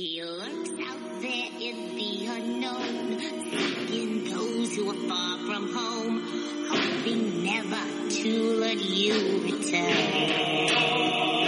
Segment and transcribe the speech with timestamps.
[0.00, 6.22] He lurks out there in the unknown, seeking those who are far from home,
[6.70, 11.39] hoping never to let you return.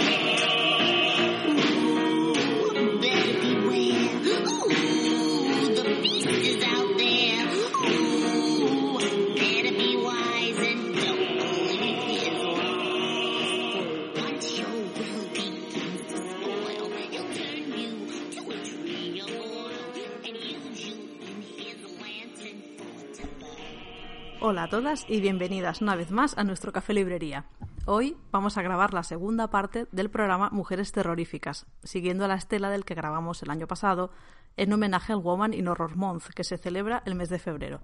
[24.45, 27.45] Hola a todas y bienvenidas una vez más a nuestro café librería.
[27.85, 32.83] Hoy vamos a grabar la segunda parte del programa Mujeres Terroríficas, siguiendo la estela del
[32.83, 34.11] que grabamos el año pasado
[34.57, 37.79] en homenaje al Woman in Horror Month, que se celebra el mes de febrero.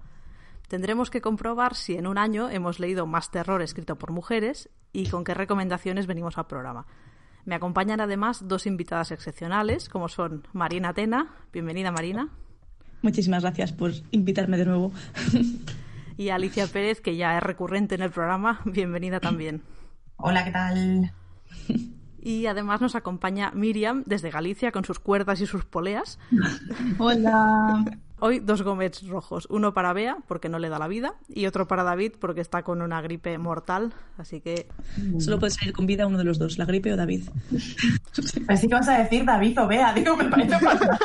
[0.68, 5.08] Tendremos que comprobar si en un año hemos leído más terror escrito por mujeres y
[5.08, 6.86] con qué recomendaciones venimos al programa.
[7.46, 12.28] Me acompañan además dos invitadas excepcionales, como son Marina Tena, bienvenida Marina,
[13.02, 14.92] Muchísimas gracias por invitarme de nuevo.
[16.20, 19.62] y Alicia Pérez, que ya es recurrente en el programa, bienvenida también.
[20.16, 21.12] Hola, ¿qué tal?
[22.20, 26.18] Y además nos acompaña Miriam desde Galicia con sus cuerdas y sus poleas.
[26.98, 27.82] Hola.
[28.20, 31.66] Hoy dos gomets rojos, uno para Bea porque no le da la vida y otro
[31.66, 34.68] para David porque está con una gripe mortal, así que
[35.18, 37.24] Solo puede salir con vida uno de los dos, la gripe o David.
[38.48, 40.98] Así que vas a decir David o Bea, digo, me parece fatal.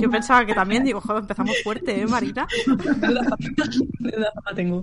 [0.00, 2.46] yo pensaba que también digo, joder, empezamos fuerte, ¿eh, Marina?
[4.34, 4.82] Fama tengo.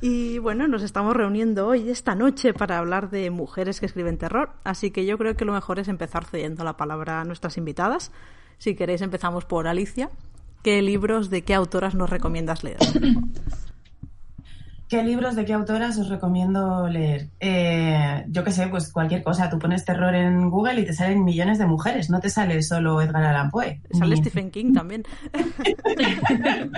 [0.00, 4.50] Y bueno, nos estamos reuniendo hoy, esta noche, para hablar de mujeres que escriben terror,
[4.64, 8.10] así que yo creo que lo mejor es empezar cediendo la palabra a nuestras invitadas.
[8.60, 10.10] Si queréis empezamos por Alicia.
[10.62, 12.76] ¿Qué libros de qué autoras nos recomiendas leer?
[14.86, 17.28] ¿Qué libros de qué autoras os recomiendo leer?
[17.40, 19.48] Eh, yo qué sé, pues cualquier cosa.
[19.48, 22.10] Tú pones terror en Google y te salen millones de mujeres.
[22.10, 23.80] No te sale solo Edgar Allan Poe.
[23.92, 25.04] Sale Ni- Stephen King también.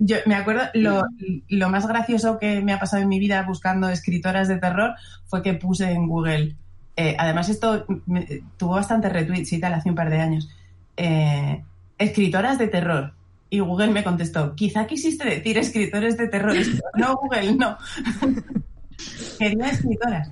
[0.00, 1.04] Yo me acuerdo, lo,
[1.48, 4.94] lo más gracioso que me ha pasado en mi vida buscando escritoras de terror
[5.26, 6.56] fue que puse en Google.
[6.96, 10.48] Eh, además, esto me- tuvo bastante retweets y tal hace un par de años.
[10.96, 11.62] eh,
[11.98, 13.12] escritoras de terror.
[13.48, 16.56] Y Google me contestó, quizá quisiste decir escritores de terror.
[16.96, 17.76] No, Google, no.
[19.38, 20.30] Quería escritoras.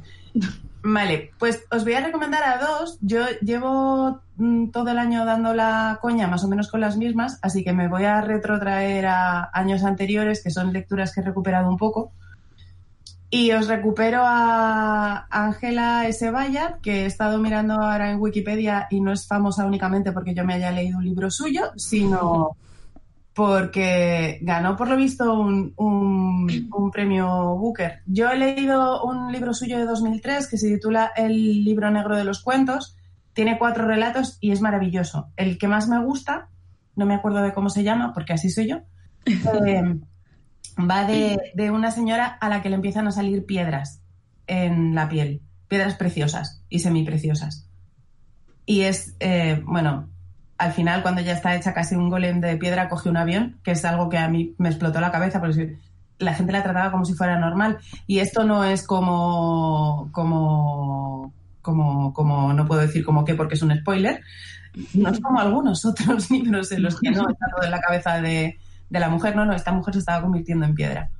[0.82, 2.98] Vale, pues os voy a recomendar a dos.
[3.00, 7.38] Yo llevo mm, todo el año dando la coña más o menos con las mismas,
[7.42, 11.68] así que me voy a retrotraer a años anteriores, que son lecturas que he recuperado
[11.70, 12.12] un poco.
[13.34, 16.30] Y os recupero a Ángela S.
[16.30, 20.44] Bayat, que he estado mirando ahora en Wikipedia y no es famosa únicamente porque yo
[20.44, 22.56] me haya leído un libro suyo, sino
[23.34, 28.00] porque ganó por lo visto un, un- un premio Booker.
[28.06, 32.24] Yo he leído un libro suyo de 2003 que se titula El libro negro de
[32.24, 32.96] los cuentos.
[33.32, 35.30] Tiene cuatro relatos y es maravilloso.
[35.36, 36.48] El que más me gusta,
[36.94, 38.76] no me acuerdo de cómo se llama porque así soy yo,
[39.26, 39.98] eh,
[40.78, 44.00] va de, de una señora a la que le empiezan a salir piedras
[44.46, 47.68] en la piel, piedras preciosas y semipreciosas.
[48.66, 50.08] Y es, eh, bueno,
[50.58, 53.72] al final, cuando ya está hecha casi un golem de piedra, coge un avión, que
[53.72, 55.78] es algo que a mí me explotó la cabeza, porque
[56.18, 57.78] la gente la trataba como si fuera normal.
[58.06, 63.62] Y esto no es como, como, como, como, no puedo decir como que porque es
[63.62, 64.22] un spoiler,
[64.94, 68.20] no es como algunos otros libros en los que no está todo en la cabeza
[68.20, 68.58] de,
[68.90, 71.10] de la mujer, no, no, esta mujer se estaba convirtiendo en piedra.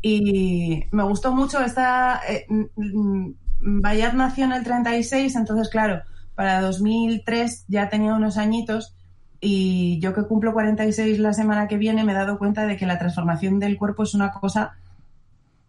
[0.00, 2.20] Y me gustó mucho esta...
[2.28, 3.30] Eh, mm,
[3.64, 6.02] Bayard nació en el 36, entonces claro,
[6.34, 8.96] para 2003 ya tenía unos añitos
[9.40, 12.86] y yo que cumplo 46 la semana que viene me he dado cuenta de que
[12.86, 14.72] la transformación del cuerpo es una cosa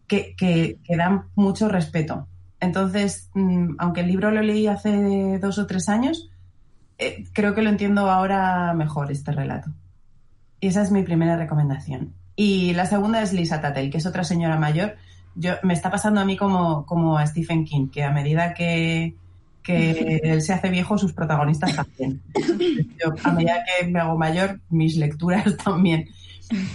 [0.07, 2.27] que, que, que da mucho respeto.
[2.59, 6.29] Entonces, mm, aunque el libro lo leí hace dos o tres años,
[6.97, 9.69] eh, creo que lo entiendo ahora mejor este relato.
[10.63, 12.13] Y esa es mi primera recomendación.
[12.38, 14.95] Y la segunda es Lisa Tatel, que es otra señora mayor.
[15.36, 19.13] Yo, me está pasando a mí como, como a Stephen King, que a medida que,
[19.62, 22.21] que él se hace viejo, sus protagonistas también.
[22.98, 26.07] Yo, a medida que me hago mayor, mis lecturas también.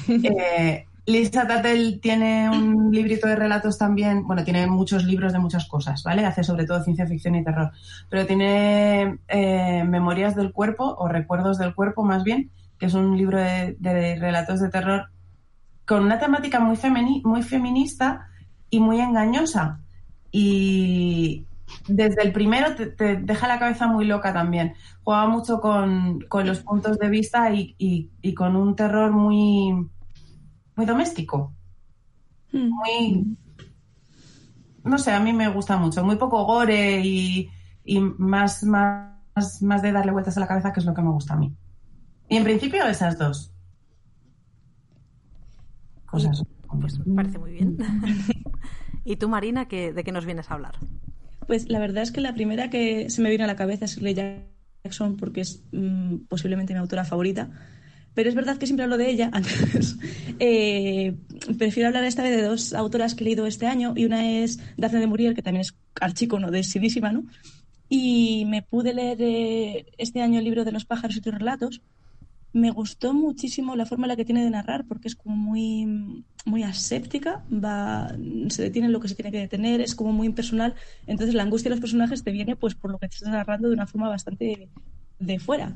[0.07, 5.67] Eh, Lisa Tatel tiene un librito de relatos también, bueno, tiene muchos libros de muchas
[5.67, 6.27] cosas, ¿vale?
[6.27, 7.73] Hace sobre todo ciencia ficción y terror,
[8.11, 13.17] pero tiene eh, Memorias del Cuerpo o Recuerdos del Cuerpo más bien, que es un
[13.17, 15.11] libro de, de relatos de terror
[15.87, 18.29] con una temática muy, femeni muy feminista
[18.71, 19.81] y muy engañosa.
[20.31, 21.47] Y
[21.89, 24.75] desde el primero te, te deja la cabeza muy loca también.
[25.03, 29.73] Juega mucho con, con los puntos de vista y, y- y con un terror muy,
[30.77, 31.53] muy doméstico.
[32.53, 32.69] Mm.
[32.69, 33.37] Muy.
[34.85, 36.05] No sé, a mí me gusta mucho.
[36.05, 37.51] Muy poco gore y,
[37.85, 41.11] y más, más, más de darle vueltas a la cabeza, que es lo que me
[41.11, 41.55] gusta a mí.
[42.29, 43.51] Y en principio, esas dos
[46.07, 46.43] cosas.
[46.81, 47.77] Pues me parece muy bien.
[49.05, 50.75] ¿Y tú, Marina, qué- de qué nos vienes a hablar?
[51.47, 53.95] Pues la verdad es que la primera que se me viene a la cabeza es
[53.97, 54.15] Shirley
[54.85, 57.49] Jackson porque es mm, posiblemente mi autora favorita.
[58.15, 59.27] Pero es verdad que siempre hablo de ella.
[59.35, 59.97] Entonces,
[60.39, 61.17] eh,
[61.57, 63.95] prefiero hablar esta vez de dos autoras que he leído este año.
[63.97, 67.25] Y una es Daphne de Maurier, que también es archicono de Sidísima, ¿no?
[67.89, 71.81] Y me pude leer eh, este año el libro de los pájaros y tus relatos.
[72.53, 76.25] Me gustó muchísimo la forma en la que tiene de narrar, porque es como muy,
[76.47, 78.15] muy aséptica, va,
[78.49, 80.75] se detiene en lo que se tiene que detener, es como muy impersonal.
[81.07, 83.69] Entonces la angustia de los personajes te viene pues por lo que te estás narrando
[83.69, 84.69] de una forma bastante
[85.19, 85.75] de fuera.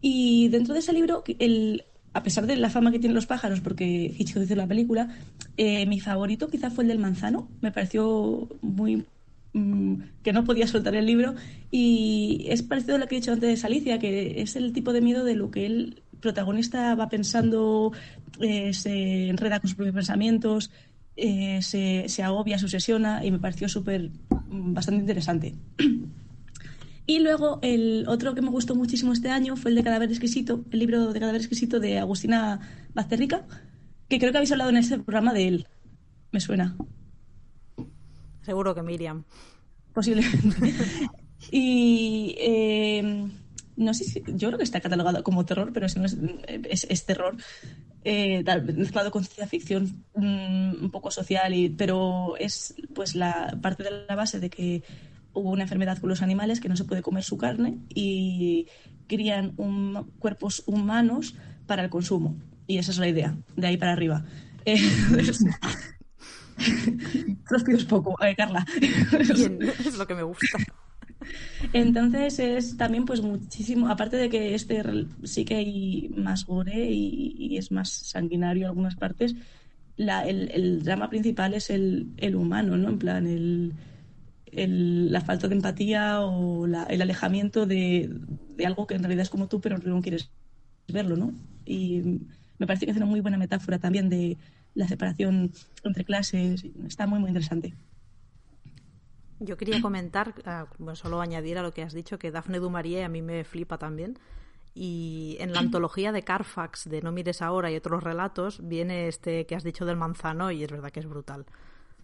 [0.00, 3.60] Y dentro de ese libro, el, a pesar de la fama que tienen los pájaros,
[3.60, 5.16] porque Hitchcock hizo la película,
[5.56, 7.48] eh, mi favorito quizá fue el del manzano.
[7.60, 9.04] Me pareció muy
[9.52, 11.34] mm, que no podía soltar el libro
[11.70, 14.92] y es parecido a lo que he dicho antes de Alicia, que es el tipo
[14.92, 17.92] de miedo de lo que el protagonista va pensando,
[18.40, 20.70] eh, se enreda con sus propios pensamientos,
[21.16, 24.10] eh, se, se agobia, se obsesiona y me pareció súper
[24.48, 25.54] mm, bastante interesante.
[27.04, 30.64] Y luego el otro que me gustó muchísimo este año fue el de Cadáver Exquisito,
[30.70, 32.60] el libro de Cadáver Exquisito de Agustina
[32.94, 33.44] Bazterrica,
[34.08, 35.66] que creo que habéis hablado en ese programa de él.
[36.30, 36.76] Me suena.
[38.42, 39.24] Seguro que Miriam.
[39.92, 40.74] posiblemente.
[41.50, 43.28] y eh,
[43.76, 46.16] no sé si, yo creo que está catalogado como terror, pero si no es,
[46.68, 47.36] es, es terror.
[48.04, 48.44] eh,
[48.76, 53.90] mezclado con ciencia ficción mm, un poco social, y, pero es pues la parte de
[54.08, 54.82] la base de que
[55.34, 58.66] hubo una enfermedad con los animales que no se puede comer su carne y
[59.06, 61.34] crían un- cuerpos humanos
[61.66, 62.36] para el consumo.
[62.66, 64.24] Y esa es la idea, de ahí para arriba.
[64.64, 64.78] Eh,
[67.50, 68.64] los pido poco, eh, Carla.
[69.34, 70.58] Bien, es lo que me gusta.
[71.72, 74.82] Entonces es también pues muchísimo, aparte de que este
[75.24, 79.34] sí que hay más gore y, es más sanguinario en algunas partes,
[79.96, 82.88] la, el, drama principal es el, el humano, ¿no?
[82.88, 83.74] En plan, el,
[84.46, 88.10] el- la falta de empatía o el alejamiento de,
[88.56, 90.30] de algo que en realidad es como tú, pero no quieres
[90.88, 91.32] verlo, ¿no?
[91.64, 92.02] Y
[92.58, 94.38] me parece que es una muy buena metáfora también de
[94.74, 95.52] la separación
[95.84, 96.64] entre clases.
[96.86, 97.74] Está muy, muy interesante.
[99.44, 102.70] Yo quería comentar, ah, bueno, solo añadir a lo que has dicho, que Daphne du
[102.70, 104.18] Maurier a mí me flipa también.
[104.74, 109.46] Y en la antología de Carfax, de No mires ahora y otros relatos, viene este
[109.46, 111.46] que has dicho del manzano y es verdad que es brutal.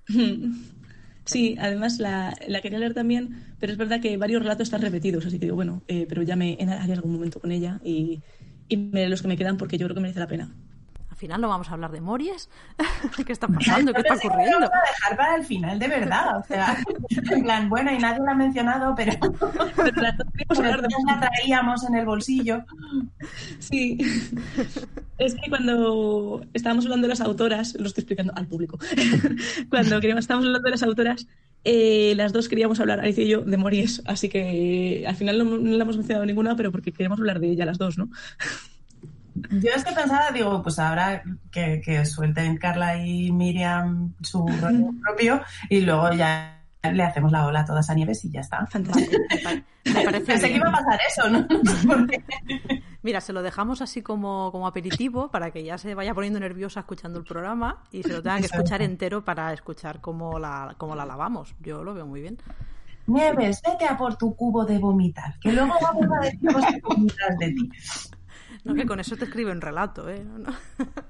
[1.24, 5.26] Sí, además la, la quería leer también, pero es verdad que varios relatos están repetidos,
[5.26, 8.22] así que digo, bueno, eh, pero ya me haré algún momento con ella y,
[8.68, 10.56] y me los que me quedan porque yo creo que merece la pena.
[11.18, 12.48] Al final no vamos a hablar de Mories.
[13.26, 13.92] ¿Qué está pasando?
[13.92, 14.60] ¿Qué está ocurriendo?
[14.60, 16.38] Lo vamos a dejar para el final, de verdad.
[16.38, 16.78] O sea,
[17.10, 19.14] en plan, bueno, y nadie lo ha mencionado, pero
[20.62, 22.64] la traíamos en el bolsillo.
[23.58, 23.98] Sí,
[25.18, 28.78] es que cuando estábamos hablando de las autoras, lo estoy explicando al público,
[29.70, 31.26] cuando queríamos, estábamos hablando de las autoras,
[31.64, 35.58] eh, las dos queríamos hablar, Alicia y yo, de Mories, así que al final no,
[35.58, 38.08] no la hemos mencionado ninguna, pero porque queremos hablar de ella las dos, ¿no?
[39.50, 44.90] Yo es que pensaba, digo, pues ahora que, que suelten Carla y Miriam su rollo
[45.02, 48.66] propio y luego ya le hacemos la ola a todas a Nieves y ya está.
[48.66, 49.16] Fantástico.
[49.84, 51.46] Me parece Pensé que iba a pasar eso, ¿no?
[53.02, 56.80] Mira, se lo dejamos así como, como aperitivo para que ya se vaya poniendo nerviosa
[56.80, 60.94] escuchando el programa y se lo tenga que escuchar entero para escuchar cómo la, cómo
[60.94, 61.54] la lavamos.
[61.60, 62.38] Yo lo veo muy bien.
[63.06, 67.38] Nieves, vete a por tu cubo de vomitar, que luego vamos a decir cosas bonitas
[67.38, 67.70] de ti.
[68.68, 70.22] No, que con eso te escribe un relato, ¿eh?
[70.24, 70.50] No, no.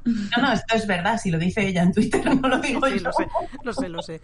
[0.05, 2.99] No, no, esto es verdad, si lo dice ella en Twitter, no lo digo Sí,
[2.99, 3.05] yo.
[3.05, 3.27] lo sé,
[3.65, 4.21] lo sé, lo sé.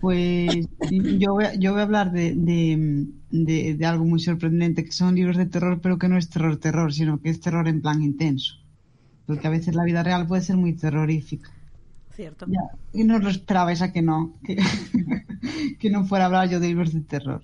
[0.00, 4.84] Pues yo voy a, yo voy a hablar de, de, de- de algo muy sorprendente,
[4.84, 7.68] que son libros de terror, pero que no es terror, terror, sino que es terror
[7.68, 8.54] en plan intenso.
[9.26, 11.50] Porque a veces la vida real puede ser muy terrorífica.
[12.10, 12.46] Cierto.
[12.48, 12.60] Ya,
[12.92, 14.56] y no os lo esperabais a que no, que,
[15.78, 17.42] que no fuera a hablar yo de libros de terror.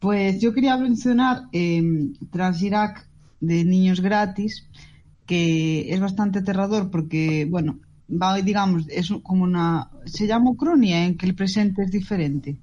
[0.00, 1.82] Pues yo quería mencionar eh,
[2.30, 3.08] Transirac
[3.40, 4.68] de Niños Gratis,
[5.26, 7.80] que es bastante aterrador porque, bueno,
[8.10, 9.90] va, digamos, es como una...
[10.06, 12.60] ¿Se llama ucronia en que el presente es diferente?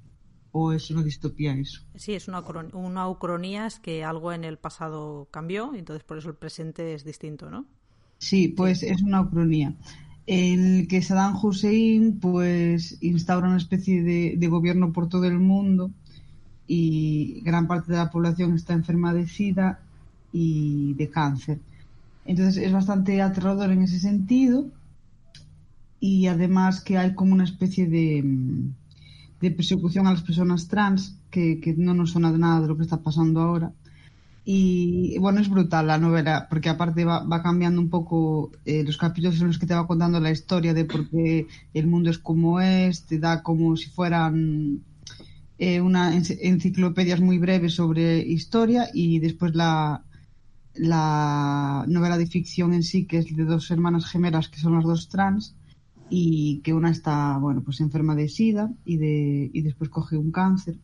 [0.52, 1.82] ¿O es una distopía eso?
[1.96, 2.40] Sí, es una,
[2.72, 6.94] una ucronía, es que algo en el pasado cambió y entonces por eso el presente
[6.94, 7.66] es distinto, ¿no?
[8.18, 9.76] Sí, pues es una ucronía.
[10.26, 15.38] en el que Saddam Hussein pues instaura una especie de, de gobierno por todo el
[15.40, 15.92] mundo
[16.68, 19.80] y gran parte de la población está enferma de SIDA
[20.32, 21.58] y de cáncer.
[22.26, 24.66] Entonces es bastante aterrador en ese sentido
[25.98, 28.74] y además que hay como una especie de, mm,
[29.40, 32.76] de persecución a las personas trans que, que no nos suena de nada de lo
[32.76, 33.72] que está pasando ahora.
[34.44, 38.96] Y bueno, es brutal la novela, porque aparte va, va cambiando un poco eh, los
[38.96, 42.18] capítulos en los que te va contando la historia de por qué el mundo es
[42.18, 44.80] como es, te da como si fueran
[45.58, 50.04] eh, una enc- enciclopedias muy breves sobre historia y después la,
[50.74, 54.84] la novela de ficción en sí, que es de dos hermanas gemelas que son las
[54.84, 55.56] dos trans
[56.10, 60.32] y que una está, bueno, pues enferma de SIDA y, de, y después coge un
[60.32, 60.76] cáncer.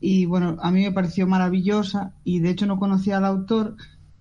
[0.00, 3.76] Y bueno, a mí me pareció maravillosa y de hecho no conocía al autor,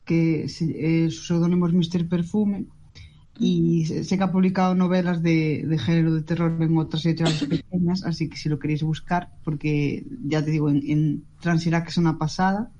[0.05, 2.07] que eh, su seudónimo es Mr.
[2.07, 2.67] Perfume
[3.43, 8.03] y sé que ha publicado novelas de, de género de terror en otras editoriales pequeñas,
[8.05, 12.17] así que si lo queréis buscar, porque ya te digo, en, en Transirac es una
[12.17, 12.71] pasada.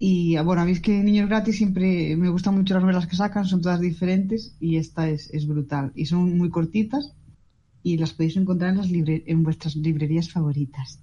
[0.00, 3.44] Y ah, bueno, habéis que Niños Gratis siempre me gustan mucho las novelas que sacan,
[3.46, 5.92] son todas diferentes y esta es, es brutal.
[5.94, 7.12] Y son muy cortitas
[7.82, 11.00] y las podéis encontrar en, las libre- en vuestras librerías favoritas.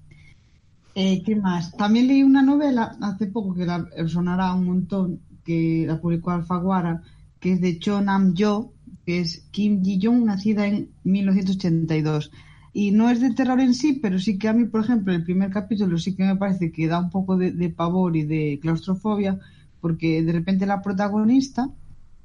[0.96, 1.76] Eh, ¿Qué más?
[1.76, 7.04] También leí una novela hace poco que la sonará un montón, que la publicó Alfaguara,
[7.46, 8.74] que es de Cho Nam Jo,
[9.06, 12.32] que es Kim Ji-young, nacida en 1982.
[12.74, 15.24] Y no es de terror en sí, pero sí que a mí, por ejemplo, el
[15.24, 19.40] primer capítulo sí que me parece que da un poco de, pavor y de claustrofobia,
[19.80, 21.70] porque de repente la protagonista,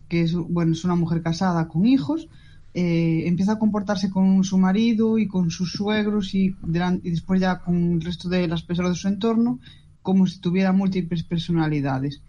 [0.08, 2.26] que es, bueno, es una mujer casada con hijos,
[2.72, 6.56] eh, empieza a comportarse con su marido y con sus suegros y,
[7.02, 9.60] y después ya con el resto de las personas de su entorno
[10.00, 12.22] como si tuviera múltiples personalidades.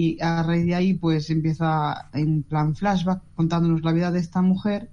[0.00, 4.42] Y a raíz de ahí pues empieza en plan flashback contándonos la vida de esta
[4.42, 4.90] mujer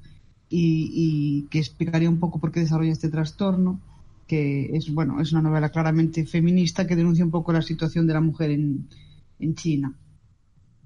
[0.49, 0.63] y,
[1.03, 3.79] y que explicaría un poco por qué desarrolla este trastorno,
[4.27, 8.13] que es, bueno, es una novela claramente feminista que denuncia un poco la situación de
[8.13, 8.87] la mujer en,
[9.39, 9.97] en China.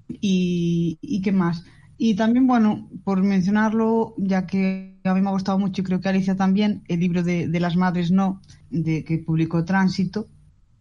[0.08, 1.64] Y, y qué más.
[1.98, 6.00] Y también, bueno, por mencionarlo, ya que a mí me ha gustado mucho y creo
[6.00, 10.28] que Alicia también, el libro de, de las madres no, de que publicó Tránsito,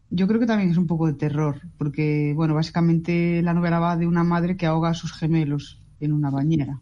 [0.09, 3.97] yo creo que también es un poco de terror, porque, bueno, básicamente la novela va
[3.97, 6.79] de una madre que ahoga a sus gemelos en una bañera.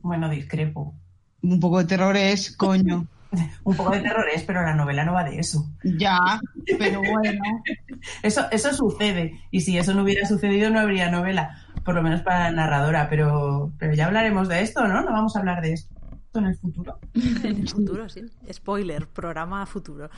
[0.00, 0.94] Bueno, discrepo.
[1.42, 3.06] Un poco de terror es, coño.
[3.64, 5.68] Un poco de terror es, pero la novela no va de eso.
[5.82, 6.40] Ya,
[6.78, 7.42] pero bueno.
[8.22, 9.40] Eso, eso sucede.
[9.50, 11.58] Y si eso no hubiera sucedido, no habría novela.
[11.84, 13.08] Por lo menos para la narradora.
[13.08, 15.02] Pero, pero ya hablaremos de esto, ¿no?
[15.02, 15.93] No vamos a hablar de esto
[16.38, 16.98] en el futuro.
[17.44, 18.22] En el futuro, sí.
[18.52, 20.08] Spoiler, programa futuro.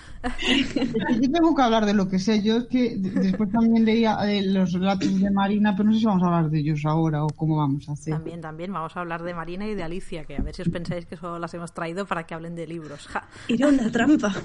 [1.21, 2.43] Yo tengo que hablar de lo que sé.
[2.43, 6.01] Yo es que de- después también leía eh, los relatos de Marina, pero no sé
[6.01, 8.15] si vamos a hablar de ellos ahora o cómo vamos a hacer.
[8.15, 10.69] También, también vamos a hablar de Marina y de Alicia, que a ver si os
[10.69, 13.07] pensáis que solo las hemos traído para que hablen de libros.
[13.09, 13.27] Ja.
[13.49, 14.33] Era una trampa.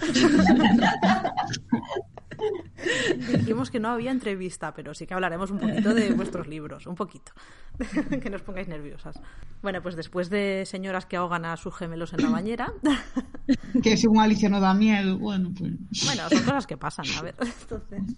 [3.31, 6.95] Dijimos que no había entrevista, pero sí que hablaremos un poquito de vuestros libros, un
[6.95, 7.31] poquito.
[8.21, 9.19] que no os pongáis nerviosas.
[9.61, 12.73] Bueno, pues después de señoras que ahogan a sus gemelos en la bañera,
[13.83, 15.17] Que según Alicia no da miedo.
[15.17, 15.71] Bueno, pues
[16.05, 17.35] bueno, son cosas que pasan, a ver.
[17.39, 18.15] Entonces,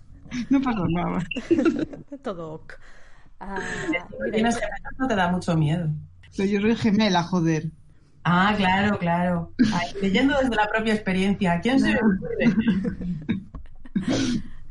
[0.50, 1.26] no pasa nada.
[2.24, 2.74] todo ok.
[3.40, 4.08] Ah, mira,
[4.98, 5.90] no te da mucho miedo.
[6.36, 7.70] Pero yo soy gemela, joder.
[8.24, 9.52] Ah, claro, claro.
[9.74, 11.60] Ay, leyendo desde la propia experiencia.
[11.62, 11.94] ¿Quién se?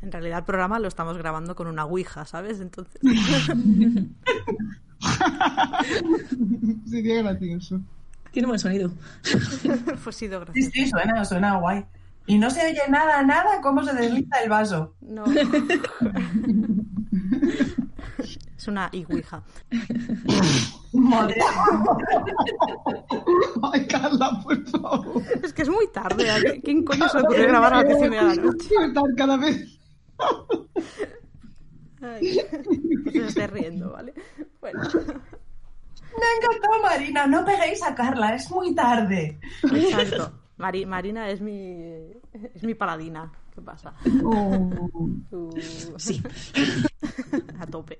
[0.02, 2.60] En realidad el programa lo estamos grabando con una ouija, ¿sabes?
[2.60, 3.00] Entonces,
[6.88, 7.80] Sería gracioso.
[8.30, 8.92] Tiene buen sonido.
[9.22, 10.70] pues ha sido Sí, gracioso.
[10.72, 11.84] sí, suena, suena guay.
[12.26, 14.94] Y no se oye nada, nada, cómo se desliza el vaso.
[15.00, 15.24] No.
[18.62, 19.42] Es una ouija.
[20.92, 21.34] Madre
[23.60, 25.20] Ay, Carla, por favor.
[25.42, 26.30] Es que es muy tarde.
[26.30, 28.68] ¿a qué- ¿Quién coño se ocurrió grabar a las 10 y media de la noche?
[29.16, 29.80] Cada vez.
[32.02, 32.40] Ay,
[33.04, 34.14] no se esté riendo, ¿vale?
[34.60, 37.26] Bueno, Me encantó, Marina.
[37.26, 39.40] No peguéis a Carla, es muy tarde.
[39.64, 40.38] exacto.
[40.58, 42.12] Mari- Marina es mi,
[42.54, 43.32] es mi paladina.
[43.54, 43.94] ¿Qué pasa?
[44.24, 44.90] Oh.
[45.30, 45.52] Uh,
[45.98, 46.22] sí.
[47.58, 47.98] a tope.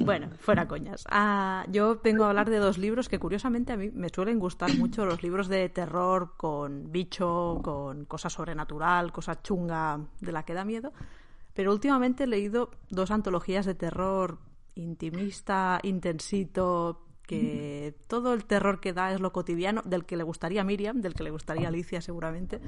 [0.00, 1.04] Bueno, fuera coñas.
[1.08, 4.76] Ah, yo vengo a hablar de dos libros que curiosamente a mí me suelen gustar
[4.76, 10.54] mucho, los libros de terror con bicho, con cosa sobrenatural, cosa chunga de la que
[10.54, 10.92] da miedo.
[11.54, 14.38] Pero últimamente he leído dos antologías de terror
[14.74, 20.62] intimista, intensito, que todo el terror que da es lo cotidiano, del que le gustaría
[20.62, 22.60] a Miriam, del que le gustaría a Alicia seguramente.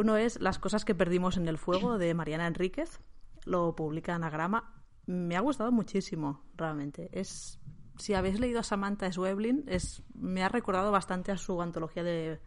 [0.00, 3.00] Uno es Las cosas que perdimos en el fuego de Mariana Enríquez.
[3.44, 4.72] Lo publica Anagrama.
[5.04, 7.10] Me ha gustado muchísimo, realmente.
[7.12, 7.60] Es
[7.98, 12.40] si habéis leído a Samantha Schweblin, es, me ha recordado bastante a su antología de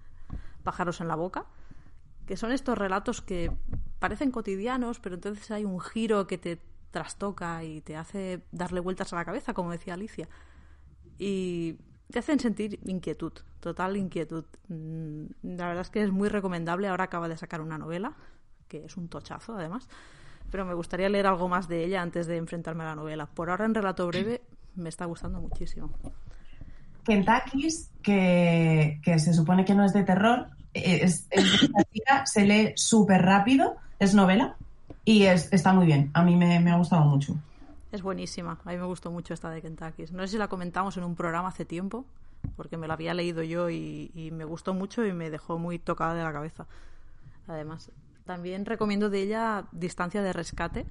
[0.63, 1.45] Pájaros en la boca,
[2.25, 3.55] que son estos relatos que
[3.99, 9.13] parecen cotidianos, pero entonces hay un giro que te trastoca y te hace darle vueltas
[9.13, 10.27] a la cabeza, como decía Alicia.
[11.19, 11.77] Y
[12.13, 14.45] te hacen sentir inquietud, total inquietud.
[14.67, 16.87] Mm, La verdad es que es muy recomendable.
[16.87, 18.13] Ahora acaba de sacar una novela,
[18.67, 19.89] que es un tochazo además,
[20.51, 23.25] pero me gustaría leer algo más de ella antes de enfrentarme a la novela.
[23.25, 24.41] Por ahora, en relato breve,
[24.75, 25.89] me está gustando muchísimo.
[27.03, 31.71] Kentucky's, que, que se supone que no es de terror, es, es
[32.25, 34.55] se lee súper rápido, es novela
[35.03, 36.11] y es, está muy bien.
[36.13, 37.35] A mí me, me ha gustado mucho.
[37.93, 38.57] Es buenísima.
[38.65, 40.05] A mí me gustó mucho esta de Kentucky.
[40.11, 42.07] No sé si la comentamos en un programa hace tiempo,
[42.55, 45.77] porque me la había leído yo y, y me gustó mucho y me dejó muy
[45.77, 46.65] tocada de la cabeza.
[47.47, 47.91] Además,
[48.25, 50.87] también recomiendo de ella Distancia de Rescate,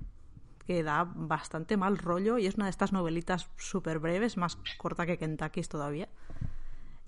[0.65, 5.05] que da bastante mal rollo y es una de estas novelitas súper breves, más corta
[5.05, 6.09] que Kentucky todavía.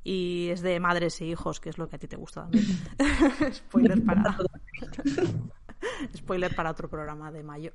[0.02, 2.66] Y es de madres e hijos, que es lo que a ti te gusta también.
[3.54, 4.36] Spoiler para...
[6.16, 7.72] Spoiler para otro programa de mayo.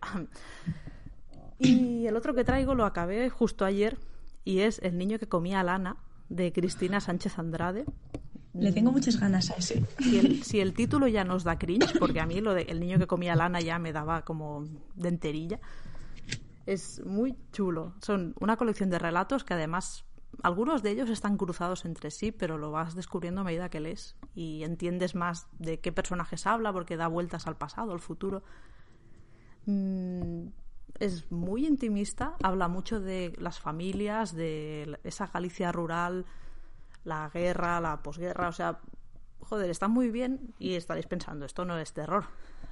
[1.60, 3.98] Y el otro que traigo lo acabé justo ayer
[4.46, 5.98] y es El niño que comía lana
[6.30, 7.86] de Cristina Sánchez Andrade.
[8.54, 9.86] Le tengo muchas ganas a ese.
[10.00, 12.80] Si el, si el título ya nos da cringe, porque a mí lo de El
[12.80, 15.60] niño que comía lana ya me daba como de enterilla,
[16.66, 17.94] es muy chulo.
[18.01, 20.06] Son una colección de relatos que además
[20.44, 24.16] algunos de ellos están cruzados entre sí, pero lo vas descubriendo a medida que lees
[24.36, 28.44] y entiendes más de qué personajes habla porque da vueltas al pasado, al futuro.
[29.66, 30.48] Mm,
[31.00, 36.25] es muy intimista, habla mucho de las familias, de esa Galicia rural,
[37.03, 38.79] la guerra, la posguerra, o sea,
[39.41, 42.25] joder, está muy bien y estaréis pensando, esto no es terror.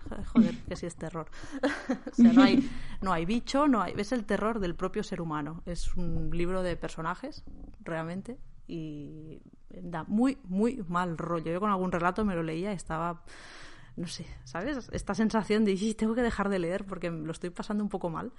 [0.33, 1.27] Joder, que sí es terror.
[2.12, 2.69] o sea, no hay,
[3.01, 5.63] no hay bicho, no hay, es el terror del propio ser humano.
[5.65, 7.43] Es un libro de personajes,
[7.81, 11.51] realmente, y da muy, muy mal rollo.
[11.51, 13.24] Yo con algún relato me lo leía y estaba,
[13.98, 14.89] no sé, ¿sabes?
[14.94, 18.10] Esta sensación de, "Y tengo que dejar de leer porque lo estoy pasando un poco
[18.10, 18.31] mal.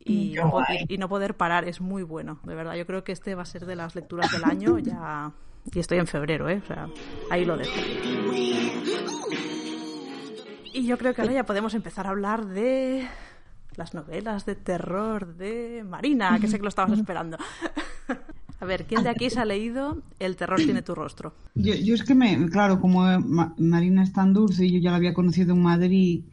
[0.00, 0.84] Y Qué no, po- guay.
[0.88, 2.74] y no poder parar es muy bueno, de verdad.
[2.74, 5.32] Yo creo que este va a ser de las lecturas del año ya.
[5.72, 6.60] Y estoy en febrero, ¿eh?
[6.62, 6.88] O sea,
[7.30, 7.72] ahí lo dejo.
[10.72, 13.08] Y yo creo que ahora ya podemos empezar a hablar de
[13.76, 17.36] las novelas de terror de Marina, que sé que lo estabas esperando.
[18.60, 19.84] A ver, ¿quién de aquí se ha leído
[20.18, 21.32] El terror tiene tu rostro?
[21.54, 24.78] Yo, yo es que me, claro, como eh, Ma- Marina es tan dulce y yo
[24.80, 26.24] ya la había conocido en Madrid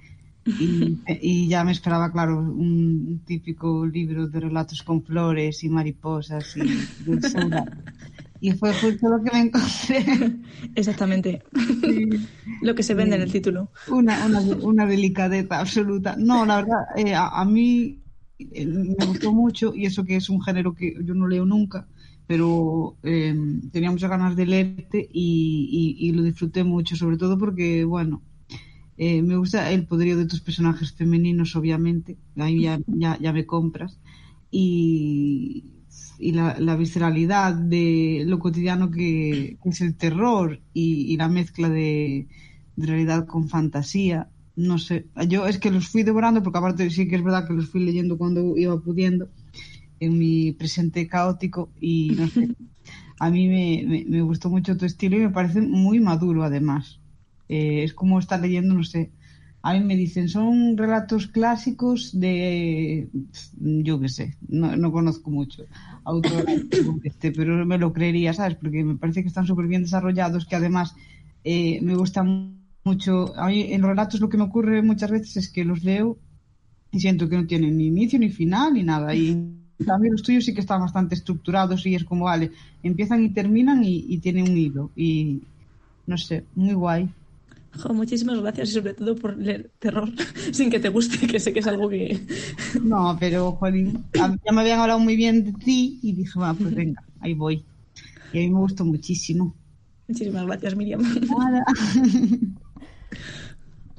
[0.57, 6.55] y, y ya me esperaba, claro, un típico libro de relatos con flores y mariposas
[6.57, 7.67] y dulzura.
[8.39, 10.05] Y fue justo lo que me encontré.
[10.75, 11.43] Exactamente.
[12.59, 13.69] Lo que se vende en el título.
[13.85, 16.15] Una, una, una delicadeza absoluta.
[16.17, 18.03] No, la verdad, eh, a, a mí
[18.39, 21.87] eh, me gustó mucho y eso que es un género que yo no leo nunca,
[22.27, 23.35] pero eh,
[23.71, 28.21] tenía muchas ganas de leerte y, y- y lo disfruté mucho, sobre todo porque, bueno,
[28.97, 33.45] eh, me gusta el poderío de tus personajes femeninos, obviamente, ahí ya, ya, ya me
[33.45, 33.99] compras,
[34.51, 35.65] y,
[36.19, 41.69] y la, la visceralidad de lo cotidiano que, que es el terror y, la mezcla
[41.69, 42.27] de,
[42.75, 44.29] de realidad con fantasía.
[44.55, 47.53] No sé, yo es que los fui devorando porque aparte sí que es verdad que
[47.53, 49.27] los fui leyendo cuando iba pudiendo
[50.05, 52.49] en mi presente caótico y no sé,
[53.19, 56.99] a mí me, me, gustó mucho tu estilo y me parece muy maduro además.
[57.47, 59.11] Eh, es como estar leyendo, no sé,
[59.65, 63.09] a mí me dicen, son relatos clásicos de,
[63.57, 65.65] yo qué sé, no, no conozco mucho
[66.03, 66.45] autor,
[67.03, 68.57] este, pero me lo creería, ¿sabes?
[68.57, 70.93] Porque me parece que están súper bien desarrollados, que además
[71.43, 73.35] eh, me gustan mucho.
[73.37, 76.19] A mí en los relatos lo que me ocurre muchas veces es que los leo
[76.91, 79.15] y siento que no tienen ni inicio ni final ni nada.
[79.15, 82.51] Y cambio los tuyos sí que están bastante estructurados y es como, vale,
[82.83, 84.91] empiezan y terminan y, y tienen un hilo.
[84.95, 85.41] Y
[86.05, 87.09] no sé, muy guay.
[87.77, 90.09] Jo, muchísimas gracias y sobre todo por leer terror
[90.51, 92.19] sin que te guste, que sé que es algo que...
[92.81, 96.73] No, pero, jolín, ya me habían hablado muy bien de ti y dije, va, pues
[96.73, 97.63] venga, ahí voy.
[98.31, 99.55] Y a mí me gustó muchísimo.
[100.07, 101.01] Muchísimas gracias, Miriam.
[101.01, 101.65] Nada.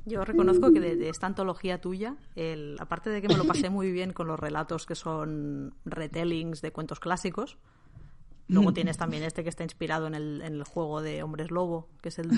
[0.06, 3.70] Yo reconozco que de, de esta antología tuya, el, aparte de que me lo pasé
[3.70, 7.58] muy bien con los relatos que son retellings de cuentos clásicos,
[8.46, 11.88] luego tienes también este que está inspirado en el, en el juego de Hombres Lobo,
[12.00, 12.30] que es el...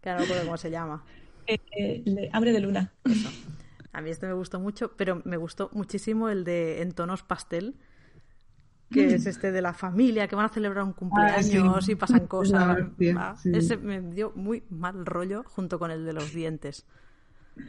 [0.00, 1.04] que ahora no recuerdo cómo se llama.
[1.46, 2.92] Eh, eh, Hambre de luna.
[3.92, 7.76] A mí este me gustó mucho, pero me gustó muchísimo el de En tonos pastel,
[8.92, 11.92] que es este de la familia, que van a celebrar un cumpleaños sí.
[11.92, 12.78] y pasan cosas.
[13.16, 13.50] Ah, sí.
[13.54, 16.86] Ese me dio muy mal rollo junto con el de los dientes.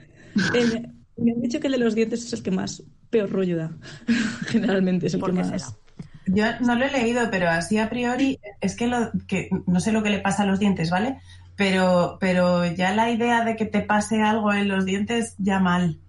[0.56, 2.82] Eh, me han dicho que el de los dientes es el que más
[3.12, 3.72] peor rollo da.
[4.48, 5.62] Generalmente es el ¿Por que qué más...
[5.62, 5.78] será?
[6.26, 9.92] Yo no lo he leído, pero así a priori es que, lo, que no sé
[9.92, 11.20] lo que le pasa a los dientes, ¿vale?
[11.56, 16.00] Pero, pero ya la idea de que te pase algo en los dientes, ya mal.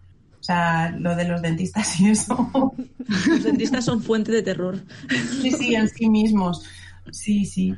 [0.44, 2.74] O sea, lo de los dentistas y eso.
[3.26, 4.78] Los dentistas son fuente de terror.
[5.40, 6.66] Sí, sí, en sí mismos.
[7.10, 7.74] Sí, sí.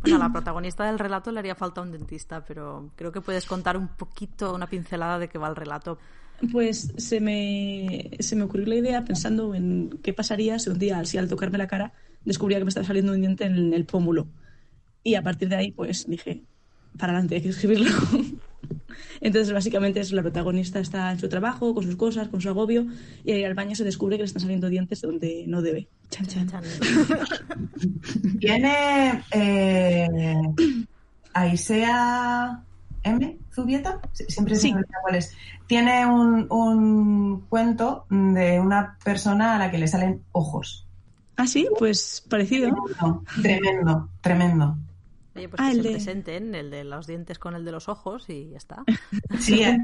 [0.00, 3.44] Bueno, a la protagonista del relato le haría falta un dentista, pero creo que puedes
[3.44, 5.98] contar un poquito, una pincelada de qué va el relato.
[6.50, 11.04] Pues se me, se me ocurrió la idea pensando en qué pasaría si un día,
[11.04, 11.92] si al tocarme la cara,
[12.24, 14.26] descubría que me estaba saliendo un diente en el pómulo.
[15.02, 16.44] Y a partir de ahí, pues dije,
[16.98, 17.90] para adelante, hay que escribirlo.
[19.22, 22.86] Entonces, básicamente, es la protagonista está en su trabajo, con sus cosas, con su agobio,
[23.24, 25.88] y ahí al baño se descubre que le están saliendo dientes donde no debe.
[26.10, 26.48] Chan, chan.
[26.48, 26.62] Chan.
[28.40, 30.08] Tiene eh,
[31.34, 32.62] Aisea
[33.02, 33.38] M.
[33.54, 34.74] Zubieta, Sie- siempre se Sí.
[35.02, 35.34] cuál es.
[35.66, 40.86] Tiene un, un cuento de una persona a la que le salen ojos.
[41.36, 42.68] Ah, sí, pues parecido.
[42.70, 44.76] Tremendo, tremendo, tremendo.
[45.36, 47.72] Oye, pues Ah, que el se de- presenten, el de los dientes con el de
[47.72, 48.84] los ojos y ya está.
[49.38, 49.78] Sí, eh,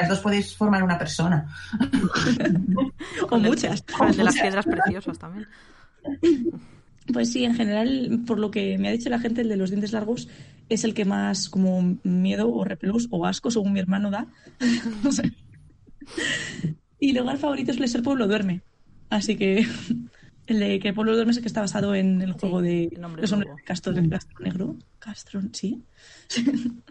[0.00, 1.46] las dos podéis formar una persona.
[3.22, 3.82] O Con el- muchas.
[3.82, 5.46] Con el de las piedras preciosas también.
[7.12, 9.70] Pues sí, en general, por lo que me ha dicho la gente, el de los
[9.70, 10.28] dientes largos
[10.68, 14.26] es el que más como miedo o repelús o asco, según mi hermano, da.
[15.02, 15.32] No sé.
[17.00, 18.60] Y luego el favorito es el ser Pueblo Duerme.
[19.10, 19.66] Así que
[20.48, 23.00] el de que Pueblo Duerme es el que está basado en el juego de el
[23.00, 24.76] los hombres de Castro, de Castro Negro.
[24.98, 25.82] Castro, sí.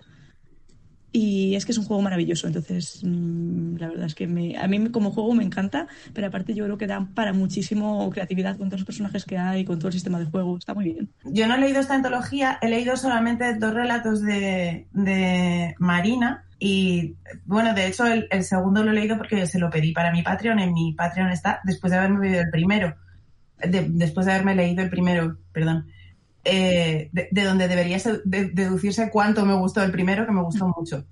[1.13, 4.67] Y es que es un juego maravilloso, entonces mm, la verdad es que me- a
[4.67, 8.67] mí como juego me encanta, pero aparte yo creo que da para muchísimo creatividad con
[8.69, 11.09] todos los personajes que hay, con todo el sistema de juego, está muy bien.
[11.23, 17.15] Yo no he leído esta antología, he leído solamente dos relatos de, de Marina y
[17.45, 20.21] bueno, de hecho el, el segundo lo he leído porque se lo pedí para mi
[20.21, 22.95] Patreon, en mi Patreon está después de haberme leído el primero,
[23.59, 25.87] de- después de haberme leído el primero, perdón,
[26.43, 30.43] eh, de, de donde debería se- de- deducirse cuánto me gustó el primero, que me
[30.43, 31.05] gustó mucho.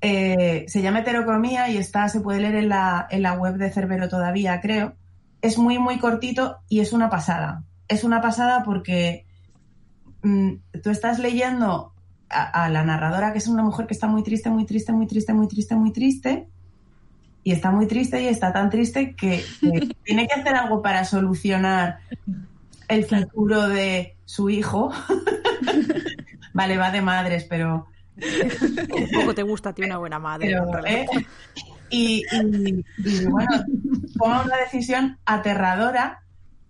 [0.00, 3.70] Eh, se llama Heterocromía y está, se puede leer en la, en la web de
[3.70, 4.94] Cerbero todavía, creo.
[5.40, 7.64] Es muy, muy cortito y es una pasada.
[7.88, 9.26] Es una pasada porque
[10.22, 11.92] mm, tú estás leyendo
[12.28, 15.06] a, a la narradora, que es una mujer que está muy triste, muy triste, muy
[15.06, 16.48] triste, muy triste, muy triste,
[17.46, 21.04] y está muy triste y está tan triste que, que tiene que hacer algo para
[21.04, 22.00] solucionar
[22.88, 24.90] el futuro de su hijo.
[26.52, 27.86] vale, va de madres, pero...
[28.16, 30.56] Un poco te gusta a ti una buena madre.
[30.72, 30.86] pero.
[30.86, 31.06] ¿eh?
[31.88, 33.48] y, y- y, bueno,
[34.18, 36.24] toma una decisión aterradora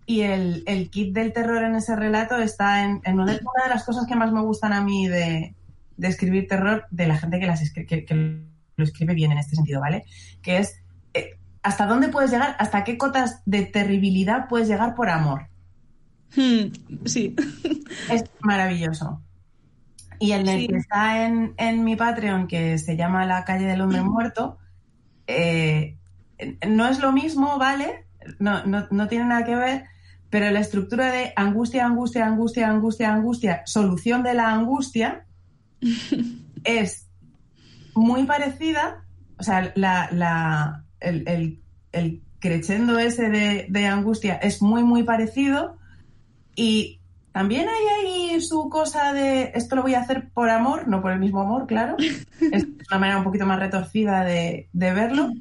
[0.05, 3.83] y el, el kit del terror en ese relato está en, en una, de, las
[3.83, 5.55] cosas que más me gustan a mí de,
[5.97, 8.43] de escribir terror, de la gente que, las que, que
[8.77, 10.05] lo escribe bien en este sentido, ¿vale?
[10.41, 10.79] Que es
[11.13, 15.47] eh, hasta dónde puedes llegar, hasta qué cotas de terribilidad puedes llegar por amor.
[16.35, 17.35] Hmm, sí.
[18.11, 19.21] Es maravilloso.
[20.19, 20.67] Y el Sí.
[20.67, 24.57] que está en, en mi Patreon, que se llama La calle del hombre muerto,
[25.25, 25.97] eh,
[26.67, 28.05] no es lo mismo, ¿vale?
[28.39, 29.85] No, no, no tiene nada que ver,
[30.29, 35.25] pero la estructura de angustia, angustia, angustia, angustia, angustia, solución de la angustia,
[36.63, 37.06] es
[37.97, 39.03] muy parecida,
[39.37, 45.03] o sea, la, la, el, el, el crescendo ese de, de angustia es muy, muy
[45.03, 45.77] parecido
[46.55, 51.01] y también hay ahí su cosa de esto lo voy a hacer por amor, no
[51.01, 51.95] por el mismo amor, claro.
[52.51, 55.31] Es una manera un poquito más retorcida de, de verlo.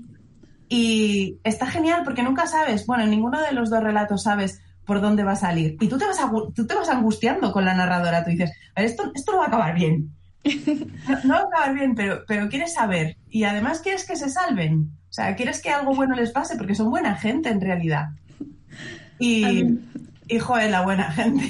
[0.68, 5.00] Y está genial porque nunca sabes, bueno, en ninguno de los dos relatos sabes por
[5.00, 5.76] dónde va a salir.
[5.80, 8.24] Y tú te vas, agu- tú te vas angustiando con la narradora.
[8.24, 10.15] Tú dices, a esto, esto no va a acabar bien.
[11.08, 13.16] No, no va a acabar bien, pero, pero quieres saber.
[13.30, 14.90] Y además quieres que se salven.
[15.08, 18.08] O sea, quieres que algo bueno les pase porque son buena gente en realidad.
[19.18, 19.78] Y,
[20.28, 21.48] y joder, la buena gente.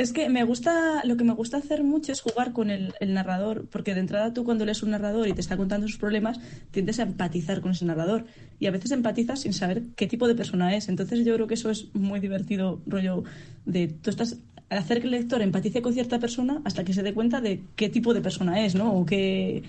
[0.00, 3.12] Es que me gusta, lo que me gusta hacer mucho es jugar con el, el
[3.12, 6.40] narrador, porque de entrada tú cuando lees un narrador y te está contando sus problemas,
[6.70, 8.24] tiendes a empatizar con ese narrador.
[8.58, 10.88] Y a veces empatizas sin saber qué tipo de persona es.
[10.88, 13.24] Entonces yo creo que eso es muy divertido, rollo
[13.66, 14.38] de tú estás
[14.70, 17.88] hacer que el lector empatice con cierta persona hasta que se dé cuenta de qué
[17.88, 18.92] tipo de persona es, ¿no?
[18.94, 19.62] O qué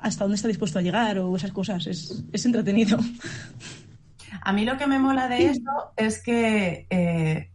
[0.00, 1.86] hasta dónde está dispuesto a llegar o esas cosas.
[1.86, 2.98] Es, es entretenido.
[4.42, 7.50] A mí lo que me mola de esto es que eh,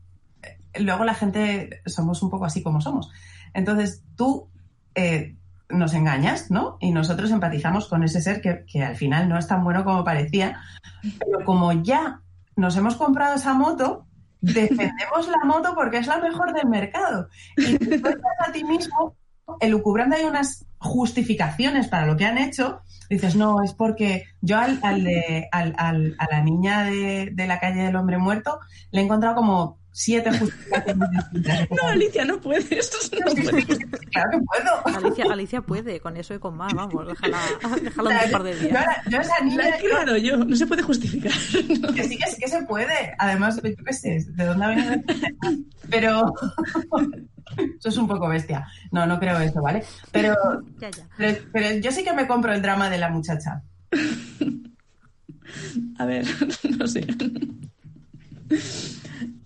[0.80, 3.10] luego la gente somos un poco así como somos.
[3.54, 4.50] Entonces tú
[4.96, 5.36] eh,
[5.70, 6.78] nos engañas, ¿no?
[6.80, 10.04] Y nosotros empatizamos con ese ser que, que al final no es tan bueno como
[10.04, 10.60] parecía.
[11.20, 12.22] Pero como ya
[12.56, 14.06] nos hemos comprado esa moto,
[14.44, 17.30] defendemos la moto porque es la mejor del mercado.
[17.58, 19.16] Y cuentas a ti mismo
[19.60, 24.80] elucubrando hay unas justificaciones para lo que han hecho, dices, no, es porque yo al,
[24.84, 28.60] al de, al, al- a la niña de, de la calle del hombre muerto
[28.92, 31.68] le he encontrado como siete justificaciones distintas.
[31.72, 32.72] No, Alicia, no puedes.
[32.72, 33.66] Esto no puedes.
[34.12, 34.98] Claro que puedo.
[34.98, 37.38] Alicia, Alicia puede, con eso y con más, vamos, déjala,
[37.82, 38.86] déjala un par de Yo, días.
[39.10, 39.20] yo
[39.56, 41.32] La he creado yo, no se puede justificar.
[41.96, 43.14] que sí que sí que se puede.
[43.20, 44.92] Además, yo qué sé, ¿de dónde ha venido?
[45.90, 46.34] Pero
[47.78, 48.66] eso es un poco bestia.
[48.92, 49.84] No, no creo eso, ¿vale?
[50.12, 50.36] Pero,
[50.80, 51.08] Ya, ya.
[51.18, 53.62] pero, pero yo sí que me compro el drama de la muchacha.
[56.00, 56.26] A ver,
[56.80, 57.06] no sé.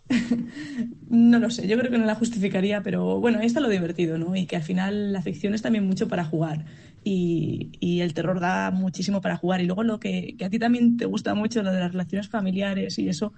[1.09, 4.17] No lo sé, yo creo que no la justificaría, pero bueno, ahí está lo divertido,
[4.17, 4.35] ¿no?
[4.35, 6.65] Y que al final la ficción es también mucho para jugar
[7.03, 9.61] y, y el terror da muchísimo para jugar.
[9.61, 12.29] Y luego lo que, que a ti también te gusta mucho, lo de las relaciones
[12.29, 13.33] familiares y eso,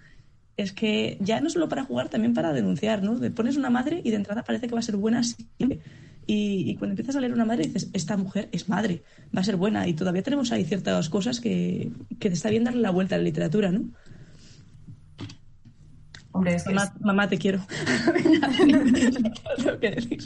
[0.57, 3.19] es que ya no solo para jugar, también para denunciar, ¿no?
[3.33, 5.79] Pones una madre y de entrada parece que va a ser buena siempre.
[6.25, 9.03] Y, y cuando empiezas a leer una madre dices, esta mujer es madre,
[9.35, 9.87] va a ser buena.
[9.87, 13.17] Y todavía tenemos ahí ciertas cosas que, que te está bien darle la vuelta a
[13.19, 13.91] la literatura, ¿no?
[16.39, 17.59] Hombre, es que Mamá, mamá, te quiero.
[19.81, 20.17] Que.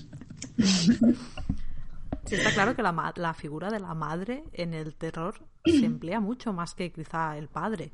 [2.25, 5.85] Sí, está claro que la, ma- la figura de la madre en el terror se
[5.85, 7.91] emplea mucho más que quizá el padre.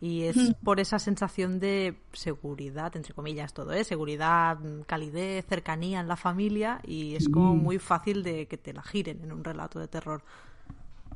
[0.00, 3.84] Y es por esa sensación de seguridad, entre comillas, todo, ¿eh?
[3.84, 8.74] Seguridad, mm, calidez, cercanía en la familia y es como muy fácil de que te
[8.74, 10.22] la giren en un relato de terror.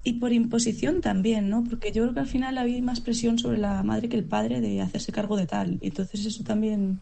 [0.03, 1.63] Y por imposición también, ¿no?
[1.65, 4.61] Porque yo creo que al final había más presión sobre la madre que el padre
[4.61, 5.79] de hacerse cargo de tal.
[5.81, 7.01] Y entonces eso también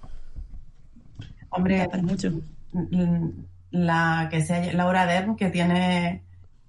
[1.50, 2.32] hombre, para mucho.
[3.70, 6.24] la que sea Laura Dern, que tiene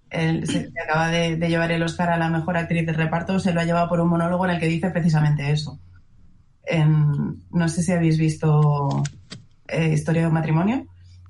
[0.09, 3.39] el, se que acaba de, de llevar el Oscar a la mejor actriz de reparto,
[3.39, 5.79] se lo ha llevado por un monólogo en el que dice precisamente eso.
[6.65, 9.03] En- no sé si habéis visto
[9.67, 10.87] eh, Historia de un matrimonio.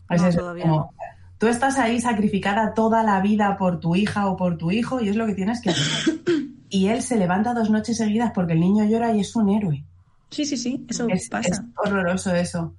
[0.09, 0.93] Es No, eso, todavía como,
[1.37, 5.09] Tú estás ahí sacrificada toda la vida por tu hija o por tu hijo y
[5.09, 6.15] es lo que tienes que hacer.
[6.69, 9.85] Y él se levanta dos noches seguidas porque el niño llora y es un héroe.
[10.29, 11.47] Sí, sí, sí, eso Es, pasa.
[11.47, 12.73] es horroroso eso.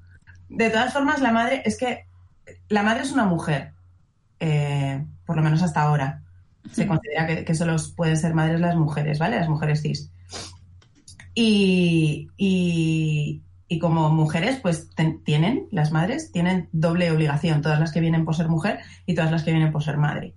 [0.50, 2.04] De todas formas, la madre, es que
[2.68, 3.72] la madre es una mujer,
[4.40, 6.20] eh, por lo menos hasta ahora.
[6.70, 9.36] Se considera que, que solo pueden ser madres las mujeres, ¿vale?
[9.36, 10.10] Las mujeres cis.
[11.34, 17.92] Y, y- y como mujeres, pues ten- tienen, las madres, tienen doble obligación, todas las
[17.92, 20.34] que vienen por ser mujer y todas las que vienen por ser madre.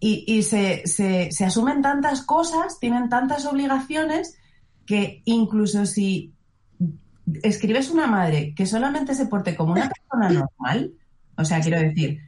[0.00, 4.36] Y, y se, se- se asumen tantas cosas, tienen tantas obligaciones,
[4.86, 6.34] que incluso si
[7.42, 10.92] escribes una madre que solamente se porte como una persona normal,
[11.36, 12.20] o sea, quiero decir,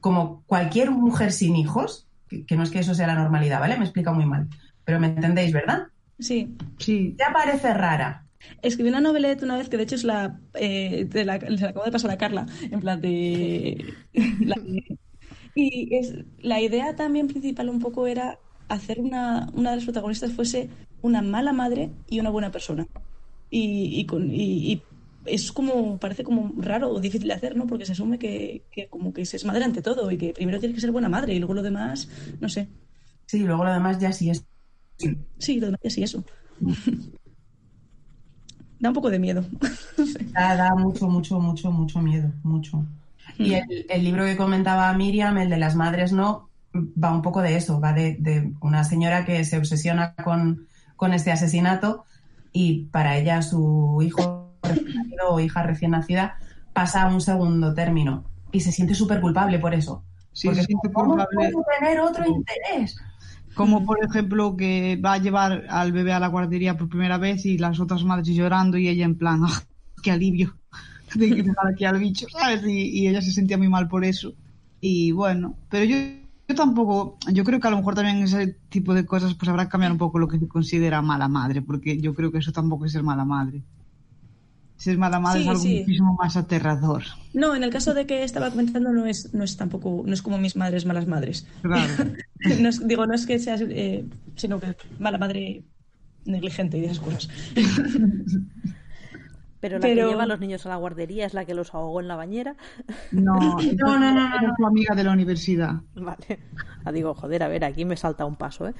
[0.00, 3.76] como cualquier mujer sin hijos, que, que no es que eso sea la normalidad, ¿vale?
[3.76, 4.48] Me explica muy mal,
[4.84, 5.88] pero me entendéis, ¿verdad?
[6.18, 6.56] Sí.
[6.78, 8.26] Sí, Te parece rara.
[8.62, 11.68] Escribí una noveleta una vez que de hecho es la, eh, de la se la
[11.70, 13.84] acabo de pasar a Carla, en plan de...
[14.40, 14.56] la-
[15.54, 20.32] y es, la idea también principal un poco era hacer una, una de las protagonistas
[20.32, 20.70] fuese
[21.02, 22.86] una mala madre y una buena persona.
[23.50, 24.88] Y, y, con, y, y
[25.26, 27.66] es como, parece como raro o difícil de hacer, ¿no?
[27.66, 30.60] Porque se asume que, que como que se es madre ante todo y que primero
[30.60, 32.08] tienes que ser buena madre y luego lo demás,
[32.40, 32.68] no sé.
[33.26, 34.44] Sí, luego lo demás ya sí es.
[35.38, 36.24] Sí, lo demás sí, eso.
[38.80, 39.44] Da un poco de miedo.
[40.34, 42.84] Da, da mucho, mucho, mucho, mucho miedo, mucho.
[43.38, 47.42] Y el, el libro que comentaba Miriam, el de las madres no, va un poco
[47.42, 50.66] de eso, va de, de una señora que se obsesiona con,
[50.96, 52.04] con este asesinato
[52.52, 56.38] y para ella su hijo recién nacido o hija recién nacida
[56.72, 60.04] pasa a un segundo término y se siente súper culpable por eso.
[60.32, 61.50] sí, Porque se siente ¿cómo culpable.
[61.52, 62.96] puedo tener otro interés?
[63.54, 67.44] Como por ejemplo que va a llevar al bebé a la guardería por primera vez
[67.46, 69.62] y las otras madres llorando y ella en plan, ¡ah,
[70.02, 70.56] qué alivio!
[71.14, 72.62] De que dejar aquí al bicho, ¿sabes?
[72.64, 74.32] Y, y ella se sentía muy mal por eso.
[74.80, 75.96] Y bueno, pero yo,
[76.48, 79.64] yo tampoco, yo creo que a lo mejor también ese tipo de cosas pues habrá
[79.64, 82.52] que cambiar un poco lo que se considera mala madre, porque yo creo que eso
[82.52, 83.62] tampoco es ser mala madre.
[84.80, 85.78] Ser mala madre Sí, es algo sí.
[85.80, 87.02] muchísimo más aterrador.
[87.34, 90.22] No, en el caso de que estaba comentando no es, no es tampoco, no es
[90.22, 91.46] como mis madres malas madres.
[91.62, 91.92] Claro.
[92.60, 95.62] No es- digo, no es que seas, eh, sino que mala madre
[96.24, 97.28] negligente y esas cosas.
[99.60, 101.74] Pero la Pero- que lleva a los niños a la guardería es la que los
[101.74, 102.56] ahogó en la bañera.
[103.12, 103.34] No,
[103.78, 105.74] No, no, no, no, era tu amiga de la universidad.
[105.94, 106.40] Vale.
[106.86, 108.74] Ah, digo, joder, a ver, aquí me salta un paso, ¿eh?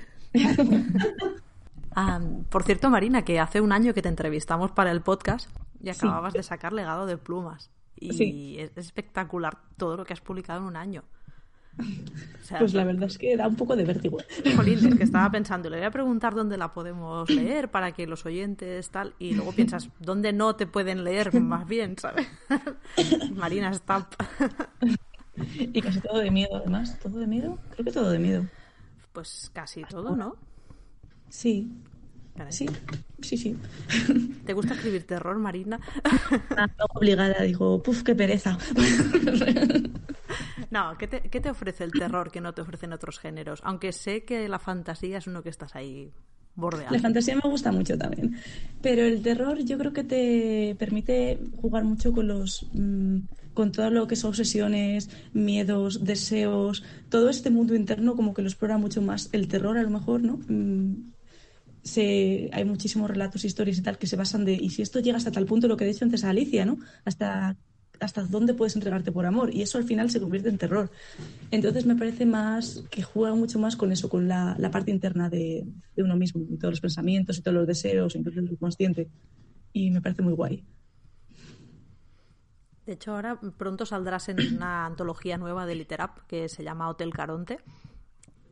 [1.94, 5.50] Ah, por cierto, Marina, que hace un año que te entrevistamos para el podcast
[5.82, 7.70] y acababas de sacar legado de plumas.
[7.96, 8.56] Y Sí.
[8.58, 11.04] es espectacular todo lo que has publicado en un año.
[11.78, 14.18] O sea, Pues la verdad es que da un poco de vértigo.
[14.56, 18.06] Jolín, es que estaba pensando, le voy a preguntar dónde la podemos leer para que
[18.06, 22.26] los oyentes tal, y luego piensas, ¿dónde no te pueden leer más bien, ¿sabes?
[23.34, 24.06] Marina Stamp.
[25.58, 26.98] Y casi todo de miedo, además.
[26.98, 27.58] ¿Todo de miedo?
[27.70, 28.44] Creo que todo de miedo.
[29.12, 30.36] Pues casi todo, ¿no?
[31.30, 31.72] Sí,
[32.36, 32.52] Caray.
[32.52, 32.66] sí,
[33.22, 33.56] sí, sí.
[34.44, 35.80] ¿Te gusta escribir terror, Marina?
[36.56, 38.58] Ah, obligada, digo, puf, qué pereza.
[40.70, 43.60] No, ¿qué te, qué te ofrece el terror que no te ofrecen otros géneros?
[43.64, 46.12] Aunque sé que la fantasía es uno que estás ahí
[46.54, 46.94] bordeando.
[46.94, 48.36] La fantasía me gusta mucho también.
[48.80, 52.68] Pero el terror yo creo que te permite jugar mucho con los.
[52.72, 53.18] mm,
[53.54, 58.48] con todo lo que son obsesiones, miedos, deseos, todo este mundo interno como que lo
[58.48, 60.38] explora mucho más el terror a lo mejor, ¿no?
[60.48, 61.12] Mm,
[61.82, 65.16] se, hay muchísimos relatos, historias y tal que se basan de, y si esto llega
[65.16, 66.78] hasta tal punto, lo que he dicho antes a Alicia, ¿no?
[67.04, 67.56] Hasta,
[68.00, 70.90] hasta dónde puedes entregarte por amor, y eso al final se convierte en terror.
[71.50, 75.28] Entonces me parece más que juega mucho más con eso, con la, la parte interna
[75.28, 79.08] de, de uno mismo, y todos los pensamientos y todos los deseos, incluso el subconsciente.
[79.72, 80.64] Y me parece muy guay.
[82.86, 87.12] De hecho, ahora pronto saldrás en una antología nueva de Literap que se llama Hotel
[87.12, 87.58] Caronte.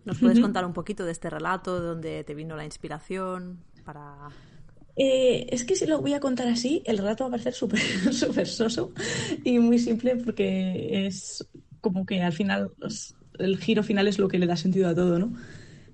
[0.08, 4.30] ¿Nos puedes contar un poquito de este relato, de dónde te vino la inspiración para...
[4.96, 7.78] Eh, es que si lo voy a contar así, el relato va a parecer súper
[8.12, 8.92] súper soso
[9.44, 11.46] y muy simple porque es
[11.82, 12.72] como que al final
[13.38, 15.34] el giro final es lo que le da sentido a todo, ¿no?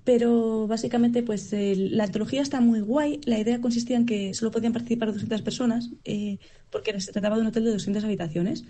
[0.05, 3.19] Pero básicamente, pues la antología está muy guay.
[3.25, 6.37] La idea consistía en que solo podían participar 200 personas eh,
[6.69, 8.63] porque se trataba de un hotel de 200 habitaciones.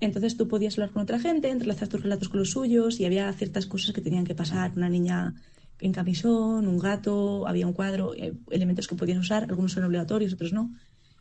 [0.00, 3.32] Entonces tú podías hablar con otra gente, entrelazar tus relatos con los suyos y había
[3.34, 4.72] ciertas cosas que tenían que pasar.
[4.74, 5.34] Una niña
[5.78, 10.32] en camisón, un gato, había un cuadro, eh, elementos que podías usar, algunos son obligatorios,
[10.32, 10.70] otros no.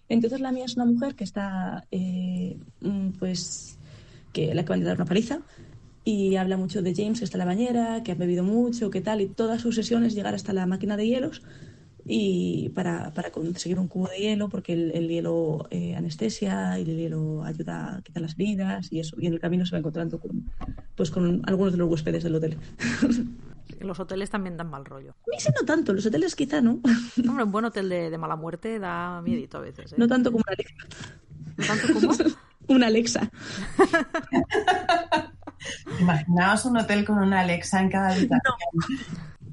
[0.08, 3.78] Entonces la mía es una mujer que está, eh, mm, pues,
[4.34, 5.42] que le acaban de dar una paliza
[6.04, 9.02] y habla mucho de James, que está en la bañera, que ha bebido mucho, que
[9.02, 11.42] tal, y toda su sesión es llegar hasta la máquina de hielos
[12.12, 16.82] y para, para conseguir un cubo de hielo, porque el, el hielo eh, anestesia y
[16.82, 19.16] el hielo ayuda a quitar las heridas y eso.
[19.20, 20.50] Y en el camino se va encontrando con,
[20.96, 22.58] pues, con algunos de los huéspedes del hotel.
[23.80, 25.12] Los hoteles también dan mal rollo.
[25.12, 26.82] A mí sí no tanto, los hoteles quizá no.
[27.26, 29.94] Hombre, un buen hotel de, de mala muerte da miedito a veces.
[29.94, 29.96] ¿eh?
[29.98, 30.76] No tanto como una Alexa.
[31.56, 32.12] ¿No tanto como...
[32.68, 33.32] Una Alexa.
[36.00, 38.54] Imaginaos un hotel con una Alexa en cada habitación.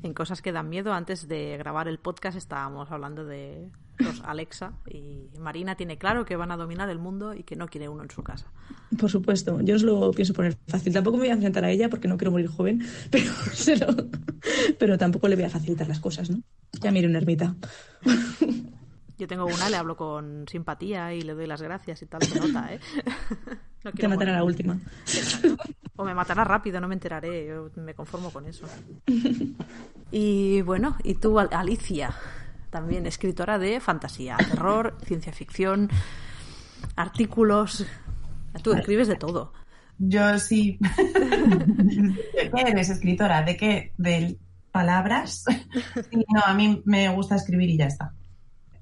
[0.03, 4.73] En cosas que dan miedo, antes de grabar el podcast estábamos hablando de los Alexa
[4.89, 8.03] y Marina tiene claro que van a dominar el mundo y que no quiere uno
[8.03, 8.47] en su casa.
[8.99, 10.93] Por supuesto, yo os lo pienso poner fácil.
[10.93, 13.95] Tampoco me voy a enfrentar a ella porque no quiero morir joven, pero, se lo-
[14.79, 16.41] pero tampoco le voy a facilitar las cosas, ¿no?
[16.81, 17.57] Ya mire una ermita.
[19.19, 22.39] Yo tengo una, le hablo con simpatía y le doy las gracias y tal, se
[22.39, 22.81] nota, ¿eh?
[23.85, 24.77] No Te matará la última.
[25.95, 28.67] O me matará rápido, no me enteraré, yo me conformo con eso.
[30.11, 32.13] Y bueno, y tú, Al- Alicia,
[32.71, 35.89] también escritora de fantasía, terror, ciencia ficción,
[36.97, 37.87] artículos.
[38.63, 39.53] Tú escribes de todo.
[39.99, 40.79] Yo sí.
[41.17, 43.43] ¿De qué eres escritora?
[43.43, 43.93] ¿De qué?
[43.97, 44.37] ¿De
[44.73, 45.45] palabras?
[46.11, 48.13] Sí, no, a mí me gusta escribir y ya está.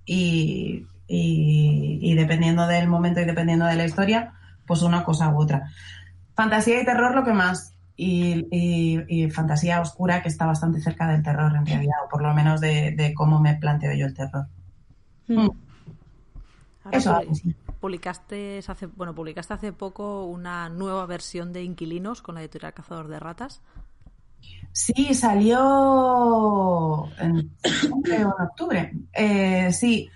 [0.06, 4.32] Y, y- y dependiendo del momento y dependiendo de la historia,
[4.66, 5.70] pues una cosa u otra.
[6.34, 7.72] Fantasía y terror lo que más.
[7.96, 12.22] Y, y- y fantasía oscura que está bastante cerca del terror en realidad, o por
[12.22, 14.46] lo menos de, de cómo me planteo yo el terror.
[15.28, 15.48] Mm.
[16.84, 17.20] Ahora Eso,
[17.80, 23.08] publicaste hace, bueno, publicaste hace poco una nueva versión de Inquilinos con la editorial Cazador
[23.08, 23.62] de Ratas.
[24.72, 27.50] Sí, salió en
[28.40, 28.92] octubre.
[29.12, 30.08] Eh, sí.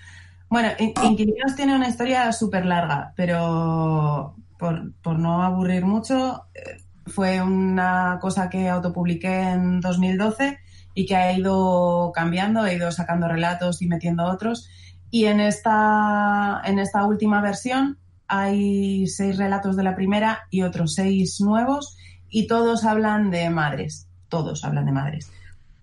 [0.51, 6.79] Bueno, In- Inquilinos tiene una historia súper larga, pero por, por no aburrir mucho, eh,
[7.07, 10.59] fue una cosa que autopubliqué en 2012
[10.95, 14.69] y que ha ido cambiando, he ido sacando relatos y metiendo otros.
[15.11, 20.95] Y en esta, en esta última versión hay seis relatos de la primera y otros
[20.95, 21.97] seis nuevos
[22.29, 25.33] y todos hablan de madres, todos hablan de madres,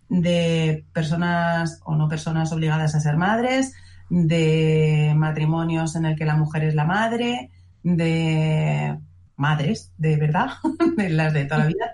[0.10, 3.74] de personas o no personas obligadas a ser madres,
[4.10, 7.50] de matrimonios en el que la mujer es la madre,
[7.84, 8.98] de
[9.36, 10.50] madres, de verdad,
[10.98, 11.94] de las de toda la vida,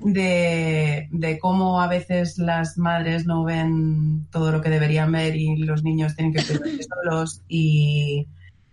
[0.00, 5.82] de, cómo a veces las madres no ven todo lo que deberían ver y los
[5.82, 8.26] niños tienen que cuidarse solos y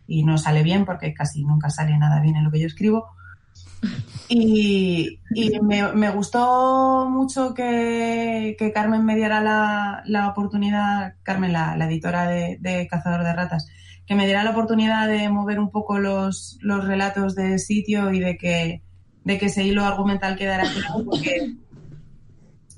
[0.08, 3.08] no sale bien porque casi nunca sale nada bien en lo que yo escribo.
[4.34, 5.20] Y,
[5.62, 13.24] me, gustó mucho que, Carmen me diera la, oportunidad, Carmen, la, editora de, de Cazador
[13.26, 13.68] de Ratas,
[14.06, 18.22] que me diera la oportunidad de mover un poco los, los relatos de sitio y
[18.22, 18.82] de que,
[19.26, 21.54] de que ese hilo argumental quedara claro, porque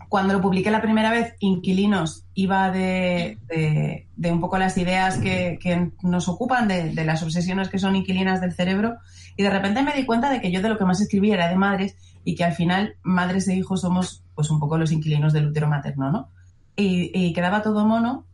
[0.10, 5.18] Cuando lo publiqué la primera vez, Inquilinos iba de, de- de un poco las ideas
[5.18, 8.98] que, que nos ocupan, de, de las obsesiones que son inquilinas del cerebro,
[9.36, 11.50] y de repente me di cuenta de que yo de lo que más escribía era
[11.50, 15.34] de madres y que al final madres e hijos somos pues un poco los inquilinos
[15.34, 16.30] del útero materno, ¿no?
[16.76, 18.26] Y, y quedaba todo mono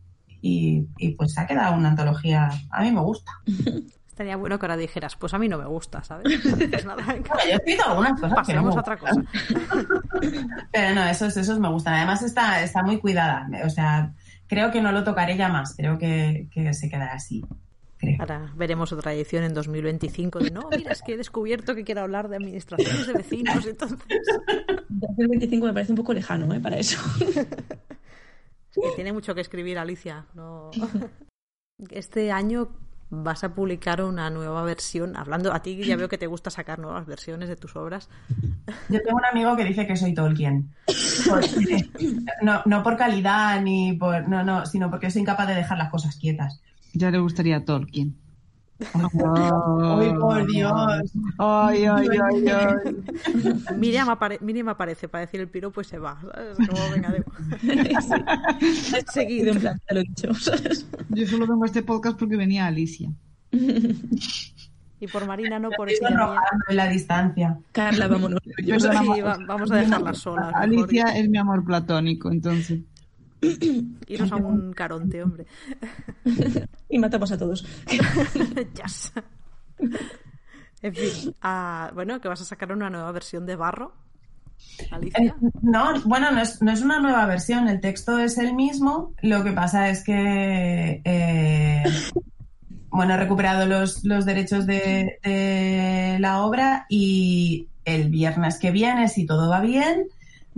[0.42, 3.32] y, y pues ha quedado una antología, a mí me gusta.
[4.20, 6.28] Estaría bueno que ahora dijeras, pues a mí no me gusta, ¿sabes?
[6.70, 9.22] Pues nada, Bueno, yo he escrito algunas cosas no a otra cosa.
[10.74, 11.94] Pero no, esos, esos me gustan.
[11.94, 13.48] Además está, está muy cuidada.
[13.64, 14.12] O sea,
[14.48, 15.74] creo que no lo tocaré ya más.
[15.74, 17.46] Creo que, que se quedará así.
[18.00, 18.16] Creo.
[18.20, 22.02] Ahora veremos otra edición en 2025 de no, mira, es que he descubierto que quiero
[22.02, 24.00] hablar de administraciones de vecinos, entonces
[24.88, 26.62] 2025 me parece un poco lejano, ¿eh?
[26.62, 26.98] Para eso.
[27.20, 30.26] es que tiene mucho que escribir Alicia.
[30.34, 30.72] No...
[31.92, 32.70] Este año
[33.10, 35.16] vas a publicar una nueva versión.
[35.16, 38.10] Hablando a ti, ya veo que te gusta sacar nuevas versiones de tus obras.
[38.90, 40.74] Yo tengo un amigo que dice que soy Tolkien.
[41.28, 41.90] Porque-
[42.42, 44.28] no, no por calidad ni por.
[44.28, 46.62] No, no, sino porque soy incapaz de dejar las cosas quietas.
[46.94, 48.16] Ya le gustaría a Tolkien.
[48.94, 51.12] ¡Ay, por Dios!
[51.38, 53.76] Ay, ay, ay, ay.
[53.78, 56.18] Miriam, apare- Miriam aparece para decir el piropo y se va.
[56.22, 56.56] ¿sabes?
[56.56, 60.34] Como, venga, de- Seguido, en plan, te lo he dicho.
[60.34, 60.88] ¿sabes?
[61.10, 63.12] Yo solo vengo a este podcast porque venía Alicia.
[63.52, 66.36] Y por Marina no, por Estoy ella.
[66.70, 67.58] en la distancia.
[67.74, 68.40] Carla, vámonos.
[68.46, 70.48] Sí, va- vamos a dejarla sola.
[70.48, 70.62] mejor.
[70.62, 72.80] Alicia es mi amor platónico, entonces.
[74.08, 75.46] Iros a un caronte, hombre.
[76.90, 77.66] Y matamos a todos.
[78.76, 79.12] Yes.
[80.82, 83.94] En fin, ah, bueno, que vas a sacar una nueva versión de Barro,
[84.92, 85.26] Alicia.
[85.26, 89.14] Eh, No, bueno, no es, no es una nueva versión, el texto es el mismo,
[89.22, 91.84] lo que pasa es que, eh,
[92.90, 99.08] bueno, he recuperado los, los derechos de, de la obra y el viernes que viene,
[99.08, 100.08] si todo va bien,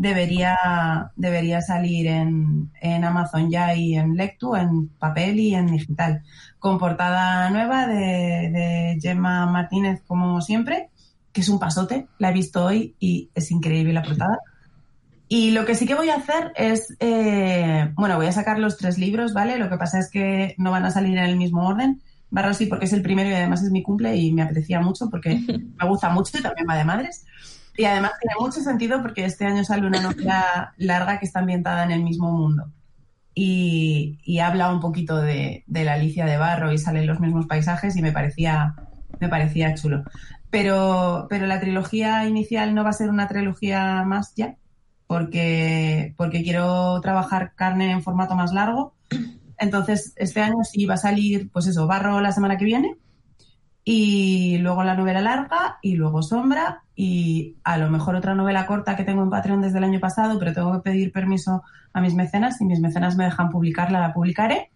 [0.02, 6.24] debería, debería salir en, en Amazon ya y en Lectu, en papel y en digital,
[6.58, 10.90] con portada nueva de, de Gemma Martínez, como siempre,
[11.32, 14.40] que es un pasote, la he visto hoy y es increíble la portada.
[15.28, 18.78] Y lo que sí que voy a hacer es, eh, bueno, voy a sacar los
[18.78, 19.60] tres libros, ¿vale?
[19.60, 22.02] Lo que pasa es que no van a salir en el mismo orden.
[22.32, 25.10] Barro sí porque es el primero y además es mi cumple y me apetecía mucho
[25.10, 25.40] porque
[25.80, 27.24] me gusta mucho y también va de madres.
[27.82, 31.84] Y además tiene mucho sentido porque este año sale una novela larga que está ambientada
[31.84, 32.72] en el mismo mundo.
[33.34, 37.96] Y, habla un poquito de, de la Alicia de Barro y salen los mismos paisajes
[37.96, 38.76] y me parecía,
[39.20, 40.04] me parecía chulo.
[40.52, 44.58] Pero, pero la trilogía inicial no va a ser una trilogía más ya,
[45.08, 48.94] porque, porque quiero trabajar carne en formato más largo.
[49.58, 52.96] Entonces, este año sí va a salir, pues eso, Barro la semana que viene,
[53.84, 58.96] y luego la novela larga, y luego Sombra, y a lo mejor otra novela corta
[58.96, 61.64] que tengo en Patreon desde el año pasado, pero tengo que pedir permiso
[61.94, 64.72] a mis mecenas, si mis mecenas me dejan publicarla, la publicaré.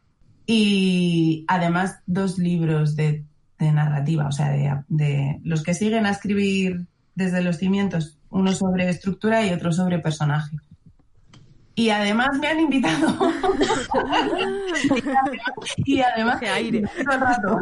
[0.47, 3.24] Y además dos libros de,
[3.60, 6.86] de narrativa, o sea, de, de los que siguen a escribir
[7.16, 10.58] desde los cimientos, uno sobre estructura y otro sobre personaje.
[11.76, 13.08] Y además me han invitado.
[15.78, 16.84] y además, Qué aire.
[17.03, 17.60] todo el rato.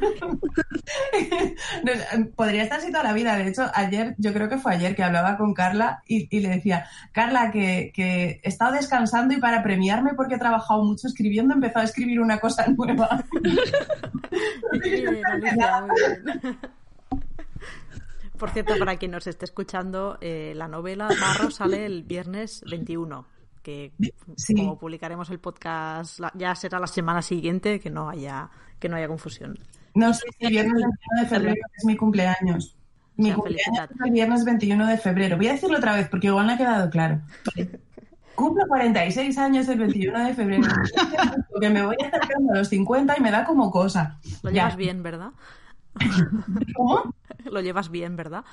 [2.36, 3.36] Podría estar así toda la vida.
[3.36, 6.48] De hecho, ayer, yo creo que fue ayer que hablaba con Carla y, y le
[6.50, 11.52] decía, Carla, que, que he estado descansando y para premiarme porque he trabajado mucho escribiendo,
[11.54, 13.24] he empezado a escribir una cosa nueva.
[18.38, 23.26] Por cierto, para quien nos esté escuchando, eh, la novela Barro sale el viernes 21,
[23.62, 23.92] que
[24.36, 24.54] Sí.
[24.54, 28.48] como publicaremos el podcast ya será la semana siguiente, que no haya
[28.78, 29.58] que no haya confusión.
[29.94, 32.76] No sé si el viernes 21 de febrero es mi cumpleaños.
[33.16, 35.36] Mi sea, cumpleaños es el viernes 21 de febrero.
[35.36, 37.20] Voy a decirlo otra vez porque igual no ha quedado claro.
[38.34, 40.62] Cumplo 46 años el 21 de febrero.
[41.50, 44.18] Porque me voy acercando a los 50 y me da como cosa.
[44.42, 44.62] Lo Ya.
[44.62, 45.30] llevas bien, ¿verdad?
[46.74, 47.14] ¿Cómo?
[47.44, 48.44] Lo llevas bien, ¿verdad?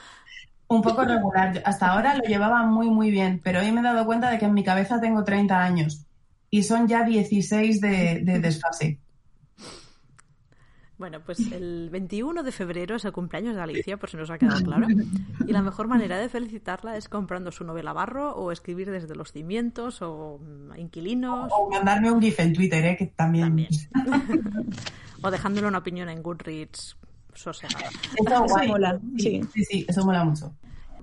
[0.68, 1.62] Un poco regular.
[1.64, 4.46] Hasta ahora lo llevaba muy, muy bien, pero hoy me he dado cuenta de que
[4.46, 6.06] en mi cabeza tengo 30 años
[6.50, 9.00] y son ya 16 de, de desfase.
[10.98, 14.38] Bueno, pues el 21 de febrero es el cumpleaños de Alicia, por si nos ha
[14.38, 14.88] quedado claro.
[15.46, 19.32] Y la mejor manera de felicitarla es comprando su novela Barro o escribir desde los
[19.32, 22.96] cimientos o mm, inquilinos O mandarme un GIF en Twitter, ¿eh?
[22.98, 23.46] que también.
[23.46, 23.70] También.
[25.22, 26.98] o dejándole una opinión en Goodreads
[27.34, 27.90] sosegada.
[27.90, 28.68] Eso, Eso guay.
[28.68, 29.42] mola, Sí, sí.
[29.54, 30.54] sí, sí, eso mola mucho.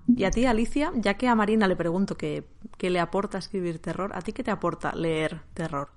[0.07, 2.45] Y a ti, Alicia, ya que a Marina le pregunto qué
[2.77, 5.91] qué le aporta escribir terror, ¿a ti qué te aporta leer terror?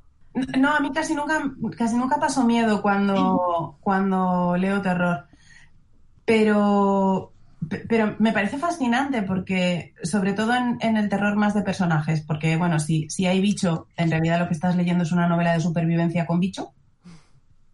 [0.57, 1.41] No, a mí casi nunca,
[1.77, 5.27] casi nunca paso miedo cuando, cuando leo terror.
[6.25, 7.33] Pero,
[7.69, 12.21] pe- pero me parece fascinante porque, sobre todo en, en el terror más de personajes,
[12.21, 15.53] porque, bueno, si, si hay bicho, en realidad lo que estás leyendo es una novela
[15.53, 16.73] de supervivencia con bicho.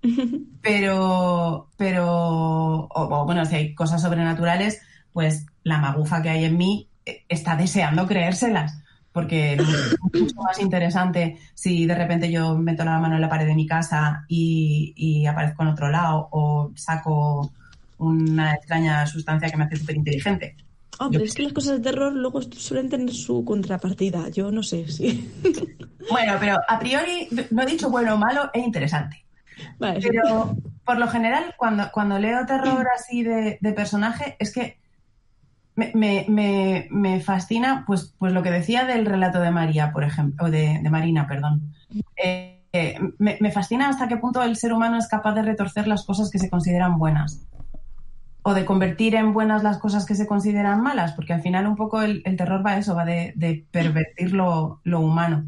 [0.62, 6.58] Pero, pero, o, o, bueno, si hay cosas sobrenaturales, pues la magufa que hay en
[6.58, 8.83] mí eh, está deseando creérselas.
[9.14, 9.62] Porque es
[10.12, 13.68] mucho más interesante si de repente yo meto la mano en la pared de mi
[13.68, 17.54] casa y, y aparezco en otro lado o saco
[18.00, 20.56] una extraña sustancia que me hace súper inteligente.
[21.00, 24.30] Hombre, Yo- es que las cosas de terror luego suelen tener su contrapartida.
[24.30, 25.32] Yo no sé si.
[26.12, 29.24] Bueno, pero a priori no he dicho bueno o malo, es interesante.
[29.80, 30.02] Vale.
[30.02, 30.54] Pero
[30.84, 34.78] por lo general, cuando, cuando leo terror así de, de personaje, es que
[35.76, 40.04] me, me- me- me fascina, pues, pues lo que decía del relato de María, por
[40.04, 41.74] ejemplo, o de, de Marina, perdón.
[42.24, 46.04] Eh, eh, me, fascina hasta qué punto el ser humano es capaz de retorcer las
[46.06, 47.46] cosas que se consideran buenas.
[48.42, 51.76] O de convertir en buenas las cosas que se consideran malas, porque al final un
[51.76, 55.46] poco el, el terror va a eso, va de, de pervertir lo, lo humano.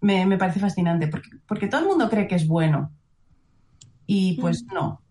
[0.00, 2.92] Me, me parece fascinante, porque, porque todo el mundo cree que es bueno.
[4.06, 5.02] Y pues no.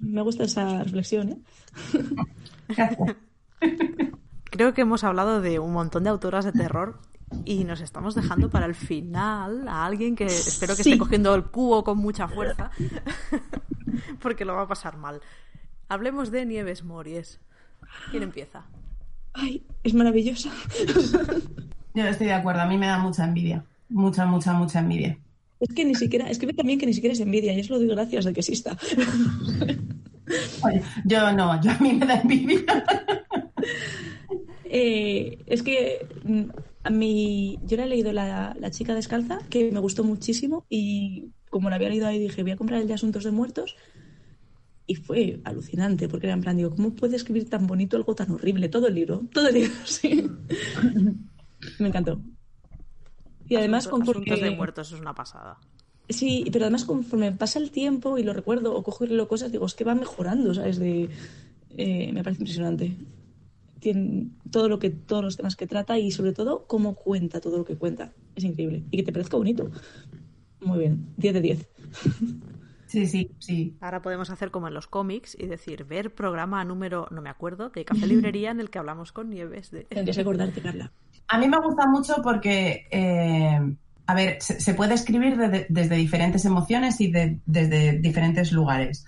[0.00, 1.38] Me gusta esa reflexión, ¿eh?
[2.68, 3.16] Gracias.
[4.44, 7.00] Creo que hemos hablado de un montón de autoras de terror
[7.46, 10.90] y nos estamos dejando para el final a alguien que espero que Sí.
[10.90, 12.70] esté cogiendo el cubo con mucha fuerza
[14.20, 15.20] porque lo va a pasar mal.
[15.88, 17.40] Hablemos de Nieves Mories.
[18.10, 18.64] ¿Quién empieza?
[19.34, 20.50] Ay, es maravillosa.
[21.94, 23.64] Yo estoy de acuerdo, a mí me da mucha envidia.
[23.88, 25.18] Mucha, mucha, mucha envidia.
[25.60, 27.88] Es que ni siquiera, escribe también que ni siquiera es envidia, y eso lo doy
[27.88, 28.76] gracias de que exista.
[30.62, 32.62] Oye, yo no, yo a mí me da envidia.
[34.74, 36.44] Eh, es que mm,
[36.84, 41.26] a mí, yo le he leído la, la chica descalza, que me gustó muchísimo, y
[41.50, 43.76] como la había leído ahí dije, voy a comprar el de Asuntos de Muertos,
[44.86, 48.30] y fue alucinante, porque era en plan, digo, ¿cómo puede escribir tan bonito algo tan
[48.30, 48.70] horrible?
[48.70, 50.26] Todo el libro, todo el libro, sí.
[51.78, 52.18] me encantó.
[53.46, 54.32] Y además, Asuntos- conforme...
[54.32, 55.58] Asuntos de muertos es una pasada.
[56.08, 59.52] Sí, pero además conforme pasa el tiempo y lo recuerdo o cojo y leo cosas,
[59.52, 60.78] digo, es que va mejorando, ¿sabes?
[60.78, 61.10] De,
[61.76, 62.96] eh, me parece impresionante.
[63.82, 67.58] Tiene todo lo que, todos los temas que trata y sobre todo cómo cuenta todo
[67.58, 68.12] lo que cuenta.
[68.36, 68.84] Es increíble.
[68.92, 69.70] Y que te parezca bonito.
[70.60, 71.04] Muy bien.
[71.16, 71.68] 10 de 10.
[72.86, 73.76] Sí, sí, sí.
[73.80, 77.70] Ahora podemos hacer como en los cómics y decir, ver programa número, no me acuerdo,
[77.70, 79.84] de Café Librería en el que hablamos con Nieves de...
[79.84, 80.92] Tendrías que acordarte, Carla.
[81.26, 83.58] A mí me gusta mucho porque, eh,
[84.06, 89.06] a ver, se, se puede escribir de- desde diferentes emociones y de- desde diferentes lugares.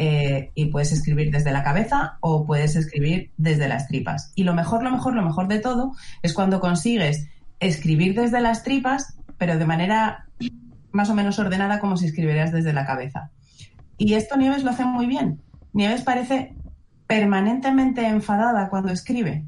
[0.00, 4.30] Eh, y puedes escribir desde la cabeza o puedes escribir desde las tripas.
[4.36, 5.92] Y lo mejor, lo mejor, lo mejor de todo
[6.22, 7.26] es cuando consigues
[7.58, 10.26] escribir desde las tripas, pero de manera
[10.92, 13.30] más o menos ordenada como si escribieras desde la cabeza.
[13.96, 15.40] Y esto Nieves lo hace muy bien.
[15.72, 16.54] Nieves parece
[17.08, 19.46] permanentemente enfadada cuando escribe.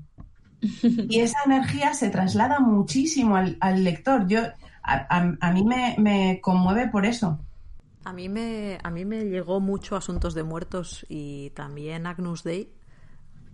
[0.60, 4.26] Y esa energía se traslada muchísimo al, lector.
[4.26, 4.40] Yo,
[4.82, 7.38] a, a- a mí me, me conmueve por eso.
[8.04, 12.72] A mí me, a mí me llegó mucho Asuntos de Muertos y también Agnus Dei,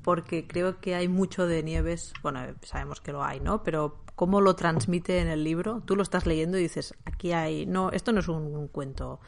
[0.03, 3.65] porque creo que hay mucho de Nieves, bueno, sabemos que lo hay, ¿no?
[3.65, 7.67] Pero cómo lo transmite en el libro, tú lo estás leyendo y dices, aquí hay,
[7.67, 9.21] no, esto no es un, un cuento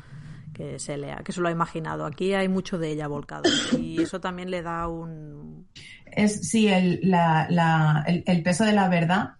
[0.54, 3.42] que se lea, que se lo ha imaginado, aquí hay mucho de ella volcado
[3.78, 5.66] y eso también le da un...
[6.06, 9.34] Es, sí, el, la- la- el, el peso de la verdad.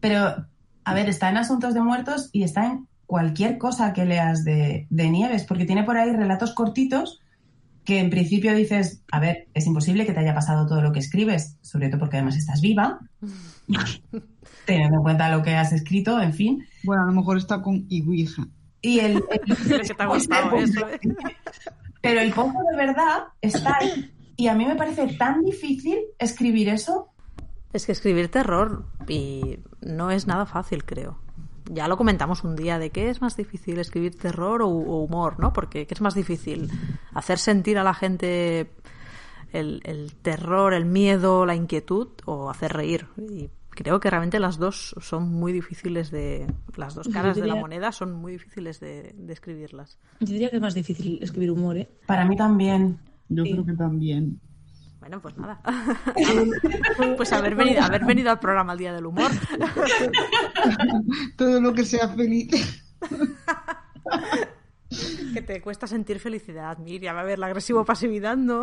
[0.00, 0.46] Pero,
[0.84, 4.86] a ver, está en Asuntos de Muertos y está en cualquier cosa que leas de,
[4.90, 7.22] de Nieves, porque tiene por ahí relatos cortitos
[7.88, 10.98] que en principio dices, a ver, es imposible que te haya pasado todo lo que
[10.98, 12.98] escribes, sobre todo porque además estás viva,
[14.66, 16.66] teniendo en cuenta lo que has escrito, en fin.
[16.84, 18.46] Bueno, a lo mejor está con Iguija.
[18.82, 19.24] Y el,
[19.86, 21.00] que te ha gustado eso, ¿eh?
[22.02, 24.12] Pero el pozo de verdad está ahí.
[24.36, 27.08] Y a mí me parece tan difícil escribir eso.
[27.72, 31.22] Es que escribir terror y no es nada fácil, creo.
[31.70, 35.38] Ya lo comentamos un día de qué es más difícil escribir terror o, o humor,
[35.38, 35.52] ¿no?
[35.52, 36.70] Porque qué es más difícil
[37.12, 38.70] hacer sentir a la gente
[39.52, 43.06] el, el terror, el miedo, la inquietud o hacer reír.
[43.18, 46.46] Y creo que realmente las dos son muy difíciles de
[46.76, 49.98] las dos caras de la moneda son muy difíciles de, de escribirlas.
[50.20, 51.88] Yo diría que es más difícil escribir humor, ¿eh?
[52.06, 52.98] Para mí también.
[53.28, 53.52] Yo Sí.
[53.52, 54.40] creo que también.
[55.00, 55.60] Bueno, pues nada.
[57.16, 59.30] pues haber venido, haber venido al programa el día del humor.
[61.36, 62.48] Todo lo que sea feliz.
[65.34, 67.16] Que te cuesta sentir felicidad, Miriam.
[67.16, 68.62] A ver, la agresivo pasividad no.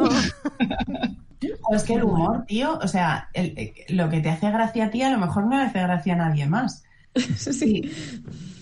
[1.71, 4.89] Es que el humor, tío, o sea, el- eh, lo que te hace gracia a
[4.89, 6.83] ti a lo mejor no le hace gracia a nadie más.
[7.37, 7.91] sí.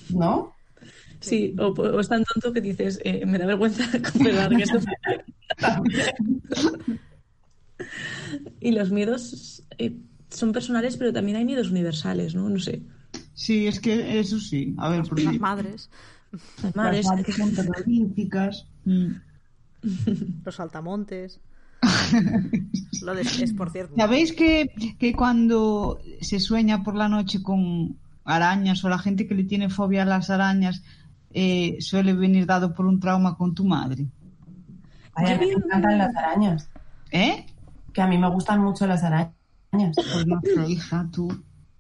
[0.10, 0.54] ¿No?
[1.22, 4.80] Sí, o, o es tan tonto que dices, eh, me da vergüenza confesar que esto
[8.60, 9.98] Y los miedos eh,
[10.30, 12.50] son personales, pero también hay miedos universales, ¿no?
[12.50, 12.82] No sé.
[13.34, 14.76] Sí, es que eso sí.
[14.78, 15.90] A ver, Las madres,
[16.32, 18.68] Las las madres, madres son terroríficas.
[20.46, 21.40] Los saltamontes.
[23.02, 23.96] Lo de, es por cierto.
[23.98, 29.36] ¿Sabéis que, que cuando se sueña por la noche con arañas o la gente que
[29.36, 30.82] le tiene fobia a las arañas
[31.34, 34.06] eh, suele venir dado por un trauma con tu madre?
[35.16, 36.70] Ay, me encantan las arañas.
[37.12, 37.46] ¿Eh?
[37.94, 39.34] Que a mí me gustan mucho las arañas.
[39.72, 41.32] Pues no sé, hija, tú.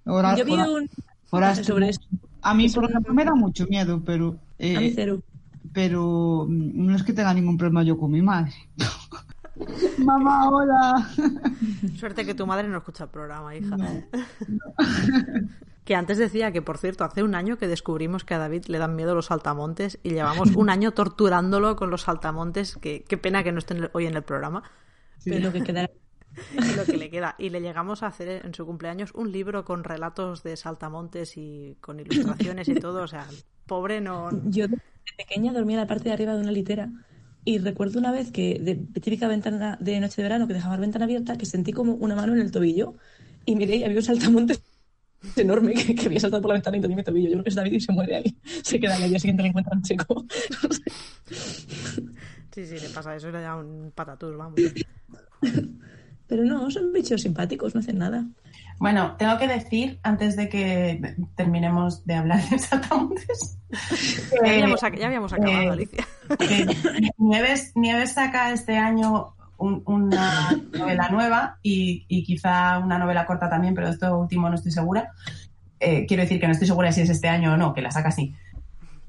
[0.05, 0.89] Ahora, Yo vi un
[1.31, 2.01] ahora- sobre eso.
[2.41, 4.35] A mí, por ejemplo, me da mucho miedo, pero...
[4.59, 5.21] eh, A mí cero.
[5.73, 8.51] pero mm, no es que tenga ningún problema yo con mi madre.
[9.99, 11.09] Mamá, hola.
[11.97, 13.77] Suerte que tu madre no escucha el programa, hija.
[15.85, 18.77] Que antes decía que, por cierto, hace un año que descubrimos que a David le
[18.77, 22.77] dan miedo los saltamontes y llevamos un año torturándolo con los saltamontes.
[22.77, 24.63] Que, qué pena que no estén hoy en el programa.
[25.25, 25.89] Pero lo que quedará.
[26.53, 27.35] y lo que le queda.
[27.37, 31.77] Y le llegamos a hacer en su cumpleaños un libro con relatos de saltamontes y
[31.81, 33.03] con ilustraciones y todo.
[33.03, 33.27] O sea,
[33.65, 34.29] pobre no.
[34.45, 34.77] Yo de
[35.17, 36.89] pequeña dormía en la parte de arriba de una litera
[37.45, 40.81] y recuerdo una vez que, de, típica ventana de noche de verano que dejaba la
[40.81, 42.95] ventana abierta, que sentí como una mano en el tobillo
[43.45, 44.61] y miré y había un saltamontes
[45.35, 47.27] enorme que, que había saltado por la ventana y tomé mi tobillo.
[47.27, 48.37] Yo creo que es David y se muere ahí.
[48.63, 50.25] Se queda ahí, al día siguiente le encuentran seco.
[52.53, 53.29] Sí, sí, le pasa eso.
[53.29, 54.59] Era ya un patatús, vamos.
[56.27, 58.25] Pero no, son bichos simpáticos, no hacen nada.
[58.79, 63.57] Bueno, tengo que decir, antes de que terminemos de hablar de saltamontes,
[64.43, 66.07] Ya habíamos, ac- ya habíamos acabado, eh, Alicia.
[66.39, 66.65] que
[67.17, 73.49] Nieves, Nieves saca este año un- una novela nueva y, y quizá una novela corta
[73.49, 75.11] también, pero esto último no estoy segura.
[75.79, 77.91] Eh, quiero decir que no estoy segura si es este año o no, que la
[77.91, 78.33] saca así.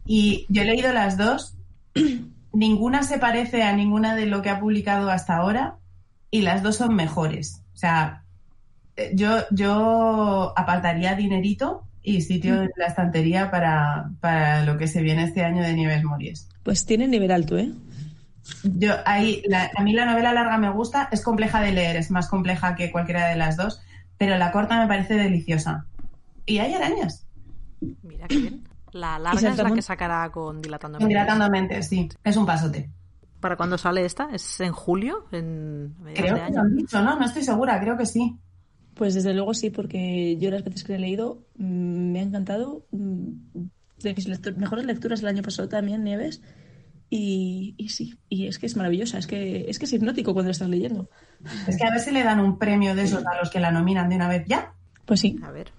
[0.04, 1.56] Y yo he leído las dos,
[2.52, 5.76] ninguna se parece a ninguna de lo que ha publicado hasta ahora
[6.34, 7.62] y las dos son mejores.
[7.74, 8.24] O sea,
[8.96, 15.00] eh, yo, yo apartaría dinerito y sitio en la estantería para, para lo que se
[15.00, 16.48] viene este año de Nieves Mories.
[16.64, 17.70] Pues tienen nivel alto, ¿eh?
[18.64, 22.10] Yo, ahí, la- a mí la novela larga me gusta, es compleja de leer, es
[22.10, 23.80] más compleja que cualquiera de las dos,
[24.18, 25.86] pero la corta me parece deliciosa.
[26.46, 27.26] Y hay arañas,
[28.02, 28.64] Mira qué bien.
[28.90, 32.90] La larga es la que sacará con Dilatando dilatando mentes, sí, es un pasote.
[33.44, 34.30] ¿Para cuándo sale esta?
[34.32, 35.26] ¿Es en julio?
[35.30, 37.18] ¿En mediados Creo de que lo han dicho, ¿no?
[37.18, 38.38] No estoy segura, creo que sí.
[38.94, 42.22] Pues desde luego sí, porque yo las veces que la he leído mm, me ha
[42.22, 42.86] encantado.
[42.92, 43.26] mm,
[44.02, 46.40] De mis lectu- mejores lecturas del año pasado también, Nieves.
[47.10, 50.48] Y, y sí, y es que es maravillosa, es que es que es hipnótico cuando
[50.48, 51.10] la estás leyendo.
[51.68, 53.70] Es que a ver si le dan un premio de esos a los que la
[53.70, 54.72] nominan de una vez ya.
[55.04, 55.70] Pues sí, A ver.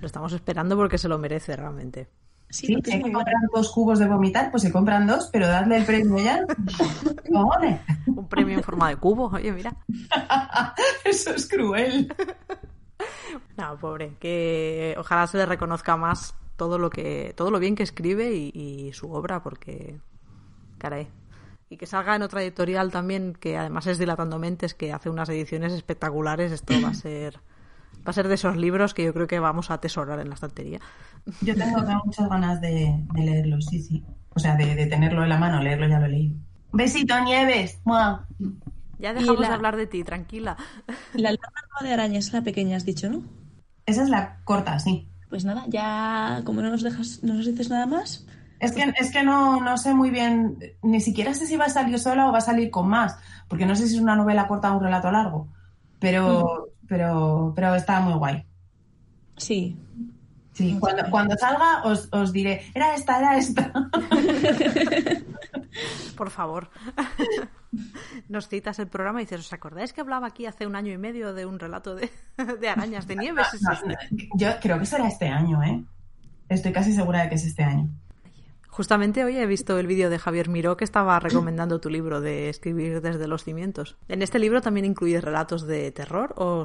[0.00, 2.08] Lo estamos esperando porque se lo merece realmente.
[2.50, 5.84] Sí, Sí, se compran dos cubos de vomitar, pues se compran dos, pero dadle el
[5.84, 6.40] premio ya.
[8.06, 9.30] Un premio en forma de cubo.
[9.32, 9.74] Oye, mira.
[11.04, 12.12] Eso es cruel.
[13.56, 14.14] No, pobre.
[14.20, 18.52] Que ojalá se le reconozca más todo lo que todo lo bien que escribe y,
[18.54, 20.00] y su obra, porque
[20.78, 21.08] caray.
[21.68, 25.28] Y que salga en otra editorial también, que además es Dilatando Mentes, que hace unas
[25.28, 26.52] ediciones espectaculares.
[26.52, 27.40] Esto va a ser
[28.08, 30.34] va a ser de esos libros que yo creo que vamos a atesorar en la
[30.34, 30.80] estantería.
[31.42, 34.02] Yo tengo, tengo muchas ganas de, de leerlo, sí, sí.
[34.34, 36.34] O sea, de, de tenerlo en la mano, leerlo ya lo he leído.
[36.72, 37.80] Besito, Nieves.
[37.84, 38.26] ¡Mua!
[38.98, 40.56] Ya dejamos la- de hablar de ti, tranquila.
[41.12, 41.50] La larga
[41.80, 43.22] no de araña es la pequeña, has dicho, ¿no?
[43.86, 45.08] Esa es la corta, sí.
[45.28, 48.26] Pues nada, ya como no nos dejas, no nos dices nada más,
[48.60, 51.68] Es que, es que no, no sé muy bien, ni siquiera sé si va a
[51.68, 53.16] salir sola o va a salir con más,
[53.48, 55.48] porque no sé si es una novela corta o un relato largo,
[55.98, 58.44] pero, pero, pero está muy guay.
[59.36, 59.76] sí.
[60.58, 63.72] Sí, cuando, cuando salga os, os diré, era esta, era esta.
[66.16, 66.68] Por favor.
[68.28, 70.98] Nos citas el programa y dices, ¿os acordáis que hablaba aquí hace un año y
[70.98, 72.10] medio de un relato de,
[72.60, 73.42] de arañas de nieve?
[73.60, 73.94] No, no,
[74.34, 75.84] yo creo que será este año, ¿eh?
[76.48, 77.88] Estoy casi segura de que es este año.
[78.68, 82.48] Justamente hoy he visto el vídeo de Javier Miró que estaba recomendando tu libro de
[82.48, 83.96] escribir desde los cimientos.
[84.08, 86.64] ¿En este libro también incluyes relatos de terror o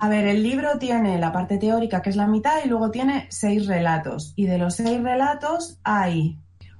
[0.00, 3.28] A ver, el libro tiene la parte teórica, que es la mitad, y luego tiene
[3.30, 4.32] seis relatos.
[4.36, 6.38] Y de los seis relatos hay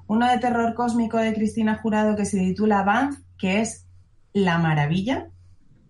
[0.09, 3.87] uno de terror cósmico de Cristina Jurado que se titula Banff, que es
[4.33, 5.29] la maravilla.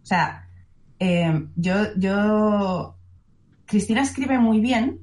[0.03, 0.49] O sea,
[0.99, 2.97] eh, yo, yo.
[3.65, 5.01] Cristina escribe muy bien,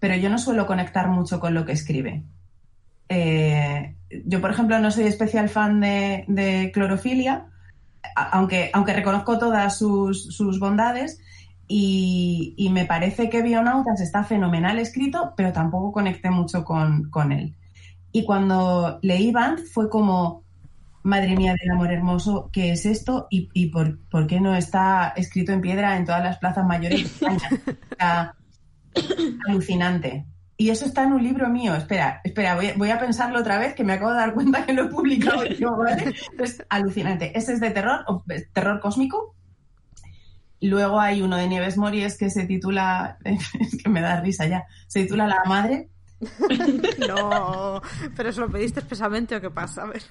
[0.00, 2.24] pero yo no suelo conectar mucho con lo que escribe.
[3.08, 3.94] Eh,
[4.26, 7.46] yo, por ejemplo, no soy especial fan de, de clorofilia,
[8.14, 11.20] aunque, aunque reconozco todas sus, sus bondades.
[11.70, 17.30] Y, y me parece que Bionautas está fenomenal escrito, pero tampoco conecté mucho con, con
[17.30, 17.54] él.
[18.10, 20.44] Y cuando leí Banff fue como,
[21.02, 23.26] madre mía del amor hermoso, ¿qué es esto?
[23.30, 27.00] ¿Y, y por, por qué no está escrito en piedra en todas las plazas mayores
[27.00, 27.48] de España?
[27.92, 28.34] O sea,
[29.48, 30.24] alucinante.
[30.60, 31.74] Y eso está en un libro mío.
[31.76, 34.66] Espera, espera, voy, a- voy a pensarlo otra vez, que me acabo de dar cuenta
[34.66, 36.12] que lo he publicado yo, ¿vale?
[36.68, 37.30] Alucinante.
[37.38, 39.36] Ese es de terror, o- terror cósmico.
[40.60, 44.64] Luego hay uno de Nieves Mories que se titula, es que me da risa ya,
[44.88, 45.88] se titula La Madre.
[47.08, 47.80] No,
[48.16, 49.82] pero ¿se lo pediste expresamente o qué pasa?
[49.82, 50.02] A ver.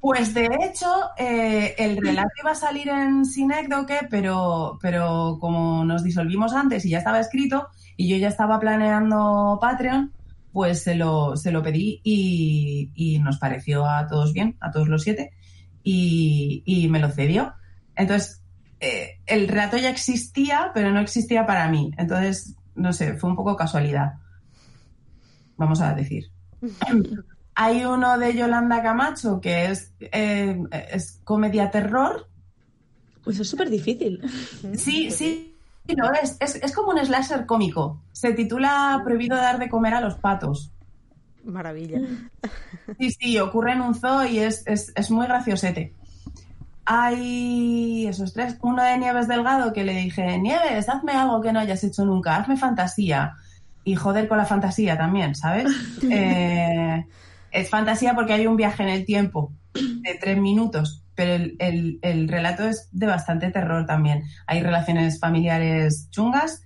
[0.00, 0.86] Pues de hecho,
[1.18, 6.90] eh, el relato iba a salir en Sinécdoque, pero, pero como nos disolvimos antes y
[6.90, 10.12] ya estaba escrito y yo ya estaba planeando Patreon,
[10.52, 14.88] pues se lo, se lo pedí y, y nos pareció a todos bien, a todos
[14.88, 15.32] los siete,
[15.82, 17.54] y, y me lo cedió.
[17.94, 18.42] Entonces,
[18.80, 21.90] eh, el relato ya existía, pero no existía para mí.
[21.96, 24.14] Entonces, no sé, fue un poco casualidad.
[25.56, 26.30] Vamos a decir.
[27.54, 30.58] Hay uno de Yolanda Camacho que es, eh,
[30.92, 32.28] es comedia terror.
[33.24, 34.20] Pues es súper difícil.
[34.76, 35.55] Sí, sí,
[35.94, 36.36] lo es.
[36.40, 36.56] es.
[36.56, 38.02] Es como un slasher cómico.
[38.12, 40.72] Se titula Prohibido dar de comer a los patos.
[41.44, 42.00] Maravilla.
[42.98, 45.94] Sí, sí, ocurre en un zoo y es, es, es muy graciosete.
[46.84, 48.56] Hay esos tres.
[48.62, 52.36] Uno de Nieves Delgado que le dije, Nieves, hazme algo que no hayas hecho nunca,
[52.36, 53.34] hazme fantasía.
[53.84, 55.66] Y joder con la fantasía también, ¿sabes?
[56.10, 57.04] Eh,
[57.50, 61.98] es fantasía porque hay un viaje en el tiempo de tres minutos, pero el, el-
[62.02, 64.22] el relato es de bastante terror también.
[64.46, 66.62] Hay relaciones familiares chungas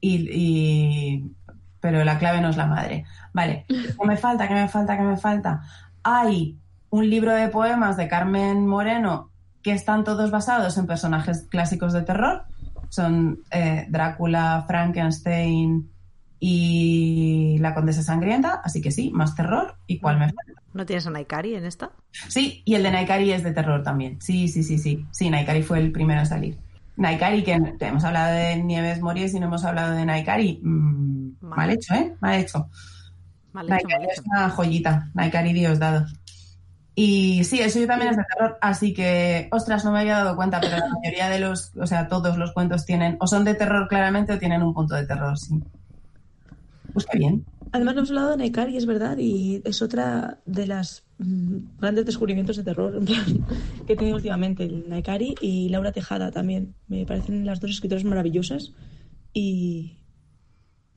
[0.00, 1.32] y, y-
[1.80, 3.04] pero la clave no es la madre.
[3.32, 4.46] Vale, ¿qué me falta?
[4.48, 4.96] ¿Qué me falta?
[4.96, 5.62] ¿Qué me falta?
[6.02, 6.58] Hay
[6.90, 9.30] un libro de poemas de Carmen Moreno
[9.62, 12.44] que están todos basados en personajes clásicos de terror.
[12.88, 15.90] Son eh, Drácula, Frankenstein
[16.40, 19.76] y la Condesa Sangrienta, así que sí, más terror.
[19.86, 20.62] ¿Y cuál me falta?
[20.72, 21.90] ¿No tienes a Naikari en esta?
[22.28, 24.20] Sí, y el de Naikari es de terror también.
[24.20, 25.04] Sí, sí, sí, sí.
[25.10, 26.58] Sí, Naikari fue el primero en salir.
[26.96, 30.60] Naikari, que hemos hablado de Nieves Mories y no hemos hablado de Naikari.
[30.62, 31.56] Mm, Mal.
[31.56, 32.14] mal hecho, ¿eh?
[32.20, 32.68] Mal hecho.
[33.52, 35.10] Mal hecho, Naikari mal es una joyita.
[35.14, 36.06] Naikari Dios dado.
[37.00, 40.34] Y sí, el suyo también es de terror, así que, ostras, no me había dado
[40.34, 43.54] cuenta, pero la mayoría de los, o sea, todos los cuentos tienen, o son de
[43.54, 45.62] terror claramente o tienen un punto de terror, sí.
[46.98, 47.44] Pues qué bien.
[47.70, 52.06] Además, no hemos hablado de Naikari, es verdad, y es otra de las mm, grandes
[52.06, 53.24] descubrimientos de terror en plan,
[53.86, 54.64] que he tenido últimamente.
[54.64, 56.74] El Naikari y Laura Tejada también.
[56.88, 58.72] Me parecen las dos escritoras maravillosas
[59.32, 59.98] y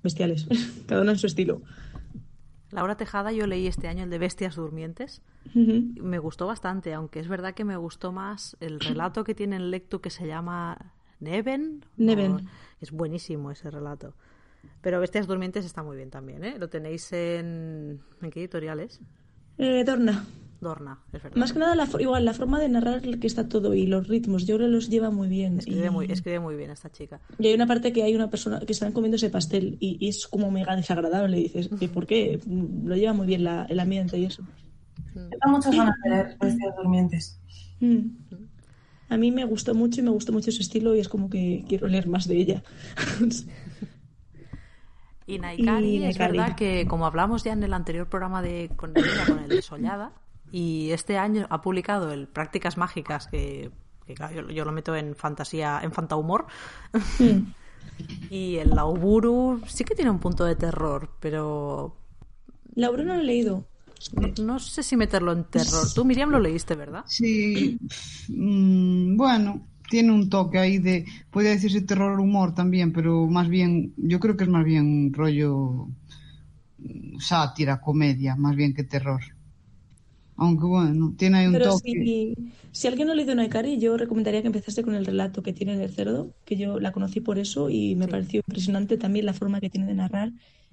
[0.01, 0.47] bestiales,
[0.87, 1.61] cada una en su estilo.
[2.71, 5.21] Laura Tejada, yo leí este año el de Bestias Durmientes.
[5.53, 9.69] Me gustó bastante, aunque es verdad que me gustó más el relato que tiene en
[9.71, 11.85] Lectu que se llama Neven.
[11.97, 12.31] Neven.
[12.31, 12.39] O-
[12.79, 14.15] Es buenísimo ese relato.
[14.81, 16.55] Pero Bestias Durmientes está muy bien también, ¿eh?
[16.57, 17.99] Lo tenéis en...
[18.21, 18.99] ¿En qué editoriales?
[19.57, 20.25] Eh, Dorna,
[20.59, 21.37] Dorna, es verdad.
[21.37, 24.47] más que nada, la, igual, la forma de narrar que está todo y los ritmos,
[24.47, 25.59] yo creo que los lleva muy bien.
[25.59, 27.19] Escribe, y- muy, escribe muy bien esta chica.
[27.37, 30.09] Y hay una parte que hay una persona que están comiendo ese pastel y, y
[30.09, 31.37] es como mega desagradable.
[31.39, 32.39] Y dices, ¿y por qué?
[32.45, 34.43] Mm, Lo lleva muy bien la, el ambiente y eso.
[35.13, 37.39] Tengo muchas ganas de leer Bestias Durmientes.
[37.81, 37.99] Mm.
[39.09, 41.65] A mí me gustó mucho y me gustó mucho ese estilo y es como que
[41.67, 42.63] quiero leer más de ella.
[45.35, 48.91] Y Naikari, Y es verdad que como hablamos ya en el anterior programa de con
[48.95, 50.11] ella, con el de Sollada,
[50.51, 53.71] y este año ha publicado el Prácticas Mágicas, que,
[54.05, 56.45] que claro, yo, yo lo meto en fantasía, en fantahumor,
[57.19, 57.53] Mm.
[58.29, 61.95] y el Lauburu sí que tiene un punto de terror, pero
[62.75, 63.65] Laura no lo he leído.
[64.13, 65.87] no, no sé si meterlo en terror.
[65.93, 67.03] Tú, Miriam, lo leíste, ¿verdad?
[67.07, 67.79] Sí,
[68.29, 73.93] mm, bueno, tiene un toque ahí de, podría decirse terror humor también, pero más bien,
[73.97, 75.87] yo creo que es más bien rollo
[76.79, 79.21] mm, sátira, comedia, más bien que terror.
[80.35, 82.11] Aunque bueno, tiene ahí un Pero toque.
[82.11, 82.33] si,
[82.71, 85.77] si alguien no ha leído Naikari, yo recomendaría que empezase con el relato que tiene
[85.77, 88.07] del cerdo, que yo la conocí por eso y me Sí.
[88.07, 90.31] pareció impresionante también la forma que tiene de narrar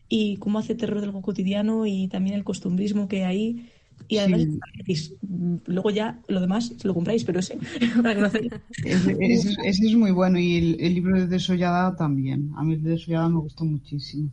[0.09, 3.73] y cómo hace terror de algo cotidiano y también el costumbrismo que hay.
[4.07, 4.49] Y además, Sí.
[4.53, 5.15] está gratis.
[5.23, 7.59] Mm, luego ya lo demás se lo compráis, pero ese,
[8.03, 8.51] para que no hace-
[8.85, 12.53] Ese, ese- ese es muy bueno y el, el libro de Desollada también.
[12.57, 14.31] A mí el de Desollada me gustó muchísimo.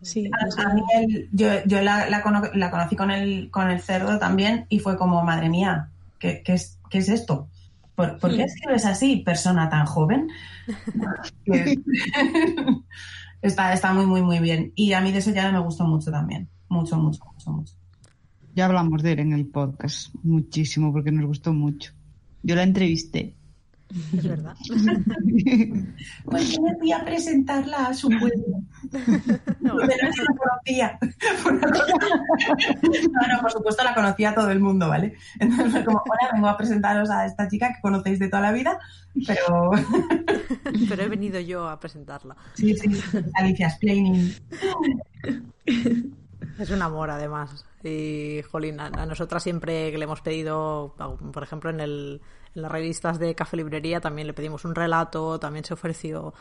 [0.00, 3.68] Sí, A, a mí el- yo, yo la, la cono- la conocí con el, con
[3.70, 7.48] el cerdo también y fue como, madre mía, ¿qué, qué es, qué es esto?
[7.96, 10.28] ¿Por, por qué escribes así, persona tan joven?
[13.42, 14.72] Está, está muy, muy, muy bien.
[14.74, 16.48] Y a mí de eso ya me gustó mucho también.
[16.68, 17.74] Mucho, mucho, mucho, mucho.
[18.58, 21.92] Ya hablamos de él en el podcast muchísimo porque nos gustó mucho.
[22.42, 23.36] Yo la entrevisté.
[23.88, 24.56] Es verdad.
[26.24, 28.64] Pues yo me fui a presentarla a su pueblo.
[29.60, 29.76] No.
[29.76, 30.98] Pero no la conocía.
[32.82, 35.14] No, no, por supuesto la conocía todo el mundo, ¿vale?
[35.38, 38.50] Entonces fue como, hola, vengo a presentaros a esta chica que conocéis de toda la
[38.50, 38.76] vida,
[39.24, 39.70] pero
[40.88, 42.36] Pero he venido yo a presentarla.
[42.54, 42.88] sí, sí,
[43.34, 44.34] Alicia explaining.
[46.58, 47.64] Es un amor, además.
[47.82, 50.94] Y, jolín, a, a nosotras siempre que le hemos pedido,
[51.32, 52.20] por ejemplo, en, el,
[52.54, 56.34] en las revistas de Café Librería también le pedimos un relato, también se ofreció,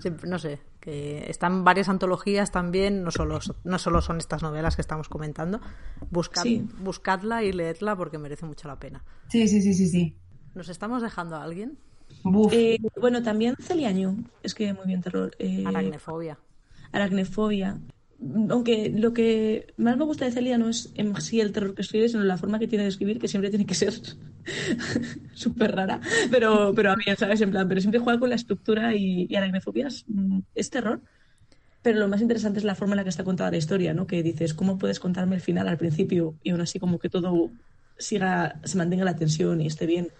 [0.00, 4.76] siempre- no sé, que están varias antologías también, no solo, no solo son estas novelas
[4.76, 5.60] que estamos comentando.
[6.10, 6.68] Buscad, Sí.
[6.78, 9.04] Buscadla y leedla porque merece mucho la pena.
[9.28, 10.16] Sí, sí, sí, sí, sí.
[10.54, 11.78] ¿Nos estamos dejando a alguien?
[12.52, 15.32] Eh, bueno, también Celia Ñu, es que muy bien terror.
[15.38, 16.38] Eh, Aracnefobia.
[16.92, 17.78] aracnefobia.
[18.50, 21.82] Aunque lo que más me gusta de Celia no es en sí el terror que
[21.82, 23.92] escribe, sino la forma que tiene de escribir, que siempre tiene que ser
[25.34, 26.00] súper rara.
[26.30, 27.40] Pero, pero a mí, ¿sabes?
[27.40, 31.02] En plan, pero siempre juega con la estructura y, y aracnefobia es, mm, es terror.
[31.82, 34.06] Pero lo más interesante es la forma en la que está contada la historia, ¿no?
[34.06, 37.54] Que dices, ¿cómo puedes contarme el final al principio y aún así como que todo
[37.98, 40.12] siga, se mantenga la tensión y esté bien?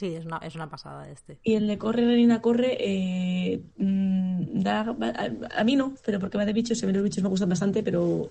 [0.00, 1.38] Sí, es una, es una pasada este.
[1.44, 6.38] Y el de Corre, Renina, Corre, eh, mm, da- a, a mí no, pero porque
[6.38, 8.30] va de bichos a mí los bichos me gustan bastante, pero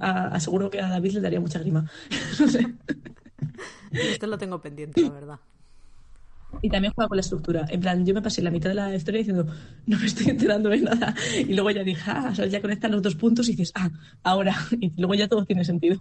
[0.00, 1.88] a- aseguro que a David le daría mucha grima.
[2.40, 2.66] No sé.
[3.92, 5.38] Este lo tengo pendiente, la verdad.
[6.62, 7.66] Y también juega con la estructura.
[7.68, 9.46] En plan, yo me pasé la mitad de la historia diciendo,
[9.86, 11.14] no me estoy enterando de nada.
[11.38, 13.90] Y luego ya dije, ah, o sea, ya conectan los dos puntos y dices, ah,
[14.24, 14.54] ahora.
[14.80, 15.98] Y luego ya todo tiene sentido.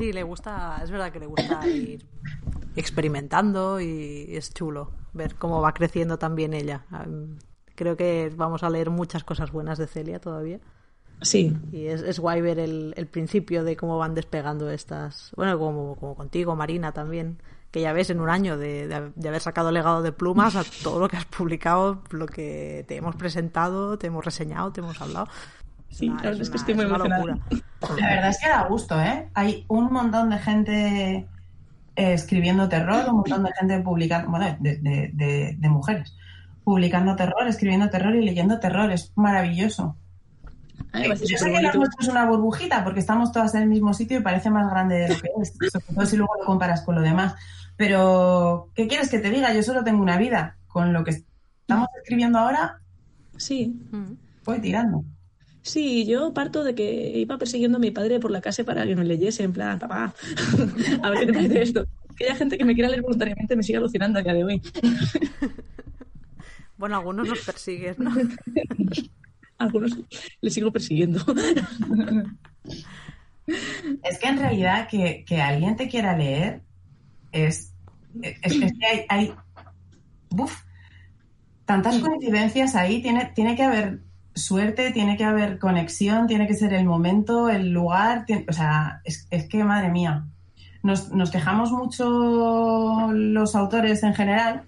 [0.00, 2.06] Sí, le gusta, es verdad que le gusta ir
[2.74, 6.86] experimentando y es chulo ver cómo va creciendo también ella.
[7.74, 10.58] Creo que vamos a leer muchas cosas buenas de Celia todavía.
[11.22, 15.32] Sí, Y es, es guay ver el, el principio de cómo van despegando estas.
[15.36, 17.42] Bueno, como, como contigo, Marina, también.
[17.70, 20.64] Que ya ves en un año de, de- de haber sacado legado de plumas a
[20.82, 24.98] todo lo que has publicado, lo que te hemos presentado, te hemos reseñado, te hemos
[25.00, 25.28] hablado.
[25.90, 27.38] Sí, una- la verdad es que una- estoy muy una emocionada.
[27.98, 29.28] La verdad es que da gusto, ¿eh?
[29.34, 31.26] Hay un montón de gente
[31.96, 36.14] eh, escribiendo terror, un montón de gente publicando, bueno, de, de- de- de mujeres,
[36.62, 38.90] publicando terror, escribiendo terror y leyendo terror.
[38.92, 39.96] Es maravilloso.
[40.92, 41.78] Yo sé que bonito.
[41.78, 44.96] nuestro es una burbujita porque estamos todas en el mismo sitio y parece más grande
[44.96, 47.34] de lo que es, sobre todo si luego lo comparas con lo demás.
[47.76, 49.52] Pero, ¿qué quieres que te diga?
[49.54, 50.56] Yo solo tengo una vida.
[50.68, 52.78] Con lo que estamos escribiendo ahora,
[53.36, 53.74] Sí,
[54.44, 55.02] voy tirando.
[55.62, 58.96] Sí, yo parto de que iba persiguiendo a mi padre por la casa para que
[58.96, 60.14] me leyese, en plan, papá,
[61.02, 61.86] a ver qué te parece esto.
[62.16, 64.62] Que haya gente que me quiera leer voluntariamente me sigue alucinando a día de hoy.
[66.76, 68.10] Bueno, algunos nos persiguen, ¿no?
[69.58, 69.94] Algunos
[70.40, 71.22] les sigo persiguiendo.
[74.02, 76.62] Es que en realidad que, que alguien te quiera leer
[77.32, 77.74] es,
[78.22, 79.34] es, es que hay, hay
[80.30, 80.62] uf,
[81.66, 84.00] tantas coincidencias ahí, tiene, tiene que haber
[84.34, 89.00] suerte, tiene que haber conexión, tiene que ser el momento, el lugar, tiene- o sea,
[89.04, 90.26] es, es que madre mía,
[90.82, 94.62] nos, nos quejamos mucho los autores en general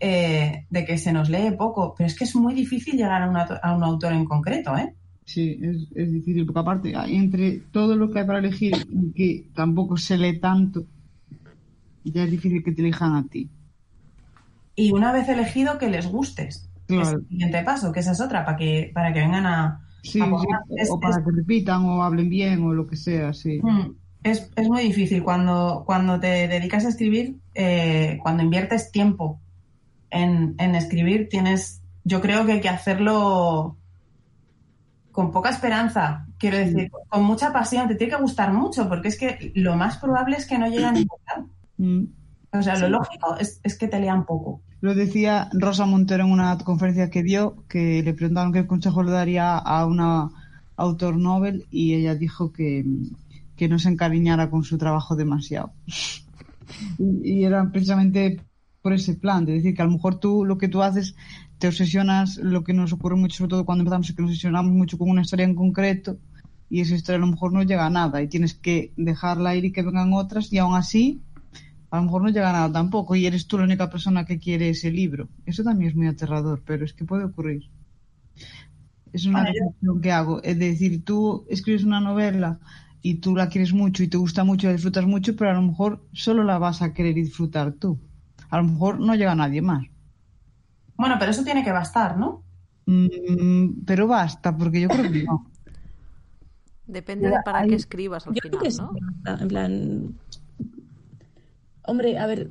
[0.00, 3.30] eh, de que se nos lee poco, pero es que es muy difícil llegar a,
[3.30, 4.94] un auto- a un autor en concreto, ¿eh?
[5.24, 9.50] Sí, es, es difícil, porque aparte, entre todo lo que hay para elegir y que
[9.54, 10.84] tampoco se lee tanto,
[12.04, 13.48] ya es difícil que te elijan a ti.
[14.74, 16.68] y una vez elegido que les gustes.
[16.86, 17.02] Claro.
[17.02, 19.86] Es el siguiente paso, que esa es otra, para que, para que vengan a...
[20.02, 20.60] Sí, a sí, jugar.
[20.76, 23.60] Es, o para es- que repitan o hablen bien o lo que sea, sí.
[23.62, 23.92] mm,
[24.24, 29.40] es- es muy difícil cuando, cuando te dedicas a escribir, eh, cuando inviertes tiempo
[30.10, 33.76] en, en escribir, tienes, yo creo que hay que hacerlo
[35.12, 39.18] con poca esperanza, quiero decir, con mucha pasión, te tiene que gustar mucho, porque es
[39.18, 41.48] que lo más probable es que no llegue a ningún lado.
[41.76, 42.04] Mm.
[42.58, 44.62] O sea, lo lógico es, es que te lean poco.
[44.82, 49.12] Lo decía Rosa Montero en una conferencia que dio, que le preguntaron qué consejo le
[49.12, 50.28] daría a una
[50.76, 52.84] autor novel y ella dijo que,
[53.54, 55.72] que no se encariñara con su trabajo demasiado.
[56.98, 58.40] y, era precisamente
[58.82, 61.14] por ese plan, de decir que a lo mejor tú lo que tú haces
[61.58, 64.72] te obsesionas, lo que nos ocurre mucho, sobre todo cuando empezamos, es que nos obsesionamos
[64.72, 66.18] mucho con una historia en concreto
[66.68, 69.64] y esa historia a lo mejor no llega a nada y tienes que dejarla ir
[69.64, 71.22] y que vengan otras y aún así
[71.92, 74.40] a lo mejor no llega a nada tampoco y eres tú la única persona que
[74.40, 75.28] quiere ese libro.
[75.46, 77.70] Eso también es muy aterrador, pero es que puede ocurrir.
[79.12, 80.42] Es una reflexión que hago.
[80.42, 82.58] Es decir, tú escribes una novela
[83.02, 85.54] y tú la quieres mucho y te gusta mucho y la disfrutas mucho, pero a
[85.54, 87.98] lo mejor solo la vas a querer disfrutar tú.
[88.50, 89.84] A lo mejor no llega nadie más.
[90.96, 92.42] Bueno, pero eso tiene que bastar, ¿no?
[92.86, 95.50] Mm, pero basta, porque yo creo que no.
[96.86, 98.92] Depende de para Hay- qué escribas al Yo creo final, que sí, ¿no?
[99.42, 100.18] en plan,
[101.84, 102.50] hombre, a ver,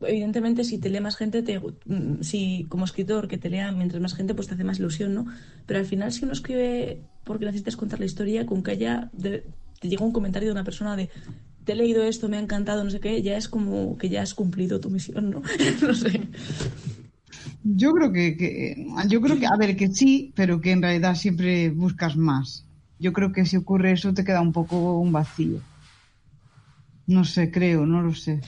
[0.00, 4.00] evidentemente si te lee más gente, te, mm, si como escritor que te lea mientras
[4.00, 5.26] más gente, pues te hace más ilusión, ¿no?
[5.66, 9.44] Pero al final si uno escribe porque necesitas contar la historia, con que haya, de-
[9.80, 11.10] te llega un comentario de una persona de
[11.64, 14.22] te he leído esto, me ha encantado, no sé qué, ya es como que ya
[14.22, 15.42] has cumplido tu misión, ¿no?
[15.82, 16.20] no sé.
[17.62, 21.14] Yo creo que, que- yo creo que, a ver, que sí, pero que en realidad
[21.14, 22.64] siempre buscas más.
[22.98, 25.60] Yo creo que si ocurre eso te queda un poco un vacío.
[27.06, 28.40] No sé, creo, no lo sé.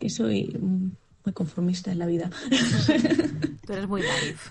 [0.00, 2.30] Que soy muy conformista en la vida.
[3.66, 4.50] Tú eres muy naif.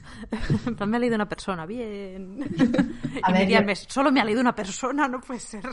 [0.67, 2.37] En plan, me ha leído una persona, bien.
[3.23, 5.63] A y ver, yo- solo me ha leído una persona, no puede ser.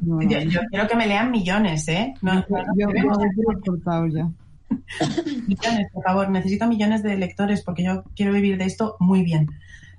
[0.00, 0.22] No, no.
[0.22, 2.14] Yo, yo quiero que me lean millones, ¿eh?
[2.22, 3.02] No, no, no, Yo, yo,
[3.36, 4.30] yo cortado ya.
[5.46, 6.30] millones, por favor.
[6.30, 9.48] Necesito millones de lectores porque yo quiero vivir de esto muy bien.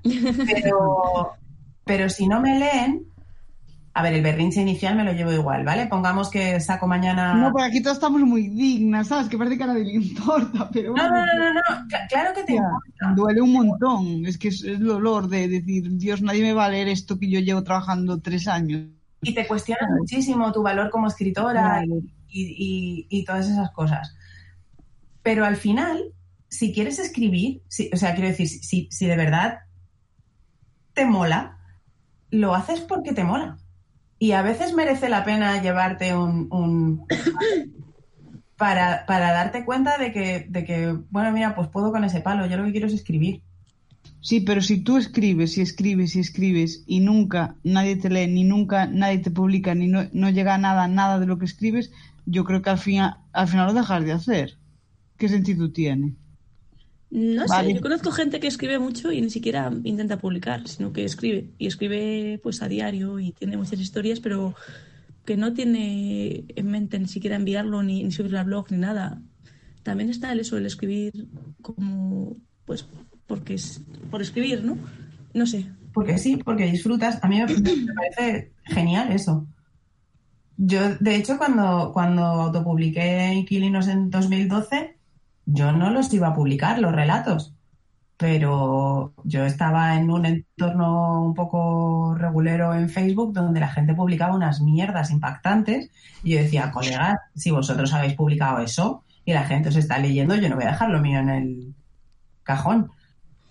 [0.01, 1.31] Pero,
[1.83, 3.05] pero si no me leen,
[3.97, 5.87] a ver, el berrinche inicial me lo llevo igual, ¿vale?
[5.87, 7.33] Pongamos que saco mañana.
[7.33, 9.29] No, pero aquí todos estamos muy dignas, ¿sabes?
[9.29, 11.61] Que parece que a nadie le importa, pero No, no, no, no, no.
[11.87, 13.13] Cla- Claro que te tía, importa.
[13.15, 14.25] duele un montón.
[14.25, 17.29] Es que es el dolor de decir, Dios, nadie me va a leer esto que
[17.29, 18.89] yo llevo trabajando tres años.
[19.21, 22.01] Y te cuestionan muchísimo tu valor como escritora Claro.
[22.27, 24.13] y, y- y todas esas cosas.
[25.23, 26.03] Pero al final,
[26.49, 29.59] si quieres escribir, si- o sea, quiero decir, si, si de verdad
[30.93, 31.57] te mola,
[32.29, 33.57] lo haces porque te mola.
[34.19, 36.47] Y a veces merece la pena llevarte un...
[36.51, 37.05] un-
[38.57, 42.45] para, para darte cuenta de que, de que, bueno, mira, pues puedo con ese palo,
[42.45, 43.41] yo lo que quiero es escribir.
[44.21, 48.43] Sí, pero si tú escribes y escribes y escribes y nunca nadie te lee, ni
[48.43, 51.91] nunca nadie te publica, ni no, no llega a nada, nada de lo que escribes,
[52.25, 54.57] yo creo que al final, al final lo dejas de hacer.
[55.17, 56.15] ¿Qué sentido tiene?
[57.15, 57.69] No Vale.
[57.69, 61.49] sé, yo conozco gente que escribe mucho y ni siquiera intenta publicar, sino que escribe.
[61.57, 64.53] Y escribe pues a diario y tiene muchas historias, pero
[65.23, 69.21] que no tiene en mente ni siquiera enviarlo, ni, ni subirlo al blog, ni nada.
[69.81, 71.29] También está el eso, el escribir
[71.61, 72.35] como,
[72.65, 72.85] pues,
[73.27, 74.77] porque es por escribir, ¿no?
[75.33, 75.67] No sé.
[75.93, 77.23] Porque sí, porque disfrutas.
[77.23, 79.47] A mí me, me parece genial eso.
[80.57, 84.94] Yo, de hecho, cuando, cuando autopubliqué Inquilinos en 2012,
[85.45, 87.53] yo no los iba a publicar, los relatos.
[88.17, 94.35] Pero yo estaba en un entorno un poco regulero en Facebook donde la gente publicaba
[94.35, 95.91] unas mierdas impactantes
[96.23, 100.35] y yo decía, colegas, si vosotros habéis publicado eso y la gente os está leyendo,
[100.35, 101.75] yo no voy a dejar lo mío en el
[102.43, 102.91] cajón.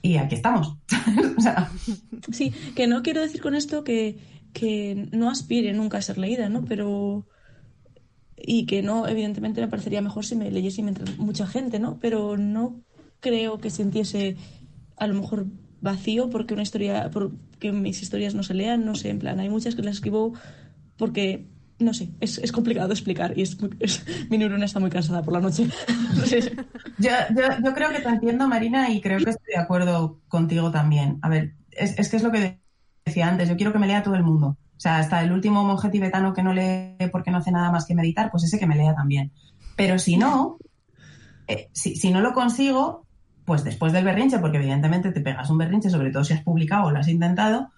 [0.01, 0.76] Y aquí estamos.
[2.32, 4.16] Sí, que no quiero decir con esto que,
[4.55, 6.64] que no aspire nunca a ser leída, ¿no?
[6.64, 7.26] Pero.
[8.47, 11.99] Y que no, evidentemente me parecería mejor si me leyese mientras mucha gente, ¿no?
[12.01, 12.82] Pero no
[13.20, 14.36] creo que sintiese
[14.97, 15.47] a lo mejor
[15.80, 19.49] vacío porque una historia, porque mis historias no se lean, no sé, en plan, hay
[19.49, 20.34] muchas que las escribo
[20.97, 21.47] porque,
[21.78, 23.42] no sé, es, es complicado explicar y
[23.80, 25.68] es, mi neurona está muy cansada por la noche.
[26.99, 30.70] Yo, yo, yo creo que te entiendo, Marina, y creo que estoy de acuerdo contigo
[30.70, 31.18] también.
[31.22, 32.61] A ver, es, es que es lo que
[33.05, 34.57] decía antes, yo quiero que me lea todo el mundo.
[34.77, 37.87] O sea, hasta el último monje tibetano que no lee porque no hace nada más
[37.87, 39.31] que meditar, pues ese que me lea también.
[39.77, 40.59] Pero si no,
[41.47, 43.07] eh, si, si no lo consigo,
[43.45, 46.87] pues después del berrinche, porque evidentemente te pegas un berrinche, sobre todo si has publicado
[46.87, 47.70] o lo has intentado,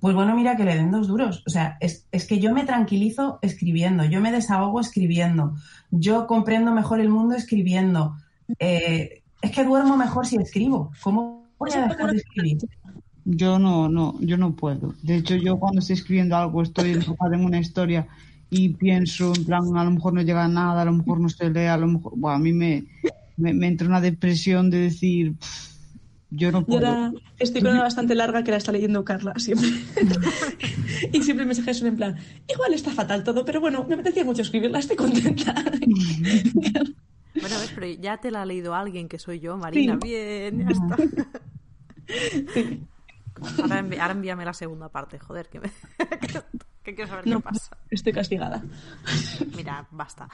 [0.00, 1.42] pues bueno, mira que le den dos duros.
[1.46, 5.54] O sea, es, es que yo me tranquilizo escribiendo, yo me desahogo escribiendo,
[5.90, 8.16] yo comprendo mejor el mundo escribiendo.
[8.58, 10.92] Eh, es que duermo mejor si escribo.
[11.02, 12.58] ¿Cómo voy a dejar de escribir?
[13.30, 14.94] Yo no, no, yo no puedo.
[15.02, 18.08] De hecho, yo cuando estoy escribiendo algo, estoy enfocada en una historia
[18.48, 21.28] y pienso, en plan, a lo mejor no llega a nada, a lo mejor no
[21.28, 22.84] se lee, a lo mejor, Buah, a mí me,
[23.36, 25.76] me, me entra una depresión de decir, "Pff,
[26.30, 26.86] yo no Yo puedo.
[26.86, 29.68] ahora estoy con una bastante larga que la está leyendo Carla siempre.
[31.12, 32.16] y siempre el mensaje son en plan,
[32.48, 35.54] igual está fatal todo, pero bueno, me apetecía mucho escribirla, estoy contenta.
[37.34, 39.96] Bueno, a ver, pero ya te la ha leído alguien que soy yo, Marina.
[39.96, 40.96] Bien, ya está.
[43.62, 45.70] Ahora, envi- ahora envíame la segunda parte, joder, que, me...
[46.82, 47.76] que quiero saber no, qué pasa.
[47.90, 48.62] estoy castigada.
[49.56, 50.28] Mira, basta.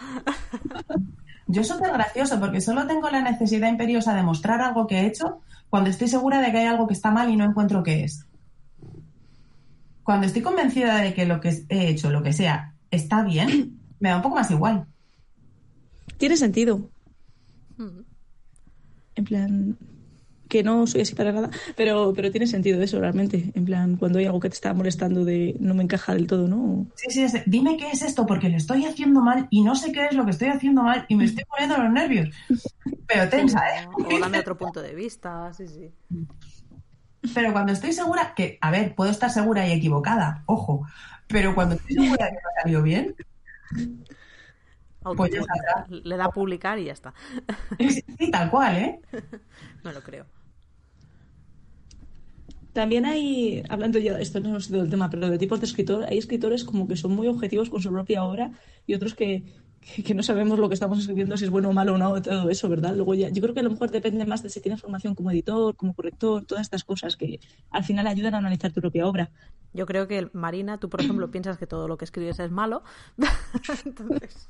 [1.46, 5.06] Yo es súper gracioso porque solo tengo la necesidad imperiosa de mostrar algo que he
[5.06, 5.40] hecho
[5.70, 8.26] cuando estoy segura de que hay algo que está mal y no encuentro qué es.
[10.02, 14.10] Cuando estoy convencida de que lo que he hecho, lo que sea, está bien, me
[14.10, 14.86] da un poco más igual.
[16.18, 16.90] Tiene sentido.
[17.76, 18.00] Mm.
[19.16, 19.78] En plan,
[20.54, 23.50] que no soy así para nada, pero, pero tiene sentido eso realmente.
[23.54, 26.46] En plan, cuando hay algo que te está molestando de no me encaja del todo,
[26.46, 26.86] ¿no?
[26.94, 29.90] Sí, sí, es- dime qué es esto porque lo estoy haciendo mal y no sé
[29.90, 32.28] qué es lo que estoy haciendo mal y me estoy poniendo los nervios.
[33.08, 33.88] Pero tensa, ¿eh?
[34.04, 35.92] O dame otro punto de vista, sí, sí.
[37.34, 40.86] Pero cuando estoy segura, que, a ver, puedo estar segura y equivocada, ojo,
[41.26, 43.16] pero cuando estoy segura de que me ha salido bien,
[45.02, 45.86] Pues ya está.
[45.88, 47.12] le da a publicar y ya está.
[48.18, 49.00] Sí, tal cual, ¿eh?
[49.82, 50.26] No lo creo.
[52.74, 56.04] También hay, hablando ya, esto no hemos sido el tema, pero de tipos de escritor,
[56.06, 58.50] hay escritores como que son muy objetivos con su propia obra
[58.84, 59.44] y otros que,
[59.80, 62.20] que, que no sabemos lo que estamos escribiendo, si es bueno o malo o no,
[62.20, 62.96] todo eso, ¿verdad?
[62.96, 65.30] Luego ya, yo creo que a lo mejor depende más de si tienes formación como
[65.30, 67.38] editor, como corrector, todas estas cosas que
[67.70, 69.30] al final ayudan a analizar tu propia obra.
[69.72, 72.82] Yo creo que, Marina, tú, por ejemplo, piensas que todo lo que escribes es malo.
[73.84, 74.48] Entonces,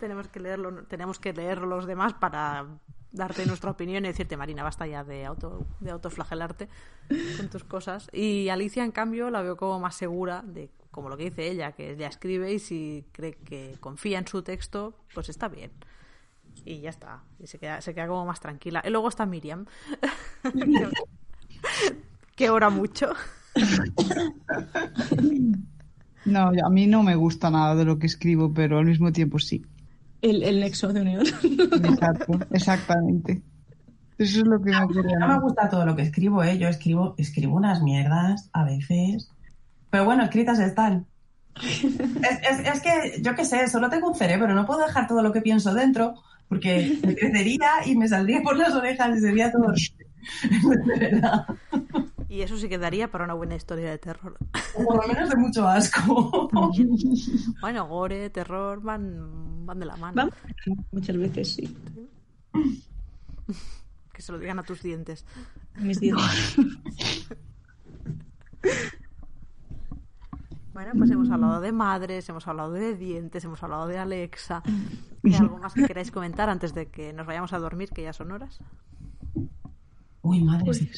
[0.00, 2.66] tenemos que leerlo, tenemos que leer los demás para
[3.12, 6.68] darte nuestra opinión y decirte, Marina, basta ya de auto de autoflagelarte
[7.36, 8.08] con tus cosas.
[8.12, 11.72] Y Alicia, en cambio, la veo como más segura de como lo que dice ella,
[11.72, 15.70] que ella escribe y si cree que confía en su texto, pues está bien.
[16.64, 17.22] Y ya está.
[17.38, 18.82] Y se queda, se queda como más tranquila.
[18.84, 19.66] Y luego está Miriam.
[22.36, 23.12] que ora mucho.
[26.24, 29.38] No, a mí no me gusta nada de lo que escribo, pero al mismo tiempo
[29.38, 29.64] sí.
[30.22, 31.24] El, el nexo de unión.
[31.26, 33.42] Exacto, exactamente.
[34.18, 35.14] Eso es lo que me ocurre.
[35.14, 36.58] a No me gusta todo lo que escribo, ¿eh?
[36.58, 39.30] Yo escribo, escribo unas mierdas a veces.
[39.90, 41.06] Pero bueno, escritas están.
[41.62, 45.22] Es, es- es que, yo qué sé, solo tengo un cerebro, no puedo dejar todo
[45.22, 46.14] lo que pienso dentro,
[46.48, 49.72] porque me crecería y me saldría por las orejas y sería todo.
[50.86, 51.46] De verdad.
[52.30, 54.38] Y eso sí quedaría para una buena historia de terror.
[54.76, 56.48] O por lo menos de mucho asco.
[57.60, 60.14] Bueno, gore, terror van, van de la mano.
[60.14, 60.34] Vamos,
[60.92, 61.76] muchas veces sí.
[64.12, 65.24] Que se lo digan a tus dientes.
[65.76, 66.56] Mis dientes.
[70.72, 74.62] Bueno, pues hemos hablado de madres, hemos hablado de dientes, hemos hablado de Alexa.
[75.24, 78.12] ¿Hay algo más que queráis comentar antes de que nos vayamos a dormir, que ya
[78.12, 78.60] son horas?
[80.22, 80.88] Uy, madre, Pues- se.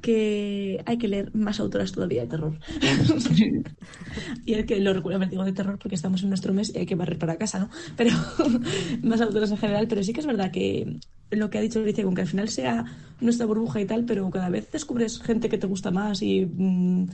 [0.00, 2.58] Que hay que leer más autoras todavía de terror.
[4.44, 6.86] y es que lo recuerdo, digo de terror porque estamos en nuestro mes y hay
[6.86, 7.70] que barrer para casa, ¿no?
[7.96, 8.10] Pero
[9.02, 9.88] más autoras en general.
[9.88, 10.98] Pero sí que es verdad que
[11.30, 12.84] lo que ha dicho Alicia, con que al final sea
[13.20, 17.06] nuestra burbuja y tal, pero cada vez descubres gente que te gusta más y mm,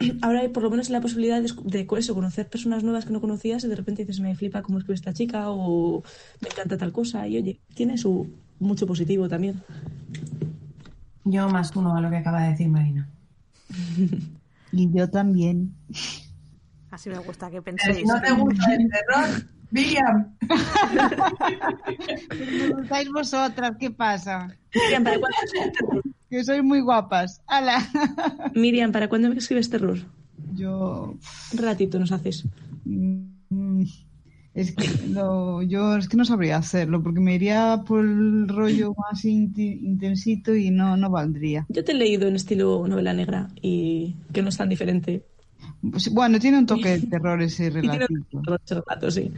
[0.22, 3.20] ahora hay por lo menos la posibilidad de, de eso, conocer personas nuevas que no
[3.20, 6.02] conocías y de repente dices, me flipa cómo escribe esta chica o
[6.40, 7.26] me encanta tal cosa.
[7.28, 9.62] Y oye, tiene su mucho positivo también.
[11.30, 13.08] Yo más uno a lo que acaba de decir Marina.
[14.72, 15.74] Y yo también.
[16.92, 17.96] Así me gusta que Pero penséis.
[17.98, 20.36] si no te gusta el terror, Miriam.
[22.68, 23.72] ¿Cómo estáis vosotras?
[23.80, 24.48] ¿Qué pasa?
[24.74, 27.40] Miriam, ¿para cuándo, Que sois muy guapas.
[27.48, 27.78] ¡Hala!
[28.54, 29.98] Miriam, ¿para cuándo escribes terror?
[30.54, 31.16] Yo.
[31.52, 32.46] Un ratito nos haces.
[32.84, 33.82] mm,
[34.52, 38.94] Es que no, yo es que no sabría hacerlo porque me iría por el rollo
[38.96, 41.66] más inti- intensito y no, no valdría.
[41.68, 45.24] Yo te he leído en estilo novela negra y que no es tan diferente.
[45.88, 49.30] Pues, bueno, tiene un toque de terror ese relato, sí.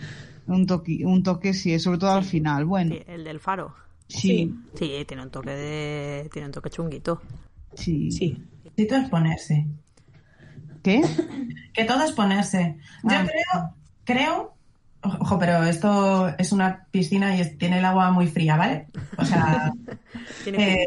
[0.46, 2.64] Un toque, un toque sí, sobre todo al final.
[2.64, 3.74] Bueno, Sí, el del faro.
[4.08, 6.30] sí, Sí, tiene un toque de.
[6.32, 7.20] tiene un toque chunguito.
[7.74, 8.10] sí.
[8.10, 8.42] Sí.
[8.76, 9.66] Si todo es ponerse.
[10.82, 11.02] ¿Qué?
[11.74, 12.76] Que todo es ponerse.
[13.04, 13.26] Yo Ah.
[13.26, 14.51] creo, creo,
[15.02, 18.86] ojo, pero esto es una piscina y es- tiene el agua muy fría, ¿vale?
[19.18, 19.72] O sea,
[20.46, 20.86] Eh,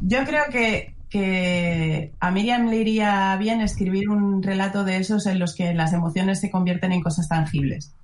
[0.00, 5.38] yo creo que, que a Miriam le iría bien escribir un relato de esos en
[5.38, 7.94] los que las emociones se convierten en cosas tangibles.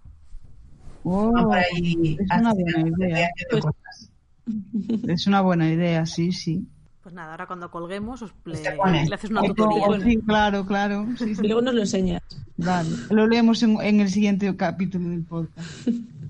[1.32, 3.28] No por ahí es una buena idea.
[3.34, 4.10] haciendo cosas.
[5.08, 6.66] Es una buena idea, sí, sí.
[7.10, 8.68] Pues nada, ahora cuando colguemos os le,
[9.12, 9.82] haces una tutoría.
[10.00, 11.08] sí, claro, claro.
[11.18, 11.42] Sí, Y sí.
[11.42, 12.22] luego nos lo enseñas.
[12.56, 12.88] Vale.
[13.10, 15.88] Lo leemos en, en el siguiente capítulo del podcast.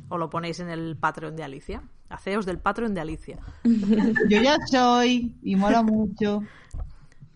[0.09, 1.83] O lo ponéis en el Patreon de Alicia.
[2.09, 3.37] Haceos del Patreon de Alicia.
[3.63, 6.43] Yo ya soy y mola mucho.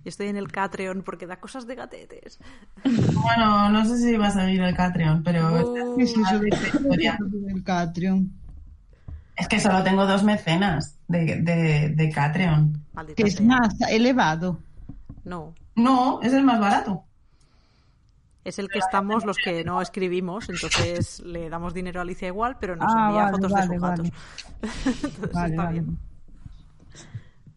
[0.07, 2.39] Y estoy en el Catreon porque da cosas de gatetes.
[2.83, 5.97] Bueno, no sé si va a salir el Catreon, pero esta Oh.
[5.99, 7.19] ¿Qué es eso de historia.
[7.21, 8.33] del Catreon?
[9.37, 12.85] Es que solo tengo dos mecenas de, de, de Catreon.
[12.93, 13.47] Maldita Que es sea.
[13.47, 14.59] más elevado.
[15.25, 15.55] No.
[15.75, 17.05] No, es el más barato.
[18.45, 22.59] Es el que estamos los que no escribimos, entonces le damos dinero a Alicia igual,
[22.61, 24.03] pero nos Ah, envía vale, fotos vale, de sus vale.
[24.03, 24.13] gatos.
[25.05, 25.81] entonces Vale, está vale.
[25.81, 25.99] bien.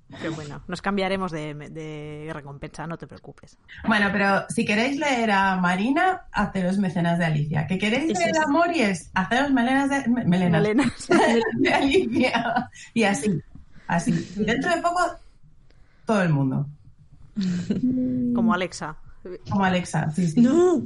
[0.10, 3.58] Pero bueno, nos cambiaremos de, de recompensa, no te preocupes.
[3.86, 7.68] Bueno, pero si queréis leer a Marina, haceros mecenas de Alicia.
[7.68, 8.44] ¿Que queréis Es leer eso.
[8.44, 9.12] a Mories?
[9.14, 10.08] Haceros melenas de...
[10.10, 10.62] me- Melenas.
[10.62, 11.08] Melenas.
[11.60, 12.70] de Alicia.
[12.94, 13.42] Y así,
[13.88, 14.12] así.
[14.38, 15.02] Y dentro de poco,
[16.06, 16.68] todo el mundo.
[18.34, 18.96] Como Alexa.
[19.50, 20.40] Como Alexa, sí, sí.
[20.42, 20.84] ¡No!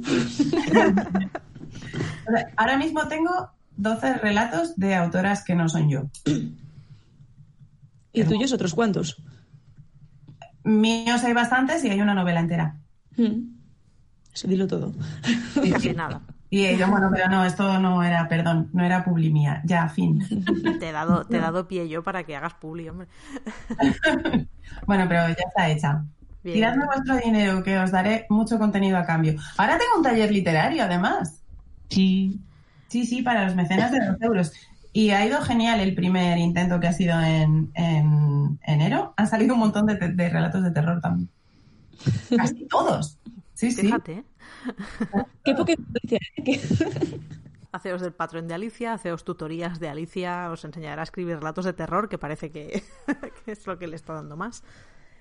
[2.56, 6.02] Ahora mismo tengo 12 relatos de autoras que no son yo.
[8.12, 9.22] ¿Y tuyos otros cuantos?
[10.64, 12.76] Míos hay bastantes y hay una novela entera.
[13.16, 13.52] Mm.
[14.32, 14.92] Eso dilo todo.
[15.70, 16.22] Casi nada.
[16.52, 19.62] Y ella, bueno, pero no, esto no era, perdón, no era publi mía.
[19.64, 20.22] Ya, fin.
[20.80, 23.08] Te he dado, te he dado pie yo para que hagas publi, hombre.
[24.86, 26.04] Bueno, pero ya está hecha.
[26.42, 26.56] Bien.
[26.56, 29.34] Tiradme vuestro dinero, que os daré mucho contenido a cambio.
[29.56, 31.42] Ahora tengo un taller literario, además.
[31.88, 32.40] Sí.
[32.88, 34.52] Sí, sí, para los mecenas de los euros.
[34.92, 39.14] Y ha ido genial el primer intento que ha sido en, en enero.
[39.16, 41.30] Han salido un montón de, de relatos de terror también.
[42.36, 43.18] Casi todos.
[43.54, 43.82] Sí, sí.
[43.82, 44.24] Fíjate, ¿eh?
[45.44, 47.20] Qué poca influencia, ¿eh?
[47.72, 51.72] Haceos del patrón de Alicia, haceos tutorías de Alicia, os enseñará a escribir relatos de
[51.72, 52.82] terror, que parece que,
[53.44, 54.62] que es lo que le está dando más.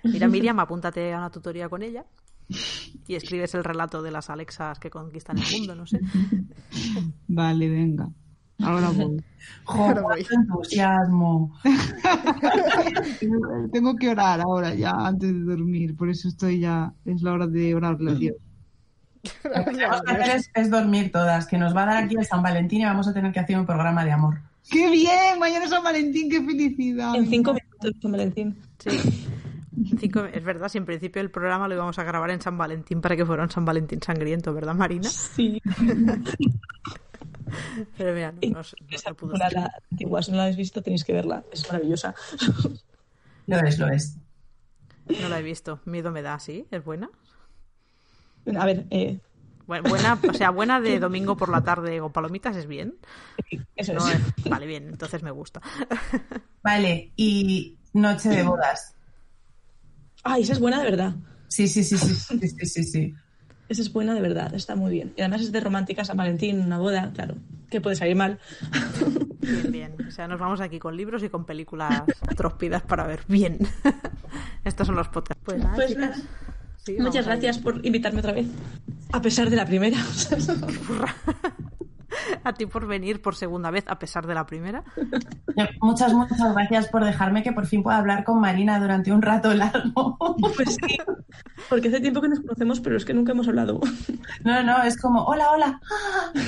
[0.03, 2.05] Mira, Miriam, apúntate a una tutoría con ella
[3.07, 6.01] y escribes el relato de las Alexas que conquistan el mundo, no sé.
[7.27, 8.09] Vale, venga.
[8.63, 9.23] Ahora voy.
[9.63, 11.55] ¡Jo, cuánto entusiasmo!
[13.71, 17.47] Tengo que orar ahora ya antes de dormir, por eso estoy ya, es la hora
[17.47, 18.35] de orarle a Dios.
[19.43, 22.15] Lo que tenemos que hacer es, es dormir todas, que nos va a dar aquí
[22.17, 24.41] el San Valentín y vamos a tener que hacer un programa de amor.
[24.69, 25.39] ¡Qué bien!
[25.39, 27.15] Mañana es San Valentín, qué felicidad.
[27.15, 28.57] En cinco minutos, San Valentín.
[28.79, 29.27] Sí.
[29.99, 32.99] Cinco- es verdad, si en principio el programa lo íbamos a grabar en San Valentín
[33.01, 35.09] para que fuera un San Valentín sangriento, ¿verdad, Marina?
[35.09, 35.61] Sí.
[37.97, 41.13] Pero mira, no, no no pudo la antigua, si no la habéis visto, tenéis que
[41.13, 41.43] verla.
[41.51, 42.15] Es maravillosa.
[43.47, 44.17] Lo es, lo es.
[45.21, 45.79] No la he visto.
[45.85, 46.65] Miedo me da, ¿sí?
[46.71, 47.09] ¿Es buena?
[48.57, 49.19] A ver, eh,
[49.67, 52.95] Bu- Buena, o sea, buena de domingo por la tarde con palomitas es bien.
[53.75, 54.15] eso No, es.
[54.15, 55.61] eh, vale, bien, entonces me gusta.
[56.63, 58.95] Vale, y Noche de Bodas.
[60.23, 61.15] Ay, esa es buena de verdad.
[61.47, 63.15] Sí, sí, sí, sí, sí, sí, sí, sí.
[63.69, 65.13] Esa es buena de verdad, está muy bien.
[65.15, 67.35] Y además es de romántica San Valentín, una boda, claro.
[67.69, 68.39] Que puede salir mal.
[69.39, 69.95] Bien, bien.
[70.07, 72.03] O sea, nos vamos aquí con libros y con películas
[72.35, 73.21] tróspidas para ver.
[73.27, 73.57] Bien.
[74.65, 75.41] Estos son los podcasts.
[75.45, 76.15] Pues nada, Pues nada.
[76.85, 77.31] Sí, Muchas ahí.
[77.33, 78.47] gracias por invitarme otra vez.
[79.13, 79.97] A pesar de la primera.
[82.43, 84.83] A ti por venir por segunda vez, a pesar de la primera.
[85.81, 89.53] Muchas, muchas gracias por dejarme que por fin pueda hablar con Marina durante un rato
[89.53, 90.17] largo.
[90.55, 90.97] Pues sí.
[91.69, 93.79] Porque hace tiempo que nos conocemos, pero es que nunca hemos hablado.
[94.43, 95.79] No, no, es como, hola, hola.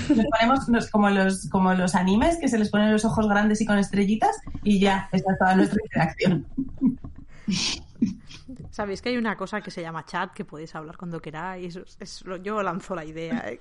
[0.10, 3.62] Nos ponemos nos- como, los, como los animes que se les ponen los ojos grandes
[3.62, 6.46] y con estrellitas y ya, esa es toda nuestra interacción.
[8.72, 11.76] Sabéis que hay una cosa que se llama chat, que podéis hablar cuando queráis.
[11.76, 13.44] Es- es lo- yo lanzo la idea.
[13.48, 13.60] ¿eh?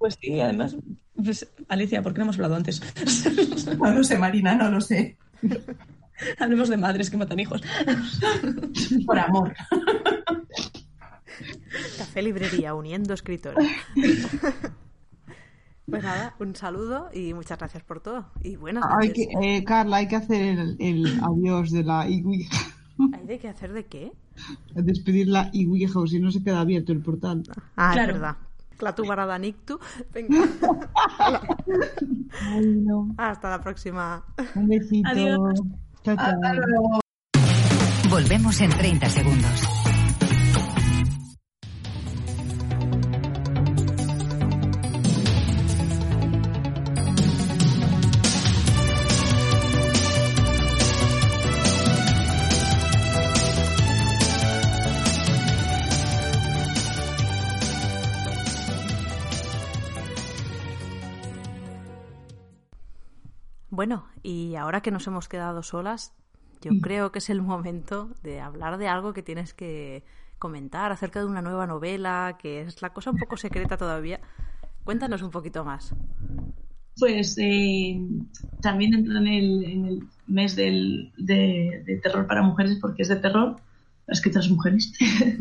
[0.00, 0.76] Que- Pues sí, además.
[1.14, 2.80] Pues, Alicia, ¿por qué no hemos hablado antes?
[3.78, 5.16] No lo sé, Marina, no lo sé.
[6.38, 7.62] Hablemos de madres que matan hijos.
[9.06, 9.54] Por amor.
[11.98, 13.66] Café Librería, uniendo escritores.
[15.86, 18.26] Pues nada, un saludo y muchas gracias por todo.
[18.42, 22.58] Y buenas Hay que, eh, Carla, hay que hacer el, el adiós de la Iwija.
[23.14, 24.12] ¿Hay de qué hacer de qué?
[24.74, 27.42] Despedir la Iwija, o si no se queda abierto el portal.
[27.76, 28.12] Ah, Claro.
[28.12, 28.36] es verdad.
[28.80, 29.78] Clatu barada nictu.
[30.14, 30.40] Venga,
[32.48, 33.14] Ay, no.
[33.18, 34.24] hasta la próxima.
[34.54, 35.08] Un besito.
[35.08, 35.60] Adiós.
[36.02, 36.26] Chao, chao.
[36.26, 37.00] Hasta luego.
[38.08, 39.79] Volvemos en 30 segundos.
[63.80, 66.12] Bueno, y ahora que nos hemos quedado solas,
[66.60, 70.04] yo creo que es el momento de hablar de algo que tienes que
[70.38, 74.20] comentar acerca de una nueva novela, que es la cosa un poco secreta todavía.
[74.84, 75.94] Cuéntanos un poquito más.
[76.98, 77.98] Pues eh,
[78.60, 83.08] también entra en el, en el mes del, de, de terror para mujeres porque es
[83.08, 83.56] de terror,
[84.08, 84.92] escritas mujeres.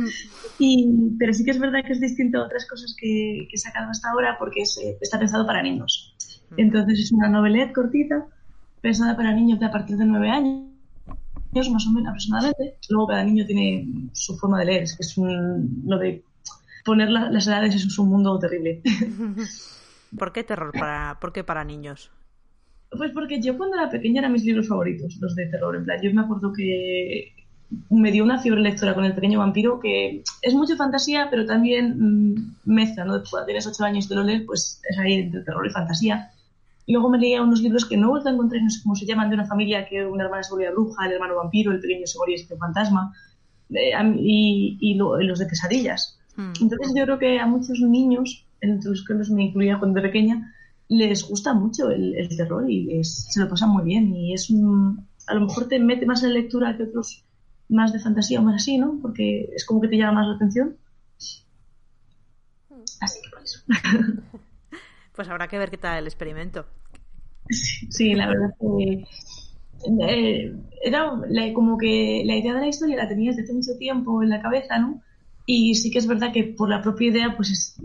[0.59, 3.59] y, pero sí que es verdad que es distinto a otras cosas que, que he
[3.59, 6.15] sacado hasta ahora porque es, eh, está pensado para niños.
[6.57, 8.27] Entonces es una novelette cortita,
[8.81, 10.65] pensada para niños de a partir de nueve años,
[11.71, 12.77] más o menos aproximadamente.
[12.89, 16.23] Luego cada niño tiene su forma de leer, es que es un, lo de
[16.85, 18.81] poner la- las edades es un mundo terrible.
[20.17, 22.11] ¿Por qué terror para, por qué para niños?
[22.89, 25.75] Pues porque yo cuando era pequeña eran mis libros favoritos, los de terror.
[25.75, 27.33] En plan, yo me acuerdo que
[27.91, 32.33] me dio una fiebre lectora con el pequeño vampiro, que es mucho fantasía, pero también
[32.33, 33.21] mm, mezcla, ¿no?
[33.29, 36.31] Cuando tienes ocho años y te lo lees, pues es ahí entre terror y fantasía.
[36.89, 38.95] Y luego me leía unos libros que no he vuelto a encontrar, no sé cómo
[38.95, 41.79] se llaman, de una familia que una hermana se volvía bruja, el hermano vampiro, el
[41.79, 43.13] pequeño se volvía este fantasma,
[43.69, 46.17] eh, y, y lo- y los de pesadillas.
[46.35, 46.53] Hmm.
[46.59, 50.07] Entonces yo creo que a muchos niños, entre los que los me incluía cuando era
[50.09, 50.51] pequeña,
[50.87, 54.11] les gusta mucho el, el terror y les- se lo pasan muy bien.
[54.15, 57.23] Y es un, a lo mejor te mete más en lectura que otros
[57.69, 58.97] más de fantasía o más así, ¿no?
[58.99, 60.75] Porque es como que te llama más la atención.
[62.99, 63.59] Así que por eso.
[65.15, 66.65] Pues habrá que ver qué tal el experimento.
[67.49, 69.03] Sí, la verdad que
[70.07, 70.53] eh,
[70.83, 71.11] era
[71.53, 74.41] como que la idea de la historia la tenía desde hace mucho tiempo en la
[74.41, 75.01] cabeza, ¿no?
[75.45, 77.75] Y sí que es verdad que por la propia idea, pues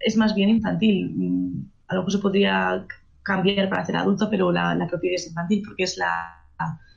[0.00, 1.12] es, más bien infantil.
[1.14, 2.86] Mm, A lo mejor se podría
[3.22, 6.46] cambiar para hacer adulto, pero la, propia idea es infantil porque es la,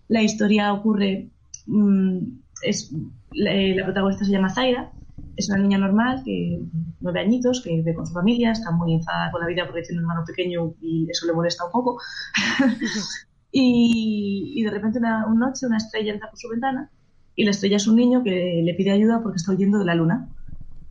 [0.07, 1.29] la historia ocurre,
[1.67, 2.19] mm,
[2.63, 2.93] es
[3.31, 4.93] la protagonista se llama Zaira,
[5.35, 6.59] es una niña normal que
[7.01, 9.99] nueve añitos que vive con su familia, está muy enfadada con la vida porque tiene
[9.99, 11.99] un hermano pequeño y eso le molesta un poco.
[13.51, 16.91] y, y de repente una, una noche una estrella entra por su ventana
[17.35, 19.95] y la estrella es un niño que le pide ayuda porque está huyendo de la
[19.95, 20.29] luna.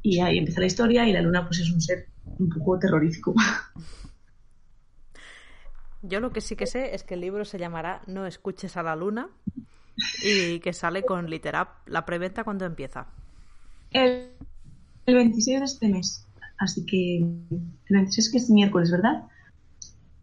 [0.02, 2.08] Y ahí empieza la historia y la luna pues es un ser
[2.38, 3.34] un poco terrorífico.
[6.02, 8.82] Yo lo que sí que sé es que el libro se llamará No escuches a
[8.82, 9.28] la luna
[10.24, 11.86] y que sale con Literap.
[11.86, 13.06] ¿La preventa cuándo empieza?
[13.92, 14.28] El,
[15.06, 16.26] el 26 de este mes.
[16.58, 19.24] Así que el 26 que es miércoles, ¿verdad?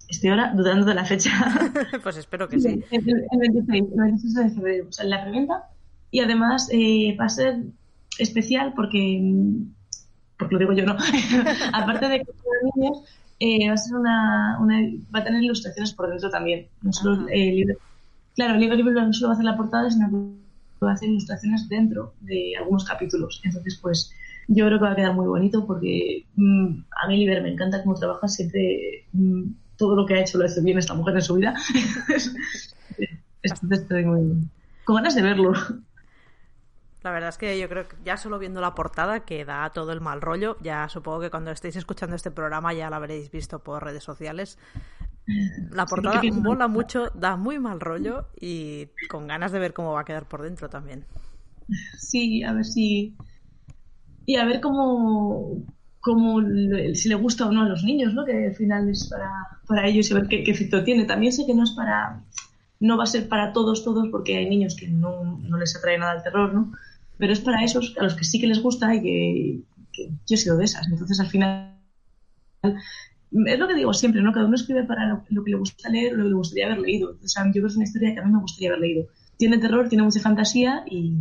[0.07, 1.29] Estoy ahora dudando de la fecha.
[2.03, 2.83] pues espero que sí.
[2.91, 5.69] El, el 26, el 26 de febrero, o sea, la preventa.
[6.11, 7.57] Y además eh, va a ser
[8.17, 9.21] especial porque,
[10.37, 10.93] porque lo digo yo, ¿no?
[11.73, 12.31] Aparte de que
[12.75, 13.03] niños,
[13.39, 16.67] eh, va a ser una, una- va a tener ilustraciones por dentro también.
[16.81, 17.75] No solo el libro.
[18.35, 20.15] Claro, el libro no solo va a hacer la portada, sino que
[20.87, 23.41] hacer ilustraciones dentro de algunos capítulos.
[23.43, 24.13] Entonces, pues
[24.47, 27.83] yo creo que va a quedar muy bonito porque mm, a mí Liber me encanta
[27.83, 29.05] cómo trabaja siempre.
[29.13, 29.43] mm,
[29.79, 31.55] todo lo que ha hecho lo hace bien esta mujer en su vida.
[33.41, 34.49] Entonces estoy muy
[34.83, 35.53] con ganas de verlo.
[37.01, 39.93] La verdad es que yo creo que ya solo viendo la portada que da todo
[39.93, 43.59] el mal rollo, ya supongo que cuando estéis escuchando este programa ya lo habréis visto
[43.59, 44.57] por redes sociales.
[45.71, 50.01] La portada mola mucho, da muy mal rollo y con ganas de ver cómo va
[50.01, 51.05] a quedar por dentro también.
[51.97, 53.15] Sí, a ver si.
[54.25, 55.63] Y a ver cómo,
[55.99, 56.41] cómo
[56.93, 58.25] si le gusta o no a los niños, ¿no?
[58.25, 59.29] Que al final es para,
[59.67, 61.05] para ellos y a ver qué, qué efecto tiene.
[61.05, 62.23] También sé que no es para.
[62.79, 65.97] No va a ser para todos, todos, porque hay niños que no, no les atrae
[65.97, 66.71] nada el terror, ¿no?
[67.17, 69.61] Pero es para esos a los que sí que les gusta y que,
[69.91, 70.87] que yo he sido de esas.
[70.87, 71.75] Entonces, al final.
[73.31, 74.33] Es lo que digo siempre, ¿no?
[74.33, 76.65] Cada uno escribe para lo, lo que le gusta leer o lo que le gustaría
[76.65, 77.17] haber leído.
[77.23, 79.07] O sea, yo creo que es una historia que a mí me gustaría haber leído.
[79.37, 81.13] Tiene terror, tiene mucha fantasía y,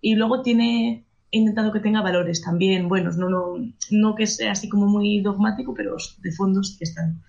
[0.00, 1.04] y luego tiene.
[1.32, 3.56] He intentado que tenga valores también buenos, no, no,
[3.90, 7.20] no que sea así como muy dogmático, pero de fondo sí que están.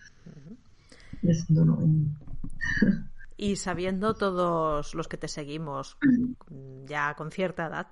[1.22, 1.80] De fondo no.
[3.39, 5.97] Y sabiendo todos los que te seguimos
[6.85, 7.88] ya con cierta edad,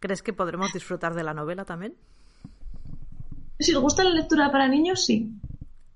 [0.00, 1.94] ¿crees que podremos disfrutar de la novela también?
[3.58, 5.30] Si os gusta la lectura para niños, sí.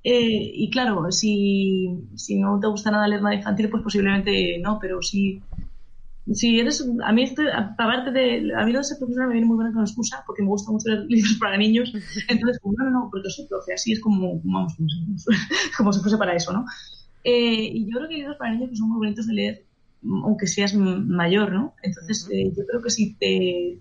[0.06, 4.78] Eh, y claro, si, si no te gusta nada leer nada infantil, pues posiblemente no,
[4.78, 5.42] pero si,
[6.32, 6.86] si eres.
[7.02, 8.52] A mí, esto, aparte de.
[8.54, 10.70] A mí lo de ser profesora me viene muy buena con excusa, porque me gusta
[10.70, 11.90] mucho leer libros para niños.
[12.28, 14.40] Entonces, como, no, no, no, porque soy profe, así es como.
[14.44, 14.74] Vamos,
[15.76, 16.66] como si, fuese para eso, ¿no?
[17.24, 19.64] Eh, y yo creo que hay libros para niños que son muy bonitos de leer,
[20.02, 21.74] aunque seas mayor, ¿no?
[21.82, 23.78] Entonces, eh, yo creo que si te,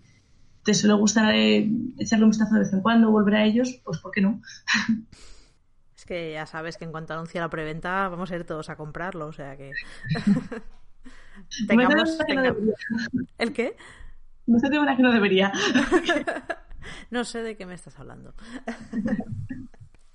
[0.64, 1.70] te suele gustar eh,
[2.00, 4.42] echarle un vistazo de vez en cuando, volver a ellos, pues ¿por qué no?
[6.04, 8.76] Es que ya sabes que en cuanto anuncie la preventa vamos a ir todos a
[8.76, 9.72] comprarlo, o sea que...
[11.70, 12.56] Tengamos, no.
[13.38, 13.78] ¿El qué?
[14.46, 15.54] Me hace de una que no debería.
[17.10, 18.34] No sé de qué me estás hablando.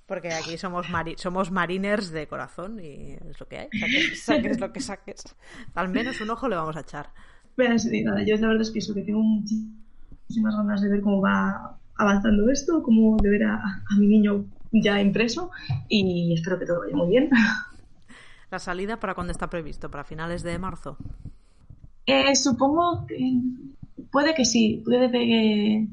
[0.04, 3.68] Porque aquí somos mari- somos mariners de corazón y es lo que hay.
[3.72, 5.22] Saques, saques lo que saques.
[5.74, 7.08] Al menos un ojo le vamos a echar.
[7.56, 11.00] Pero sí, nada, yo la verdad es que eso, que tengo muchísimas ganas de ver
[11.00, 15.50] cómo va avanzando esto, cómo de ver a, a mi niño ya impreso
[15.88, 17.30] y espero que todo vaya muy bien.
[18.50, 20.96] La salida para cuándo está previsto, para finales de marzo.
[22.06, 23.18] Eh, supongo que
[24.10, 25.86] puede que sí, puede que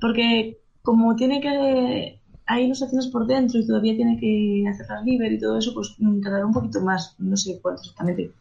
[0.00, 5.38] porque como tiene que hay ilustraciones por dentro y todavía tiene que hacerlas libre y
[5.38, 8.32] todo eso, pues mm, tardará un poquito más, no sé cuánto exactamente,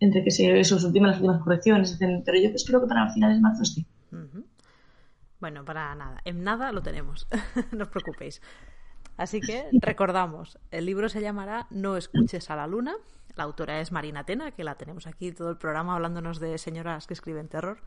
[0.00, 3.42] entre que se esos últimas las últimas correcciones, pero yo espero que para finales de
[3.42, 3.86] marzo sí.
[5.40, 6.22] Bueno, para nada.
[6.24, 7.26] En nada lo tenemos.
[7.72, 8.40] no os preocupéis.
[9.16, 12.94] Así que recordamos, el libro se llamará No escuches a la luna.
[13.36, 17.06] La autora es Marina Tena, que la tenemos aquí todo el programa hablándonos de señoras
[17.06, 17.78] que escriben terror.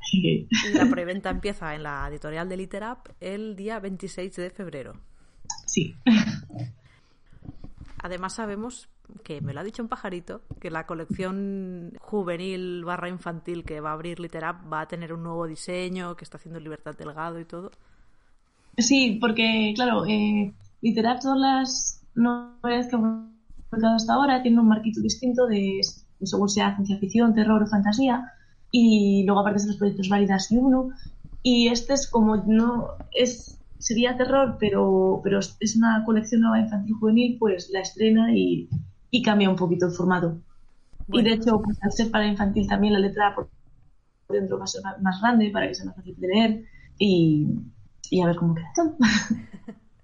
[0.00, 0.48] Sí.
[0.50, 5.00] Y la preventa empieza en la editorial de Literap el día 26 de febrero.
[5.66, 5.94] Sí.
[8.02, 8.88] Además sabemos
[9.22, 13.90] que me lo ha dicho un pajarito, que la colección juvenil barra infantil que va
[13.90, 17.44] a abrir Literap va a tener un nuevo diseño, que está haciendo Libertad Delgado y
[17.44, 17.70] todo.
[18.78, 23.30] Sí, porque, claro, eh, literal, todas las novedades que hemos
[23.70, 25.80] publicado hasta ahora tienen un marquito distinto de
[26.22, 28.32] según sea ciencia ficción, terror o fantasía.
[28.70, 30.90] Y luego, aparte, de los proyectos válidas y uno.
[31.42, 32.88] Y este es como no.
[33.12, 38.68] es sería terror, pero, pero es una colección nueva infantil juvenil, pues la estrena y,
[39.10, 40.40] y cambia un poquito el formato.
[41.12, 43.48] Y de hecho, pues, al ser para infantil también la letra por
[44.28, 46.64] dentro va a ser más grande para que sea más fácil de leer
[46.98, 47.46] y,
[48.10, 48.96] y a ver cómo queda todo.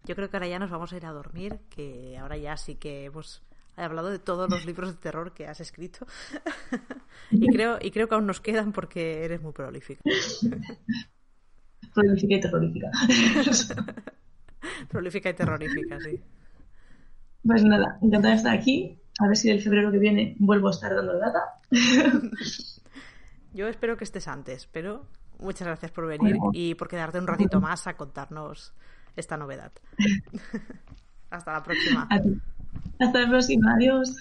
[0.05, 2.75] Yo creo que ahora ya nos vamos a ir a dormir, que ahora ya sí
[2.75, 3.43] que hemos
[3.77, 6.07] hablado de todos los libros de terror que has escrito.
[7.31, 10.03] y creo y creo que aún nos quedan porque eres muy prolífica.
[11.95, 12.91] Prolífica y terrorífica.
[14.89, 16.21] prolífica y terrorífica, sí.
[17.45, 18.99] Pues nada, encantada de estar aquí.
[19.19, 21.61] A ver si el febrero que viene vuelvo a estar dando lata.
[23.53, 25.07] Yo espero que estés antes, pero
[25.39, 26.51] muchas gracias por venir Bueno.
[26.55, 28.73] y por quedarte un ratito más a contarnos
[29.17, 29.73] esta novedad.
[31.31, 32.09] Hasta la próxima.
[33.01, 33.75] Hasta la próxima.
[33.75, 34.17] Adiós.